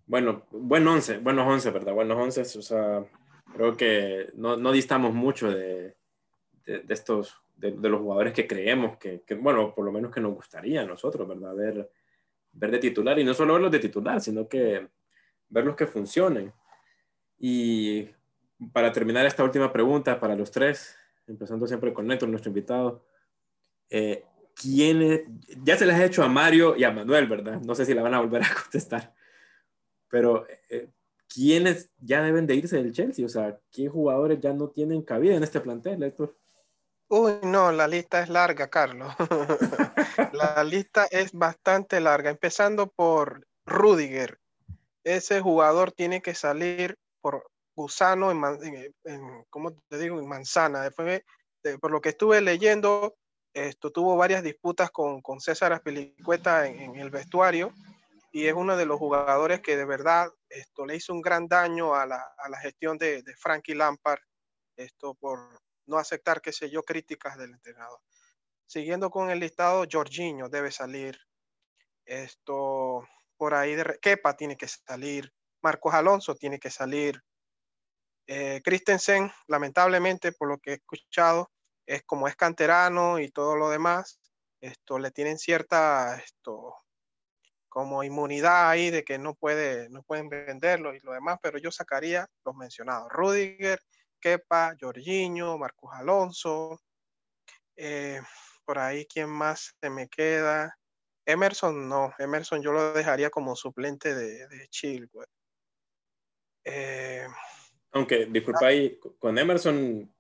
Bueno, 0.05 0.45
buen 0.51 0.88
once, 0.88 1.17
buenos 1.17 1.45
once, 1.45 1.70
¿verdad? 1.72 1.93
Buenos 1.93 2.17
once, 2.17 2.41
o 2.41 2.61
sea, 2.61 3.05
creo 3.53 3.76
que 3.76 4.30
no, 4.36 4.55
no 4.55 4.72
distamos 4.72 5.13
mucho 5.13 5.51
de, 5.51 5.95
de, 6.65 6.84
estos, 6.88 7.36
de, 7.57 7.72
los 7.72 7.99
jugadores 7.99 8.34
que 8.34 8.47
creemos 8.47 8.97
que, 8.97 9.22
que, 9.22 9.36
bueno, 9.36 9.74
por 9.76 9.86
lo 9.86 9.91
menos 9.91 10.11
que 10.13 10.22
nos 10.22 10.34
gustaría 10.34 10.82
a 10.82 10.86
nosotros, 10.86 11.28
¿verdad? 11.28 11.53
Ver, 11.53 11.91
ver 12.53 12.72
de 12.72 12.80
titular 12.80 13.20
y 13.20 13.24
no 13.24 13.34
solo 13.34 13.53
verlos 13.53 13.72
de 13.72 13.80
titular, 13.80 14.22
sino 14.22 14.47
que 14.47 14.88
verlos 15.49 15.76
que 15.76 15.86
funcionen. 15.86 16.53
Y 17.38 18.07
para 18.72 18.91
terminar 18.91 19.26
esta 19.26 19.43
última 19.43 19.72
pregunta 19.72 20.20
para 20.20 20.36
los 20.36 20.49
tres, 20.49 20.95
empezando 21.28 21.67
siempre 21.67 21.93
con 21.93 22.07
Néstor, 22.07 22.30
nuestro 22.30 22.49
invitado, 22.49 23.05
eh, 23.89 24.24
quiénes, 24.60 25.22
ya 25.64 25.78
se 25.78 25.86
las 25.86 25.99
he 25.99 26.05
hecho 26.05 26.22
a 26.22 26.28
Mario 26.28 26.76
y 26.76 26.84
a 26.84 26.91
Manuel, 26.91 27.28
¿verdad? 27.28 27.62
No 27.62 27.76
sé 27.76 27.86
si 27.86 27.93
la 27.93 28.01
van 28.01 28.14
a 28.14 28.20
volver 28.20 28.43
a 28.43 28.53
contestar, 28.62 29.14
pero 30.10 30.45
eh, 30.70 30.89
¿quiénes 31.34 31.89
ya 31.97 32.22
deben 32.22 32.45
de 32.45 32.55
irse 32.55 32.76
del 32.76 32.91
Chelsea? 32.91 33.26
O 33.26 33.30
sea, 33.30 33.57
¿qué 33.72 33.88
jugadores 33.88 34.39
ya 34.41 34.51
no 34.51 34.70
tienen 34.70 35.01
cabida 35.01 35.36
en 35.36 35.43
este 35.43 35.62
plantel, 35.62 36.03
Héctor? 36.03 36.36
Uy, 37.07 37.34
no, 37.43 37.72
la 37.72 37.88
lista 37.88 38.22
es 38.22 38.30
larga, 38.30 38.70
Carlos. 38.70 39.14
la 40.34 40.64
lista 40.64 41.07
es 41.10 41.32
bastante 41.32 41.99
larga, 42.01 42.30
empezando 42.30 42.88
por 42.88 43.47
Rudiger. 43.66 44.39
Ese 45.03 45.39
jugador 45.39 45.91
tiene 45.91 46.22
que 46.22 46.36
salir 46.36 46.97
por 47.22 47.49
gusano 47.76 48.30
en, 48.30 48.93
en, 49.05 49.45
¿cómo 49.49 49.72
te 49.88 49.97
digo? 49.97 50.20
En 50.20 50.28
manzana. 50.28 50.84
Después, 50.84 51.24
por 51.80 51.91
lo 51.91 52.01
que 52.01 52.10
estuve 52.10 52.41
leyendo, 52.41 53.16
esto 53.54 53.91
tuvo 53.91 54.16
varias 54.16 54.43
disputas 54.43 54.91
con, 54.91 55.22
con 55.22 55.39
César 55.39 55.74
Aspilicueta 55.74 56.68
en, 56.68 56.95
el 56.95 57.10
vestuario 57.10 57.74
y 58.32 58.45
es 58.45 58.54
uno 58.54 58.78
de 58.78 58.86
los 58.86 59.00
jugadores 59.00 59.62
que 59.62 59.76
de 59.76 59.86
verdad 59.86 60.30
esto 60.50 60.86
le 60.86 60.95
hizo 60.95 61.14
un 61.14 61.22
gran 61.22 61.47
daño 61.47 61.95
a 61.95 62.06
la, 62.06 62.34
a 62.38 62.50
la 62.50 62.60
gestión 62.60 62.97
de, 62.97 63.24
de, 63.24 63.36
Frankie 63.36 63.74
Lampard 63.74 64.20
esto 64.76 65.16
por 65.16 65.60
no 65.88 65.97
aceptar, 65.97 66.41
qué 66.41 66.54
sé 66.54 66.70
yo, 66.70 66.84
críticas 66.84 67.38
del 67.38 67.52
entrenador. 67.52 68.00
Siguiendo 68.66 69.10
con 69.10 69.30
el 69.30 69.39
listado, 69.39 69.86
Jorginho 69.91 70.47
debe 70.47 70.72
salir. 70.72 71.18
Esto 72.06 73.04
por 73.36 73.54
ahí 73.56 73.76
de 73.76 73.97
Kepa 74.00 74.38
tiene 74.38 74.56
que 74.56 74.68
salir. 74.68 75.34
Marcos 75.62 75.93
Alonso 75.93 76.36
tiene 76.36 76.60
que 76.60 76.70
salir. 76.70 77.22
Eh, 78.28 78.62
Christensen, 78.64 79.32
lamentablemente, 79.47 80.32
por 80.32 80.50
lo 80.50 80.60
que 80.60 80.72
he 80.72 80.74
escuchado, 80.76 81.52
es 81.90 82.04
como 82.04 82.28
es 82.28 82.36
canterano 82.36 83.20
y 83.20 83.30
todo 83.30 83.56
lo 83.56 83.70
demás, 83.70 84.20
esto 84.62 85.00
le 85.00 85.10
tienen 85.10 85.40
cierta 85.40 86.16
esto, 86.24 86.76
como 87.68 88.04
inmunidad 88.04 88.70
ahí 88.70 88.92
de 88.92 89.04
que 89.04 89.18
no, 89.18 89.34
puede, 89.34 89.90
no 89.90 90.04
pueden 90.04 90.30
venderlo 90.30 90.94
y 90.94 91.00
lo 91.00 91.14
demás, 91.14 91.40
pero 91.42 91.58
yo 91.58 91.72
sacaría 91.72 92.28
los 92.46 92.56
mencionados. 92.56 93.10
Rudiger, 93.10 93.80
Kepa, 94.20 94.76
Jorginho, 94.80 95.58
Marcos 95.58 95.90
Alonso. 95.94 96.80
Eh, 97.76 98.22
por 98.66 98.78
ahí, 98.78 99.08
¿quién 99.08 99.30
más 99.30 99.74
se 99.82 99.90
me 99.90 100.08
queda? 100.10 100.78
Emerson, 101.26 101.90
no. 101.90 102.14
Emerson 102.20 102.62
yo 102.62 102.72
lo 102.72 102.94
dejaría 102.94 103.32
como 103.32 103.56
suplente 103.56 104.14
de, 104.14 104.48
de 104.48 104.68
Chilwell. 104.70 105.26
Eh, 106.66 107.28
Aunque, 107.94 108.28
disculpa 108.28 108.68
ahí, 108.68 109.00
con 109.18 109.38
Emerson 109.40 110.14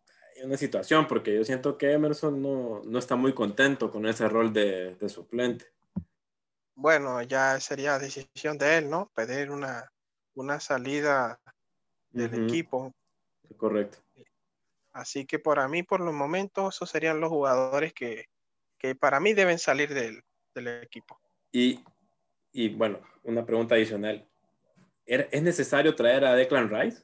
una 0.43 0.57
situación, 0.57 1.07
porque 1.07 1.35
yo 1.35 1.43
siento 1.43 1.77
que 1.77 1.91
Emerson 1.91 2.41
no, 2.41 2.81
no 2.85 2.99
está 2.99 3.15
muy 3.15 3.33
contento 3.33 3.91
con 3.91 4.05
ese 4.05 4.27
rol 4.27 4.53
de, 4.53 4.95
de 4.95 5.09
suplente 5.09 5.65
bueno, 6.79 7.21
ya 7.23 7.59
sería 7.59 7.99
decisión 7.99 8.57
de 8.57 8.77
él, 8.77 8.89
¿no? 8.89 9.11
Pedir 9.13 9.51
una, 9.51 9.91
una 10.33 10.61
salida 10.61 11.39
del 12.09 12.45
equipo. 12.45 12.93
Correcto. 13.57 13.97
Así 14.93 15.25
que 15.25 15.39
para 15.39 15.67
mí, 15.67 15.83
por 15.83 15.99
los 15.99 16.13
momentos, 16.13 16.75
esos 16.75 16.89
serían 16.89 17.19
los 17.19 17.29
jugadores 17.29 17.93
que, 17.93 18.27
para 18.97 19.19
mí 19.19 19.33
deben 19.33 19.59
salir 19.59 19.93
del, 19.93 20.23
equipo. 20.81 21.19
Y, 21.51 21.83
y, 22.53 22.69
bueno, 22.69 23.01
una 23.23 23.45
pregunta 23.45 23.75
adicional. 23.75 24.25
¿Es 25.05 25.43
necesario 25.43 25.95
traer 25.95 26.23
a 26.23 26.33
Declan 26.33 26.69
Rice? 26.69 27.03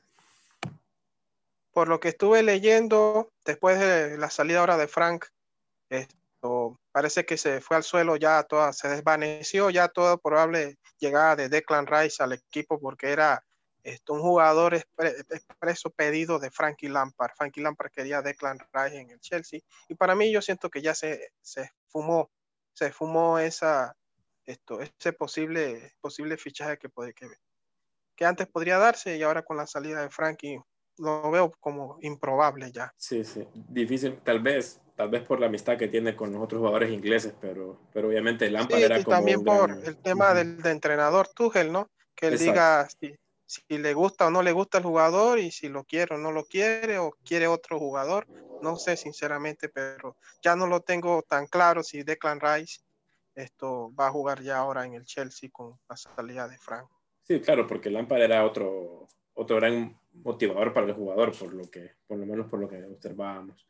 Por 1.75 1.89
lo 1.89 1.99
que 1.99 2.07
estuve 2.07 2.41
leyendo, 2.41 3.33
después 3.43 3.77
de 3.77 4.17
la 4.17 4.29
salida 4.29 4.61
ahora 4.61 4.77
de 4.77 4.87
Frank, 4.87 5.25
esto, 5.89 6.79
parece 6.93 7.25
que 7.25 7.35
se 7.35 7.59
fue 7.59 7.75
al 7.75 7.83
suelo 7.83 8.15
ya, 8.15 8.43
toda, 8.43 8.71
se 8.71 8.87
desvaneció 8.87 9.69
ya 9.69 9.89
toda 9.89 10.15
probable 10.15 10.77
llegada 10.99 11.35
de 11.35 11.49
Declan 11.49 11.85
Rice 11.85 12.23
al 12.23 12.31
equipo 12.31 12.79
porque 12.79 13.11
era 13.11 13.43
esto, 13.83 14.13
un 14.13 14.21
jugador 14.21 14.73
expreso 14.73 15.89
pedido 15.89 16.39
de 16.39 16.49
Frankie 16.49 16.87
Lampard. 16.87 17.33
Frankie 17.35 17.59
Lampard 17.59 17.91
quería 17.91 18.21
Declan 18.21 18.59
Rice 18.71 18.97
en 18.97 19.09
el 19.09 19.19
Chelsea 19.19 19.59
y 19.89 19.95
para 19.95 20.15
mí 20.15 20.31
yo 20.31 20.41
siento 20.41 20.69
que 20.69 20.81
ya 20.81 20.95
se, 20.95 21.33
se 21.41 21.71
fumó, 21.89 22.31
se 22.71 22.93
fumó 22.93 23.37
esa, 23.37 23.97
esto, 24.45 24.79
ese 24.79 25.11
posible, 25.11 25.93
posible 25.99 26.37
fichaje 26.37 26.77
que, 26.77 26.87
puede, 26.87 27.13
que, 27.13 27.27
que 28.15 28.23
antes 28.23 28.47
podría 28.47 28.77
darse 28.77 29.17
y 29.17 29.23
ahora 29.23 29.43
con 29.43 29.57
la 29.57 29.67
salida 29.67 30.01
de 30.01 30.09
Frankie 30.09 30.61
lo 30.97 31.29
veo 31.31 31.51
como 31.59 31.97
improbable 32.01 32.71
ya. 32.71 32.93
Sí, 32.97 33.23
sí, 33.23 33.47
difícil, 33.53 34.19
tal 34.23 34.41
vez 34.41 34.81
tal 34.95 35.09
vez 35.09 35.23
por 35.23 35.39
la 35.39 35.47
amistad 35.47 35.77
que 35.77 35.89
tiene 35.89 36.15
con 36.15 36.31
los 36.31 36.41
otros 36.41 36.59
jugadores 36.59 36.89
ingleses, 36.89 37.33
pero, 37.39 37.81
pero 37.93 38.07
obviamente 38.07 38.49
Lampard 38.49 38.79
era 38.79 39.03
como 39.03 39.17
también 39.17 39.43
por 39.43 39.71
el 39.71 39.97
tema 39.97 40.33
del 40.33 40.65
entrenador 40.65 41.27
Tuchel, 41.27 41.71
¿no? 41.71 41.89
Que 42.15 42.27
él 42.27 42.37
diga 42.37 42.87
si, 42.87 43.13
si, 43.45 43.77
le 43.77 43.93
gusta 43.93 44.27
o 44.27 44.31
no 44.31 44.41
le 44.41 44.53
gusta 44.53 44.77
el 44.77 44.85
jugador 44.85 45.39
y 45.39 45.51
si 45.51 45.67
lo 45.67 45.83
quiere 45.83 46.15
o 46.15 46.17
no 46.17 46.31
lo 46.31 46.45
quiere 46.45 46.97
o 46.97 47.11
quiere 47.25 47.47
otro 47.47 47.77
jugador. 47.77 48.25
No 48.61 48.77
sé 48.77 48.95
sinceramente, 48.95 49.67
pero 49.67 50.15
ya 50.41 50.55
no 50.55 50.65
lo 50.65 50.79
tengo 50.79 51.21
tan 51.23 51.45
claro 51.47 51.83
si 51.83 52.03
Declan 52.03 52.39
Rice 52.39 52.79
esto 53.35 53.93
va 53.99 54.07
a 54.07 54.11
jugar 54.11 54.41
ya 54.41 54.57
ahora 54.57 54.85
en 54.85 54.93
el 54.93 55.03
Chelsea 55.03 55.49
con 55.51 55.77
la 55.89 55.97
salida 55.97 56.47
de 56.47 56.57
Frank. 56.57 56.87
Sí, 57.23 57.41
claro, 57.41 57.67
porque 57.67 57.89
Lampard 57.89 58.21
era 58.21 58.45
otro, 58.45 59.09
otro 59.33 59.57
gran 59.57 59.99
motivador 60.23 60.73
para 60.73 60.87
el 60.87 60.93
jugador, 60.93 61.31
por 61.37 61.53
lo 61.53 61.69
que, 61.69 61.91
por 62.07 62.17
lo 62.17 62.25
menos 62.25 62.47
por 62.47 62.59
lo 62.59 62.67
que 62.67 62.83
observábamos. 62.83 63.67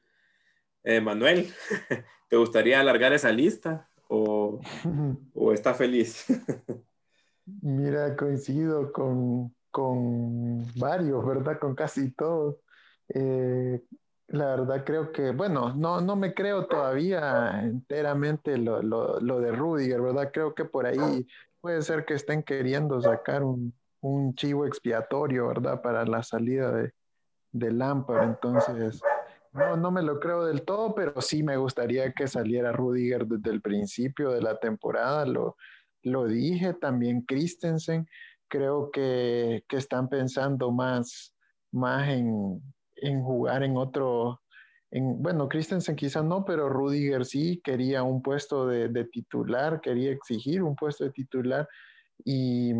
Eh, 0.83 1.01
Manuel, 1.01 1.47
¿te 2.29 2.37
gustaría 2.37 2.79
alargar 2.79 3.13
esa 3.13 3.31
lista 3.31 3.89
o, 4.07 4.59
o 5.33 5.51
está 5.51 5.73
feliz? 5.73 6.25
Mira, 7.61 8.15
coincido 8.15 8.91
con, 8.91 9.53
con, 9.71 10.63
varios, 10.75 11.25
¿verdad? 11.25 11.59
Con 11.59 11.75
casi 11.75 12.11
todos. 12.11 12.57
Eh, 13.09 13.81
la 14.27 14.55
verdad 14.55 14.83
creo 14.83 15.11
que, 15.11 15.31
bueno, 15.31 15.73
no, 15.75 16.01
no 16.01 16.15
me 16.15 16.33
creo 16.33 16.65
todavía 16.65 17.61
enteramente 17.63 18.57
lo, 18.57 18.81
lo, 18.81 19.19
lo, 19.19 19.39
de 19.39 19.51
Rudiger, 19.51 20.01
¿verdad? 20.01 20.31
Creo 20.33 20.55
que 20.55 20.65
por 20.65 20.87
ahí 20.87 21.27
puede 21.61 21.81
ser 21.83 22.05
que 22.05 22.15
estén 22.15 22.41
queriendo 22.41 22.99
sacar 23.01 23.43
un, 23.43 23.73
un 24.05 24.35
chivo 24.35 24.65
expiatorio, 24.65 25.47
¿verdad? 25.47 25.81
Para 25.81 26.05
la 26.05 26.21
salida 26.21 26.71
de, 26.71 26.93
de 27.51 27.71
Lampard. 27.71 28.23
Entonces, 28.23 29.01
no, 29.51 29.77
no 29.77 29.91
me 29.91 30.03
lo 30.03 30.19
creo 30.19 30.45
del 30.45 30.63
todo, 30.63 30.93
pero 30.93 31.19
sí 31.21 31.41
me 31.41 31.57
gustaría 31.57 32.11
que 32.11 32.27
saliera 32.27 32.71
Rudiger 32.71 33.25
desde 33.25 33.51
el 33.51 33.61
principio 33.61 34.29
de 34.29 34.41
la 34.41 34.59
temporada. 34.59 35.25
Lo, 35.25 35.55
lo 36.03 36.25
dije 36.25 36.73
también 36.73 37.21
Christensen. 37.21 38.07
Creo 38.47 38.91
que, 38.91 39.63
que 39.67 39.77
están 39.77 40.07
pensando 40.07 40.71
más, 40.71 41.33
más 41.71 42.07
en, 42.09 42.61
en, 42.97 43.23
jugar 43.23 43.63
en 43.63 43.75
otro. 43.75 44.39
En, 44.91 45.21
bueno, 45.21 45.49
Christensen 45.49 45.95
quizá 45.95 46.21
no, 46.21 46.45
pero 46.45 46.69
Rudiger 46.69 47.25
sí 47.25 47.59
quería 47.63 48.03
un 48.03 48.21
puesto 48.21 48.67
de, 48.67 49.05
titular, 49.05 49.81
quería 49.81 50.11
exigir 50.11 50.61
un 50.61 50.75
puesto 50.75 51.05
de 51.05 51.09
titular 51.09 51.67
y 52.23 52.71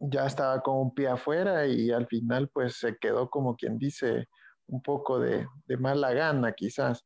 ya 0.00 0.26
estaba 0.26 0.62
con 0.62 0.76
un 0.76 0.94
pie 0.94 1.08
afuera 1.08 1.66
y 1.66 1.90
al 1.90 2.06
final 2.06 2.48
pues 2.48 2.76
se 2.76 2.96
quedó 2.98 3.28
como 3.28 3.56
quien 3.56 3.78
dice 3.78 4.28
un 4.68 4.82
poco 4.82 5.18
de, 5.18 5.46
mala 5.78 6.12
gana 6.12 6.52
quizás. 6.52 7.04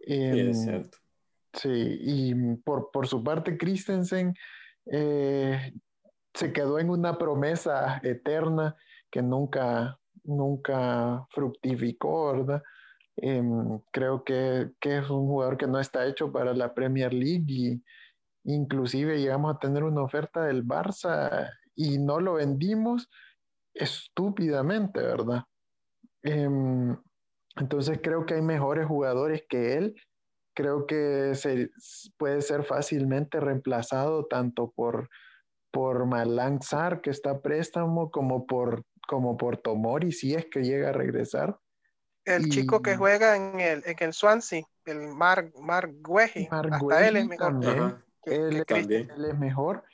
sí, 0.00 0.14
es 0.14 0.38
em, 0.38 0.54
cierto. 0.54 0.98
Sí, 1.52 1.98
y 2.00 2.34
por, 2.56 2.90
por 2.90 3.06
su 3.06 3.22
parte 3.22 3.56
Christensen 3.56 4.34
eh, 4.86 5.72
se 6.34 6.52
quedó 6.52 6.78
en 6.78 6.90
una 6.90 7.16
promesa 7.18 8.00
eterna 8.02 8.76
que 9.10 9.22
nunca, 9.22 9.98
nunca 10.24 11.26
fructificó, 11.30 12.32
¿verdad? 12.32 12.62
Em, 13.16 13.80
creo 13.90 14.22
que, 14.22 14.70
que, 14.78 14.98
es 14.98 15.10
un 15.10 15.26
jugador 15.26 15.56
que 15.56 15.66
no 15.66 15.80
está 15.80 16.06
hecho 16.06 16.30
para 16.30 16.52
la 16.54 16.74
Premier 16.74 17.12
League 17.12 17.46
y 17.48 17.82
inclusive 18.44 19.18
llegamos 19.18 19.54
a 19.54 19.58
tener 19.58 19.82
una 19.82 20.02
oferta 20.02 20.44
del 20.44 20.64
Barça 20.64 21.50
y 21.78 21.98
no 21.98 22.18
lo 22.18 22.34
vendimos 22.34 23.08
estúpidamente, 23.72 25.00
¿verdad? 25.00 25.44
Em, 26.24 26.96
entonces 27.56 28.00
creo 28.02 28.26
que 28.26 28.34
hay 28.34 28.42
mejores 28.42 28.86
jugadores 28.86 29.44
que 29.48 29.74
él. 29.74 29.94
Creo 30.54 30.86
que 30.86 31.36
se, 31.36 31.70
puede 32.16 32.42
ser 32.42 32.64
fácilmente 32.64 33.38
reemplazado 33.38 34.26
tanto 34.26 34.72
por, 34.74 35.08
por 35.70 36.04
Malang 36.06 36.60
Sar, 36.62 37.00
que 37.00 37.10
está 37.10 37.30
a 37.30 37.42
préstamo, 37.42 38.10
como 38.10 38.44
por, 38.44 38.82
como 39.06 39.36
por 39.36 39.58
Tomori, 39.58 40.10
si 40.10 40.34
es 40.34 40.46
que 40.46 40.64
llega 40.64 40.88
a 40.88 40.92
regresar. 40.92 41.56
El 42.24 42.48
chico 42.48 42.82
que 42.82 42.96
juega 42.96 43.36
en 43.36 43.60
el, 43.60 43.82
en 43.86 43.96
el 44.00 44.12
Swansea, 44.12 44.64
el 44.84 45.08
Mark, 45.14 45.52
Mark 45.60 45.94
hasta 46.72 47.08
él 47.08 47.16
es 47.16 47.28
mejor. 47.28 48.04
él, 48.24 48.64
es 48.68 49.38
mejor. 49.38 49.84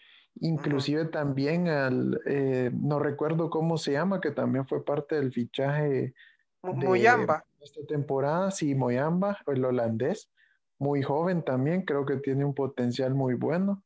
Inclusive 0.40 1.06
también 1.06 1.68
al, 1.68 2.20
eh, 2.26 2.70
no 2.74 2.98
recuerdo 2.98 3.50
cómo 3.50 3.78
se 3.78 3.92
llama, 3.92 4.20
que 4.20 4.30
también 4.30 4.66
fue 4.66 4.84
parte 4.84 5.16
del 5.16 5.32
fichaje 5.32 6.14
de 6.62 7.64
esta 7.64 7.86
temporada, 7.86 8.50
sí, 8.50 8.74
Moyamba, 8.74 9.38
el 9.46 9.64
holandés, 9.64 10.30
muy 10.78 11.02
joven 11.02 11.42
también, 11.42 11.82
creo 11.82 12.04
que 12.04 12.16
tiene 12.16 12.44
un 12.44 12.54
potencial 12.54 13.14
muy 13.14 13.34
bueno 13.34 13.82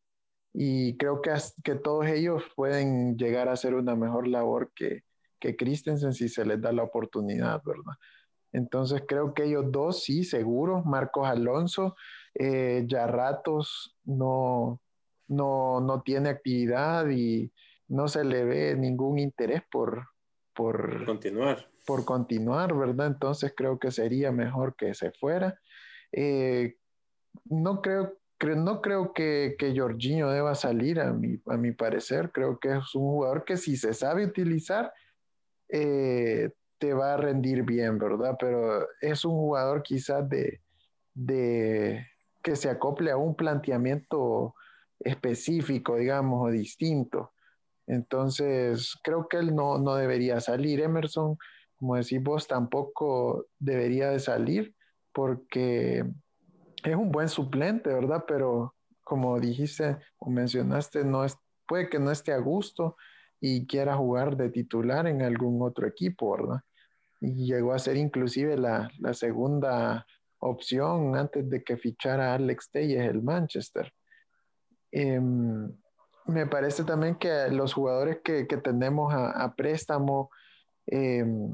y 0.52 0.96
creo 0.96 1.20
que, 1.20 1.32
que 1.62 1.74
todos 1.74 2.06
ellos 2.06 2.42
pueden 2.56 3.16
llegar 3.16 3.48
a 3.48 3.52
hacer 3.52 3.74
una 3.74 3.94
mejor 3.94 4.26
labor 4.26 4.72
que, 4.74 5.04
que 5.38 5.56
Christensen 5.56 6.12
si 6.12 6.28
se 6.28 6.44
les 6.44 6.60
da 6.60 6.72
la 6.72 6.82
oportunidad, 6.82 7.62
¿verdad? 7.64 7.94
Entonces 8.52 9.02
creo 9.06 9.34
que 9.34 9.44
ellos 9.44 9.66
dos, 9.70 10.02
sí, 10.02 10.24
seguro. 10.24 10.82
Marcos 10.84 11.28
Alonso, 11.28 11.96
eh, 12.34 12.84
ya 12.86 13.06
ratos 13.06 13.96
no, 14.04 14.80
no, 15.28 15.80
no 15.80 16.02
tiene 16.02 16.30
actividad 16.30 17.08
y 17.08 17.52
no 17.88 18.08
se 18.08 18.24
le 18.24 18.44
ve 18.44 18.76
ningún 18.76 19.18
interés 19.18 19.62
por, 19.70 20.08
por 20.54 21.04
continuar. 21.04 21.68
Por 21.86 22.04
continuar, 22.04 22.74
¿verdad? 22.74 23.06
Entonces 23.06 23.52
creo 23.56 23.78
que 23.78 23.90
sería 23.90 24.32
mejor 24.32 24.74
que 24.76 24.94
se 24.94 25.12
fuera. 25.12 25.58
Eh, 26.12 26.76
no 27.44 27.80
creo, 27.80 28.18
no 28.56 28.82
creo 28.82 29.12
que, 29.12 29.56
que 29.58 29.78
Jorginho 29.78 30.30
deba 30.30 30.54
salir, 30.54 31.00
a 31.00 31.12
mi, 31.12 31.40
a 31.46 31.56
mi 31.56 31.72
parecer. 31.72 32.30
Creo 32.32 32.58
que 32.58 32.76
es 32.76 32.94
un 32.94 33.04
jugador 33.04 33.44
que 33.44 33.56
si 33.56 33.76
se 33.76 33.94
sabe 33.94 34.26
utilizar, 34.26 34.92
eh, 35.68 36.50
te 36.78 36.94
va 36.94 37.14
a 37.14 37.16
rendir 37.16 37.62
bien, 37.62 37.98
¿verdad? 37.98 38.36
Pero 38.38 38.86
es 39.00 39.24
un 39.24 39.32
jugador 39.32 39.82
quizás 39.82 40.28
de, 40.28 40.60
de 41.14 42.06
que 42.42 42.54
se 42.54 42.70
acople 42.70 43.10
a 43.10 43.16
un 43.16 43.34
planteamiento 43.34 44.54
específico, 45.00 45.96
digamos, 45.96 46.48
o 46.48 46.50
distinto. 46.50 47.32
Entonces, 47.86 48.96
creo 49.02 49.28
que 49.28 49.38
él 49.38 49.54
no, 49.54 49.78
no 49.78 49.94
debería 49.94 50.40
salir. 50.40 50.80
Emerson, 50.80 51.38
como 51.76 51.96
decís 51.96 52.22
vos, 52.22 52.46
tampoco 52.46 53.46
debería 53.58 54.10
de 54.10 54.20
salir 54.20 54.74
porque 55.12 56.04
es 56.84 56.96
un 56.96 57.10
buen 57.10 57.28
suplente, 57.28 57.92
¿verdad? 57.92 58.24
Pero 58.26 58.74
como 59.02 59.40
dijiste 59.40 59.96
o 60.18 60.30
mencionaste, 60.30 61.04
no 61.04 61.24
es 61.24 61.38
puede 61.68 61.88
que 61.88 62.00
no 62.00 62.10
esté 62.10 62.32
a 62.32 62.38
gusto 62.38 62.96
y 63.40 63.66
quiera 63.66 63.94
jugar 63.96 64.36
de 64.36 64.48
titular 64.48 65.06
en 65.06 65.22
algún 65.22 65.62
otro 65.62 65.86
equipo, 65.86 66.36
¿verdad? 66.36 66.60
Y 67.20 67.46
llegó 67.46 67.72
a 67.72 67.78
ser 67.78 67.96
inclusive 67.96 68.56
la, 68.56 68.90
la 68.98 69.14
segunda 69.14 70.04
opción 70.40 71.14
antes 71.14 71.48
de 71.48 71.62
que 71.62 71.76
fichara 71.76 72.34
Alex 72.34 72.70
Telles 72.70 73.08
el 73.08 73.22
Manchester. 73.22 73.92
Em, 74.92 75.70
me 76.26 76.46
parece 76.46 76.84
también 76.84 77.16
que 77.16 77.48
los 77.50 77.72
jugadores 77.72 78.18
que, 78.22 78.46
que 78.46 78.56
tenemos 78.58 79.12
a, 79.14 79.54
préstamo, 79.56 80.30
em, 80.86 81.50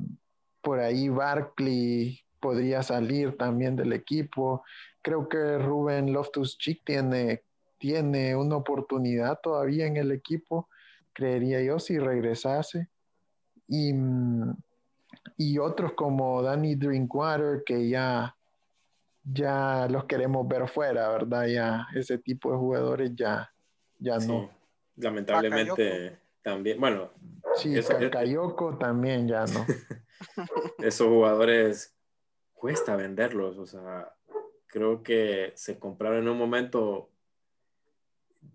por 0.61 0.80
ahí 0.80 1.09
Barkley 1.09 2.20
podría 2.41 2.82
salir 2.82 3.37
también 3.37 3.76
del 3.76 3.93
equipo. 3.93 4.64
Creo 5.01 5.28
que 5.28 5.59
Rubén 5.59 6.12
Loftus-Cheek 6.12 6.82
tiene, 6.85 7.43
tiene 7.78 8.37
una 8.37 8.57
oportunidad 8.57 9.41
todavía 9.41 9.87
en 9.87 9.97
el 9.97 10.11
equipo, 10.12 10.68
creería 11.12 11.62
yo, 11.62 11.78
si 11.78 11.99
regresase. 11.99 12.89
Y, 13.68 13.95
y 15.37 15.59
otros 15.59 15.93
como 15.93 16.43
Danny 16.43 16.74
Drinkwater, 16.74 17.62
que 17.64 17.89
ya, 17.89 18.37
ya 19.25 19.89
los 19.89 20.05
queremos 20.05 20.47
ver 20.47 20.68
fuera, 20.68 21.09
¿verdad? 21.11 21.47
Ya 21.47 21.87
ese 21.95 22.18
tipo 22.18 22.51
de 22.53 22.59
jugadores 22.59 23.12
ya, 23.14 23.51
ya 23.99 24.18
no. 24.18 24.51
Lamentablemente 24.97 26.18
también, 26.43 26.79
bueno. 26.79 27.11
Sí, 27.57 27.77
eso, 27.77 27.95
también 28.79 29.29
ya 29.29 29.45
no. 29.47 29.64
Esos 30.79 31.09
jugadores 31.09 31.97
cuesta 32.53 32.97
venderlos, 32.97 33.59
o 33.59 33.66
sea, 33.66 34.12
creo 34.66 35.03
que 35.03 35.53
se 35.57 35.79
compraron 35.79 36.18
en 36.18 36.29
un 36.29 36.39
momento 36.39 37.11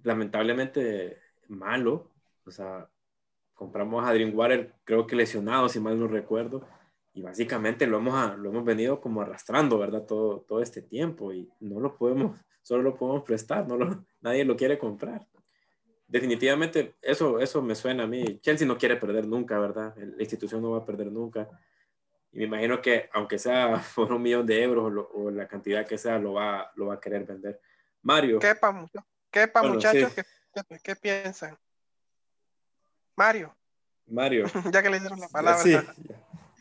lamentablemente 0.03 1.19
malo, 1.47 2.11
o 2.45 2.51
sea, 2.51 2.89
compramos 3.53 4.07
a 4.07 4.13
Dreamwater 4.13 4.73
creo 4.83 5.07
que 5.07 5.15
lesionado, 5.15 5.67
si 5.69 5.79
mal 5.79 5.99
no 5.99 6.07
recuerdo, 6.07 6.67
y 7.19 7.21
básicamente 7.21 7.85
lo 7.85 7.97
hemos, 7.97 8.37
lo 8.37 8.49
hemos 8.49 8.63
venido 8.63 9.01
como 9.01 9.21
arrastrando, 9.21 9.77
¿verdad? 9.77 10.05
Todo, 10.05 10.39
todo 10.47 10.61
este 10.61 10.81
tiempo 10.81 11.33
y 11.33 11.51
no 11.59 11.81
lo 11.81 11.95
podemos, 11.97 12.39
solo 12.63 12.83
lo 12.83 12.95
podemos 12.95 13.23
prestar, 13.23 13.67
no 13.67 13.75
lo, 13.75 14.05
nadie 14.21 14.45
lo 14.45 14.55
quiere 14.55 14.79
comprar 14.79 15.27
definitivamente 16.09 16.95
eso, 17.01 17.39
eso 17.39 17.61
me 17.61 17.75
suena 17.75 18.03
a 18.03 18.07
mí. 18.07 18.39
Chelsea 18.41 18.67
no 18.67 18.77
quiere 18.77 18.97
perder 18.97 19.27
nunca, 19.27 19.59
¿verdad? 19.59 19.95
La 19.95 20.23
institución 20.23 20.61
no 20.61 20.71
va 20.71 20.79
a 20.79 20.85
perder 20.85 21.11
nunca. 21.11 21.47
Y 22.31 22.39
me 22.39 22.45
imagino 22.45 22.81
que 22.81 23.09
aunque 23.13 23.37
sea 23.37 23.81
por 23.95 24.11
un 24.11 24.21
millón 24.21 24.45
de 24.45 24.63
euros 24.63 25.07
o, 25.13 25.31
la 25.31 25.47
cantidad 25.47 25.85
que 25.85 25.97
sea, 25.97 26.17
lo 26.17 26.33
va, 26.33 26.71
lo 26.75 26.87
va 26.87 26.95
a 26.95 26.99
querer 26.99 27.25
vender. 27.25 27.61
Mario. 28.01 28.39
¿Qué 28.39 28.55
pa, 28.55 28.71
muchachos? 29.61 30.11
¿Qué, 30.83 30.95
piensan? 30.95 31.55
Mario. 33.15 33.55
Mario. 34.07 34.45
ya 34.71 34.81
que 34.81 34.89
le 34.89 34.99
dieron 34.99 35.19
la 35.19 35.27
palabra. 35.27 35.61
Sí, 35.61 35.77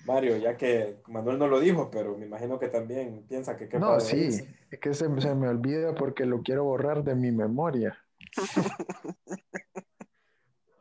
Mario, 0.08 0.38
ya 0.38 0.56
que 0.56 1.02
Manuel 1.06 1.38
no 1.38 1.46
lo 1.46 1.60
dijo, 1.60 1.90
pero 1.90 2.16
me 2.16 2.24
imagino 2.24 2.58
que 2.58 2.68
también 2.68 3.26
piensa 3.28 3.58
que 3.58 3.68
qué 3.68 3.78
No, 3.78 4.00
sí, 4.00 4.28
es 4.70 4.80
que 4.80 4.94
se, 4.94 5.20
se 5.20 5.34
me 5.34 5.48
olvida 5.48 5.94
porque 5.94 6.24
lo 6.24 6.42
quiero 6.42 6.64
borrar 6.64 7.04
de 7.04 7.14
mi 7.14 7.30
memoria. 7.30 8.02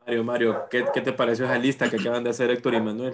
Mario, 0.06 0.24
Mario, 0.24 0.62
¿qué, 0.70 0.82
te 0.82 1.12
pareció 1.12 1.44
esa 1.44 1.58
lista 1.58 1.90
que 1.90 1.96
acaban 1.96 2.24
de 2.24 2.30
hacer 2.30 2.50
Héctor 2.50 2.72
y 2.72 2.80
Manuel? 2.80 3.12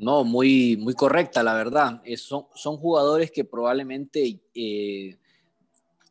No, 0.00 0.24
muy, 0.24 0.78
muy 0.78 0.94
correcta, 0.94 1.42
la 1.42 1.52
verdad. 1.52 2.02
son, 2.16 2.46
son 2.54 2.78
jugadores 2.78 3.30
que 3.30 3.44
probablemente 3.44 4.40
eh, 4.54 5.18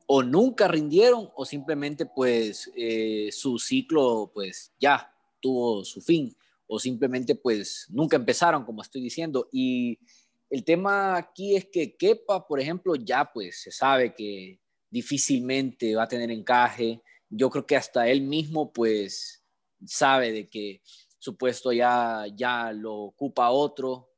o 0.06 0.22
nunca 0.22 0.68
rindieron 0.68 1.32
o 1.36 1.46
simplemente 1.46 2.06
pues 2.06 2.72
eh, 2.76 3.30
su 3.32 3.58
ciclo 3.58 4.30
pues 4.32 4.72
ya 4.80 5.12
tuvo 5.40 5.84
su 5.84 6.00
fin 6.00 6.36
o 6.74 6.80
simplemente 6.80 7.36
pues 7.36 7.86
nunca 7.90 8.16
empezaron, 8.16 8.64
como 8.64 8.82
estoy 8.82 9.02
diciendo. 9.02 9.50
Y 9.52 10.00
el 10.50 10.64
tema 10.64 11.18
aquí 11.18 11.58
es 11.58 11.66
que 11.66 11.98
Kepa, 11.98 12.48
por 12.48 12.62
ejemplo, 12.62 12.96
ya 12.96 13.30
pues 13.30 13.62
se 13.62 13.72
sabe 13.72 14.16
que 14.16 14.58
difícilmente 14.90 15.94
va 15.96 16.04
a 16.04 16.08
tener 16.08 16.32
encaje. 16.32 17.02
Yo 17.30 17.50
creo 17.50 17.68
que 17.68 17.76
hasta 17.76 18.08
él 18.08 18.22
mismo 18.22 18.72
pues 18.72 19.44
sabe 19.86 20.32
de 20.32 20.50
que 20.50 20.82
su 21.18 21.36
puesto 21.36 21.74
ya, 21.74 22.26
ya 22.34 22.72
lo 22.72 22.96
ocupa 22.96 23.50
otro 23.50 24.14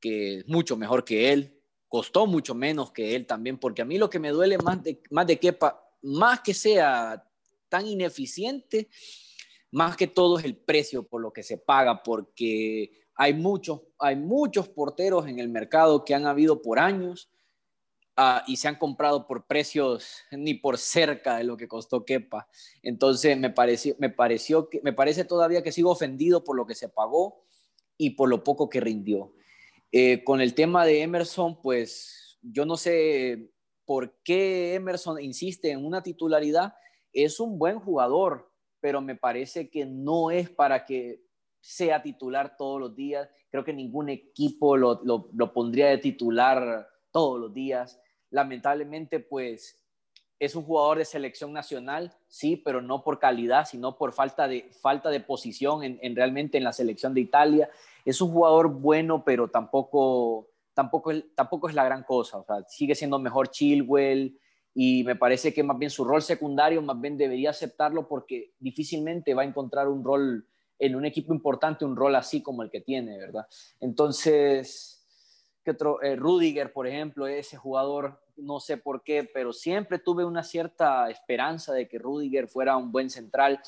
que 0.00 0.38
es 0.38 0.48
mucho 0.48 0.76
mejor 0.76 1.04
que 1.04 1.32
él, 1.32 1.60
costó 1.88 2.24
mucho 2.28 2.54
menos 2.54 2.92
que 2.92 3.16
él 3.16 3.26
también, 3.26 3.58
porque 3.58 3.82
a 3.82 3.84
mí 3.84 3.98
lo 3.98 4.08
que 4.08 4.20
me 4.20 4.30
duele 4.30 4.58
más 4.58 4.80
de, 4.84 5.02
más 5.10 5.26
de 5.26 5.40
que 5.40 5.58
más 6.02 6.40
que 6.40 6.54
sea 6.54 7.26
tan 7.68 7.84
ineficiente, 7.88 8.88
más 9.70 9.96
que 9.96 10.06
todo 10.06 10.38
es 10.38 10.44
el 10.44 10.56
precio 10.56 11.02
por 11.02 11.20
lo 11.20 11.32
que 11.32 11.42
se 11.42 11.58
paga, 11.58 12.02
porque 12.02 12.92
hay 13.14 13.34
muchos, 13.34 13.82
hay 13.98 14.16
muchos 14.16 14.68
porteros 14.68 15.26
en 15.28 15.38
el 15.38 15.48
mercado 15.48 16.04
que 16.04 16.14
han 16.14 16.26
habido 16.26 16.62
por 16.62 16.78
años 16.78 17.30
Ah, 18.22 18.44
y 18.46 18.56
se 18.56 18.68
han 18.68 18.74
comprado 18.74 19.26
por 19.26 19.46
precios 19.46 20.24
ni 20.30 20.52
por 20.52 20.76
cerca 20.76 21.38
de 21.38 21.44
lo 21.44 21.56
que 21.56 21.66
costó 21.66 22.04
Kepa. 22.04 22.48
Entonces 22.82 23.38
me 23.38 23.48
pareció, 23.48 23.96
me 23.98 24.10
pareció 24.10 24.68
que 24.68 24.82
me 24.82 24.92
parece 24.92 25.24
todavía 25.24 25.62
que 25.62 25.72
sigo 25.72 25.90
ofendido 25.90 26.44
por 26.44 26.54
lo 26.54 26.66
que 26.66 26.74
se 26.74 26.90
pagó 26.90 27.46
y 27.96 28.10
por 28.10 28.28
lo 28.28 28.44
poco 28.44 28.68
que 28.68 28.80
rindió. 28.80 29.32
Eh, 29.90 30.22
con 30.22 30.42
el 30.42 30.54
tema 30.54 30.84
de 30.84 31.00
Emerson, 31.00 31.62
pues 31.62 32.38
yo 32.42 32.66
no 32.66 32.76
sé 32.76 33.52
por 33.86 34.20
qué 34.22 34.74
Emerson 34.74 35.18
insiste 35.22 35.70
en 35.70 35.82
una 35.82 36.02
titularidad. 36.02 36.74
Es 37.14 37.40
un 37.40 37.58
buen 37.58 37.80
jugador, 37.80 38.49
pero 38.80 39.00
me 39.00 39.16
parece 39.16 39.70
que 39.70 39.86
no 39.86 40.30
es 40.30 40.50
para 40.50 40.84
que 40.84 41.22
sea 41.60 42.02
titular 42.02 42.56
todos 42.56 42.80
los 42.80 42.96
días. 42.96 43.28
Creo 43.50 43.64
que 43.64 43.72
ningún 43.72 44.08
equipo 44.08 44.76
lo, 44.76 45.00
lo, 45.04 45.28
lo 45.32 45.52
pondría 45.52 45.88
de 45.88 45.98
titular 45.98 46.88
todos 47.10 47.40
los 47.40 47.52
días 47.52 48.00
lamentablemente 48.30 49.20
pues 49.20 49.76
es 50.38 50.54
un 50.54 50.64
jugador 50.64 50.98
de 50.98 51.04
selección 51.04 51.52
nacional, 51.52 52.14
sí, 52.26 52.56
pero 52.56 52.80
no 52.80 53.04
por 53.04 53.18
calidad, 53.18 53.66
sino 53.66 53.98
por 53.98 54.14
falta 54.14 54.48
de, 54.48 54.70
falta 54.80 55.10
de 55.10 55.20
posición 55.20 55.82
en, 55.84 56.16
realmente 56.16 56.56
en 56.56 56.64
la 56.64 56.72
selección 56.72 57.12
de 57.12 57.20
Italia. 57.20 57.68
Es 58.06 58.22
un 58.22 58.32
jugador 58.32 58.70
bueno, 58.70 59.22
pero 59.22 59.48
tampoco, 59.48 60.48
tampoco, 60.72 61.12
tampoco 61.34 61.68
es 61.68 61.74
la 61.74 61.84
gran 61.84 62.04
cosa. 62.04 62.38
O 62.38 62.44
sea, 62.44 62.62
sigue 62.68 62.94
siendo 62.94 63.18
mejor 63.18 63.50
Chilwell 63.50 64.40
y 64.74 65.04
me 65.04 65.16
parece 65.16 65.52
que 65.52 65.62
más 65.62 65.78
bien 65.78 65.90
su 65.90 66.04
rol 66.04 66.22
secundario 66.22 66.80
más 66.82 67.00
bien 67.00 67.16
debería 67.16 67.50
aceptarlo 67.50 68.06
porque 68.06 68.52
difícilmente 68.58 69.34
va 69.34 69.42
a 69.42 69.46
encontrar 69.46 69.88
un 69.88 70.04
rol 70.04 70.46
en 70.78 70.96
un 70.96 71.04
equipo 71.04 71.34
importante, 71.34 71.84
un 71.84 71.96
rol 71.96 72.14
así 72.16 72.42
como 72.42 72.62
el 72.62 72.70
que 72.70 72.80
tiene, 72.80 73.18
¿verdad? 73.18 73.46
Entonces, 73.80 75.06
que 75.62 75.72
otro, 75.72 76.02
eh, 76.02 76.16
Rudiger, 76.16 76.72
por 76.72 76.86
ejemplo, 76.86 77.26
ese 77.26 77.58
jugador, 77.58 78.18
no 78.36 78.60
sé 78.60 78.78
por 78.78 79.02
qué, 79.02 79.28
pero 79.32 79.52
siempre 79.52 79.98
tuve 79.98 80.24
una 80.24 80.42
cierta 80.42 81.10
esperanza 81.10 81.74
de 81.74 81.86
que 81.86 81.98
Rudiger 81.98 82.48
fuera 82.48 82.78
un 82.78 82.90
buen 82.90 83.10
central. 83.10 83.60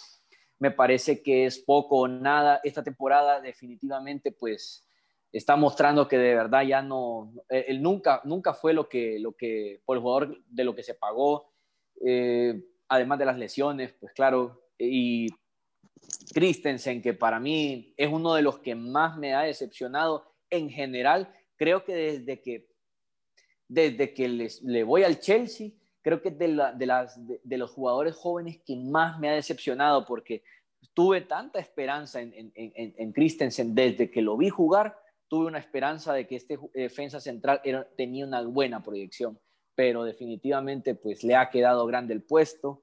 Me 0.59 0.71
parece 0.71 1.23
que 1.23 1.45
es 1.45 1.59
poco 1.59 2.01
o 2.01 2.09
nada. 2.09 2.61
Esta 2.65 2.83
temporada 2.83 3.41
definitivamente 3.41 4.33
pues 4.33 4.89
está 5.33 5.57
mostrando 5.57 6.07
que 6.07 6.19
de 6.19 6.35
verdad 6.35 6.63
ya 6.63 6.83
no, 6.83 7.33
eh, 7.49 7.65
él 7.69 7.83
nunca, 7.83 8.21
nunca 8.25 8.55
fue 8.55 8.75
lo 8.75 8.89
que, 8.89 9.19
lo 9.19 9.33
que, 9.33 9.81
por 9.85 9.97
el 9.97 10.03
jugador 10.03 10.45
de 10.47 10.65
lo 10.65 10.75
que 10.75 10.83
se 10.83 10.95
pagó, 10.95 11.53
eh, 12.05 12.63
además 12.89 13.19
de 13.19 13.25
las 13.25 13.39
lesiones, 13.39 13.95
pues 13.95 14.13
claro, 14.13 14.63
y 14.79 15.29
Christensen, 16.35 17.01
que 17.01 17.15
para 17.15 17.41
mí 17.41 17.95
es 17.97 18.13
uno 18.13 18.35
de 18.35 18.43
los 18.43 18.59
que 18.59 18.75
más 18.75 19.17
me 19.17 19.35
ha 19.35 19.43
decepcionado 19.43 20.35
en 20.51 20.69
general, 20.69 21.33
creo 21.57 21.85
que 21.85 21.95
desde 21.95 22.43
que, 22.43 22.69
desde 23.69 24.13
que 24.13 24.29
les, 24.29 24.63
le 24.63 24.85
voy 24.85 25.05
al 25.05 25.19
Chelsea, 25.21 25.71
creo 26.03 26.21
que 26.21 26.29
es 26.31 26.39
de, 26.39 26.49
de, 26.77 26.87
las, 26.87 27.19
de, 27.25 27.59
los 27.59 27.71
jugadores 27.71 28.15
jóvenes 28.17 28.61
que 28.67 28.77
más 28.77 29.19
me 29.19 29.29
ha 29.29 29.33
decepcionado 29.33 30.05
porque 30.05 30.43
tuve 30.95 31.23
tanta 31.23 31.59
esperanza 31.59 32.21
en, 32.21 32.35
en, 32.35 32.53
en, 32.55 33.13
Christensen 33.13 33.75
desde 33.75 34.11
que 34.11 34.21
lo 34.21 34.37
vi 34.37 34.51
jugar, 34.51 34.99
tuve 35.33 35.47
una 35.47 35.61
esperanza 35.61 36.13
de 36.13 36.27
que 36.27 36.37
este 36.37 36.59
defensa 36.75 37.19
central 37.19 37.63
era, 37.65 37.89
tenía 37.97 38.27
una 38.27 38.43
buena 38.43 38.83
proyección, 38.83 39.41
pero 39.75 40.05
definitivamente 40.05 40.95
pues 40.95 41.25
le 41.25 41.37
ha 41.37 41.49
quedado 41.49 41.87
grande 41.87 42.13
el 42.13 42.23
puesto. 42.23 42.83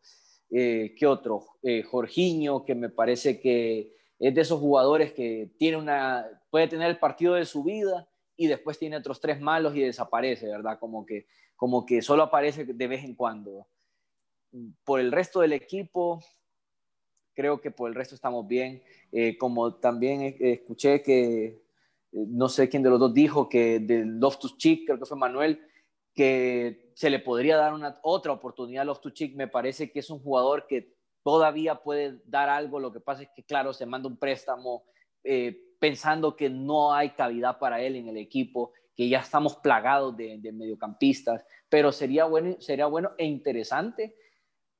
Eh, 0.50 0.96
¿Qué 0.98 1.06
otro? 1.06 1.46
Eh, 1.62 1.84
Jorginho, 1.84 2.66
que 2.66 2.74
me 2.74 2.90
parece 2.90 3.40
que 3.40 3.96
es 4.18 4.34
de 4.34 4.42
esos 4.42 4.60
jugadores 4.60 5.14
que 5.14 5.52
tiene 5.60 5.78
una, 5.78 6.26
puede 6.50 6.68
tener 6.68 6.90
el 6.90 6.98
partido 6.98 7.36
de 7.36 7.46
su 7.46 7.64
vida 7.64 8.10
y 8.36 8.48
después 8.48 8.80
tiene 8.80 8.98
otros 8.98 9.22
tres 9.22 9.40
malos 9.40 9.76
y 9.76 9.82
desaparece, 9.82 10.48
¿verdad? 10.48 10.80
Como 10.80 11.06
que, 11.06 11.28
como 11.56 11.86
que 11.86 12.02
solo 12.02 12.24
aparece 12.24 12.66
de 12.66 12.88
vez 12.88 13.04
en 13.04 13.14
cuando. 13.14 13.68
Por 14.84 15.00
el 15.02 15.12
resto 15.12 15.42
del 15.42 15.54
equipo, 15.54 16.24
creo 17.36 17.62
que 17.62 17.70
por 17.70 17.90
el 17.90 17.96
resto 17.96 18.16
estamos 18.16 18.48
bien. 18.48 18.82
Eh, 19.12 19.38
como 19.38 19.76
también 19.76 20.36
escuché 20.40 21.04
que, 21.04 21.46
eh, 21.46 21.69
no 22.12 22.50
sé 22.50 22.70
quién 22.70 22.84
de 22.84 22.90
los 22.90 23.00
dos 23.00 23.14
dijo 23.14 23.50
que 23.50 23.80
del 23.80 24.20
Loftus 24.20 24.58
Cheek, 24.58 24.86
creo 24.86 25.00
que 25.00 25.06
fue 25.06 25.18
Manuel, 25.18 25.62
que 26.14 26.92
se 26.96 27.10
le 27.10 27.20
podría 27.20 27.58
dar 27.58 27.74
una, 27.74 28.00
otra 28.04 28.32
oportunidad 28.32 28.82
a 28.82 28.86
Loftus 28.86 29.14
Cheek. 29.14 29.36
Me 29.36 29.48
parece 29.48 29.92
que 29.92 30.00
es 30.00 30.10
un 30.10 30.20
jugador 30.20 30.68
que 30.68 30.96
todavía 31.24 31.76
puede 31.76 32.20
dar 32.26 32.50
algo. 32.50 32.80
Lo 32.80 32.92
que 32.92 33.00
pasa 33.00 33.24
es 33.24 33.30
que, 33.36 33.44
claro, 33.44 33.74
se 33.74 33.86
manda 33.86 34.10
un 34.10 34.18
préstamo 34.18 34.84
eh, 35.24 35.58
pensando 35.80 36.36
que 36.36 36.50
no 36.50 36.94
hay 36.94 37.12
cavidad 37.12 37.60
para 37.60 37.82
él 37.82 37.96
en 37.96 38.08
el 38.10 38.18
equipo, 38.18 38.74
que 38.96 39.08
ya 39.08 39.20
estamos 39.20 39.56
plagados 39.58 40.18
de, 40.18 40.40
mediocampistas, 40.52 41.46
pero 41.70 41.92
sería 41.92 42.26
bueno, 42.26 42.60
sería 42.60 42.86
bueno 42.88 43.12
e 43.18 43.26
interesante 43.26 44.16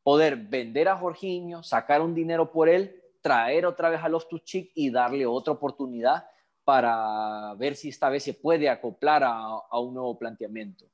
poder 0.04 0.36
vender 0.36 0.90
a 0.90 0.98
Jorginho, 0.98 1.64
sacar 1.64 2.02
un 2.02 2.14
dinero 2.14 2.52
por 2.52 2.68
él, 2.68 3.02
traer 3.22 3.66
otra 3.66 3.90
vez 3.90 4.02
a 4.02 4.10
los 4.10 4.28
Tuchik 4.28 4.72
y 4.76 4.92
darle 4.92 5.26
otra 5.26 5.54
oportunidad 5.54 6.26
para 6.70 7.56
ver 7.56 7.76
si 7.76 7.90
esta 7.90 8.12
vez 8.12 8.22
se 8.22 8.36
puede 8.36 8.70
acoplar 8.70 9.24
a, 9.26 9.80
un 9.80 9.92
nuevo 9.92 10.20
planteamiento. 10.20 10.86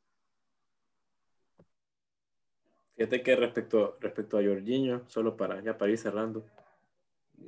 Fíjate 2.95 3.21
que 3.21 3.35
respecto, 3.35 3.97
respecto 3.99 4.37
a 4.37 4.41
Jorginho, 4.41 5.03
solo 5.09 5.35
para 5.35 5.61
ya 5.61 5.77
para 5.77 5.91
ir 5.91 5.97
cerrando, 5.97 6.45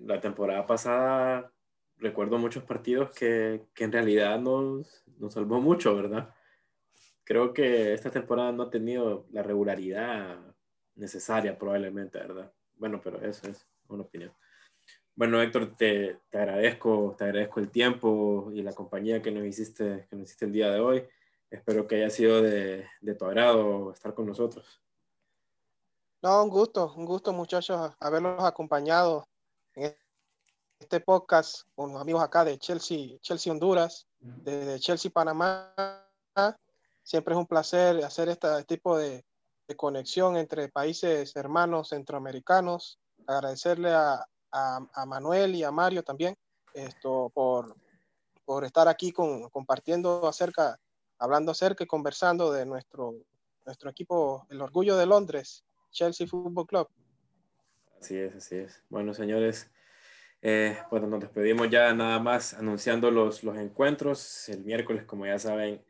la 0.03 0.19
temporada 0.19 0.65
pasada 0.65 1.53
recuerdo 1.99 2.37
muchos 2.37 2.65
partidos 2.65 3.11
que, 3.11 3.61
que 3.73 3.85
en 3.85 3.93
realidad 3.93 4.37
nos, 4.41 5.05
nos, 5.17 5.31
salvó 5.31 5.61
mucho, 5.61 5.95
¿verdad? 5.95 6.35
Creo 7.23 7.53
que 7.53 7.93
esta 7.93 8.11
temporada 8.11 8.51
no 8.51 8.63
ha 8.63 8.69
tenido 8.69 9.25
la 9.31 9.41
regularidad 9.41 10.37
necesaria 10.95 11.57
probablemente, 11.57 12.19
¿verdad? 12.19 12.51
Bueno, 12.75 12.99
pero 13.01 13.21
eso 13.21 13.49
es 13.49 13.65
una 13.87 14.03
opinión. 14.03 14.33
Bueno, 15.17 15.41
Héctor, 15.41 15.75
te, 15.75 16.19
te, 16.29 16.37
agradezco, 16.37 17.15
te 17.17 17.23
agradezco 17.23 17.59
el 17.59 17.71
tiempo 17.71 18.51
y 18.53 18.61
la 18.61 18.73
compañía 18.73 19.19
que 19.19 19.31
nos 19.31 19.47
hiciste, 19.47 20.05
que 20.07 20.15
nos 20.15 20.25
hiciste 20.25 20.45
el 20.45 20.51
día 20.51 20.69
de 20.69 20.79
hoy. 20.79 21.07
Espero 21.49 21.87
que 21.87 21.95
haya 21.95 22.11
sido 22.11 22.39
de, 22.43 22.87
de 23.01 23.15
tu 23.15 23.25
agrado 23.25 23.91
estar 23.91 24.13
con 24.13 24.27
nosotros. 24.27 24.79
No, 26.21 26.43
un 26.43 26.51
gusto, 26.51 26.93
un 26.95 27.05
gusto 27.05 27.33
muchachos 27.33 27.95
haberlos 27.99 28.43
acompañado 28.43 29.27
en 29.73 29.95
este 30.77 30.99
podcast 30.99 31.67
con 31.73 31.93
los 31.93 31.99
amigos 31.99 32.21
acá 32.21 32.45
de 32.45 32.59
Chelsea, 32.59 33.17
Chelsea 33.19 33.51
Honduras, 33.51 34.05
de 34.19 34.79
Chelsea 34.79 35.09
Panamá. 35.09 35.73
Siempre 37.01 37.33
es 37.33 37.39
un 37.39 37.47
placer 37.47 38.03
hacer 38.05 38.29
este 38.29 38.63
tipo 38.65 38.95
de, 38.95 39.25
de 39.67 39.75
conexión 39.75 40.37
entre 40.37 40.69
países 40.69 41.35
hermanos 41.35 41.89
centroamericanos. 41.89 42.99
Agradecerle 43.25 43.89
a, 44.51 44.79
a, 44.93 45.05
Manuel 45.05 45.55
y 45.55 45.63
a 45.63 45.71
Mario 45.71 46.03
también 46.03 46.35
esto, 46.73 47.31
por, 47.33 47.75
por 48.45 48.63
estar 48.63 48.87
aquí 48.87 49.11
con, 49.11 49.49
compartiendo 49.49 50.27
acerca, 50.27 50.79
hablando 51.17 51.51
acerca 51.51 51.83
y 51.83 51.87
conversando 51.87 52.51
de 52.51 52.65
nuestro, 52.65 53.15
nuestro 53.65 53.89
equipo, 53.89 54.45
el 54.49 54.61
Orgullo 54.61 54.95
de 54.95 55.05
Londres, 55.05 55.65
Chelsea 55.91 56.27
Football 56.27 56.67
Club. 56.67 56.87
Así 57.99 58.17
es, 58.17 58.35
así 58.35 58.55
es. 58.57 58.83
Bueno, 58.89 59.13
señores, 59.13 59.71
eh, 60.41 60.77
bueno, 60.91 61.07
nos 61.07 61.21
despedimos 61.21 61.69
ya 61.69 61.93
nada 61.93 62.19
más 62.19 62.53
anunciando 62.53 63.09
los, 63.09 63.43
los 63.43 63.57
encuentros. 63.57 64.47
El 64.49 64.63
miércoles, 64.63 65.03
como 65.05 65.25
ya 65.25 65.39
saben, 65.39 65.83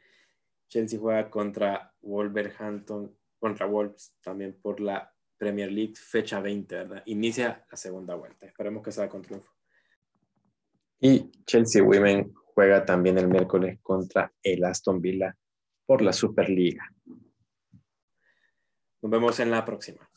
Chelsea 0.70 1.00
juega 1.00 1.30
contra 1.30 1.94
Wolverhampton, 2.02 3.14
contra 3.40 3.66
Wolves, 3.66 4.16
también 4.22 4.58
por 4.62 4.80
la 4.80 5.14
Premier 5.38 5.72
League, 5.72 5.96
fecha 5.96 6.40
20, 6.40 6.76
¿verdad? 6.76 7.04
Inicia 7.06 7.66
la 7.70 7.78
segunda 7.78 8.16
vuelta. 8.16 8.46
Esperemos 8.46 8.84
que 8.84 8.92
sea 8.92 9.08
con 9.08 9.22
triunfo. 9.22 9.52
Y 11.00 11.32
Chelsea 11.46 11.84
Women 11.84 12.34
juega 12.34 12.84
también 12.84 13.18
el 13.18 13.28
miércoles 13.28 13.80
contra 13.84 14.34
el 14.42 14.64
Aston 14.64 15.00
Villa 15.00 15.38
por 15.86 16.02
la 16.02 16.12
Superliga. 16.12 16.92
Nos 19.02 19.12
vemos 19.12 19.40
en 19.40 19.52
la 19.52 19.64
próxima. 19.64 20.10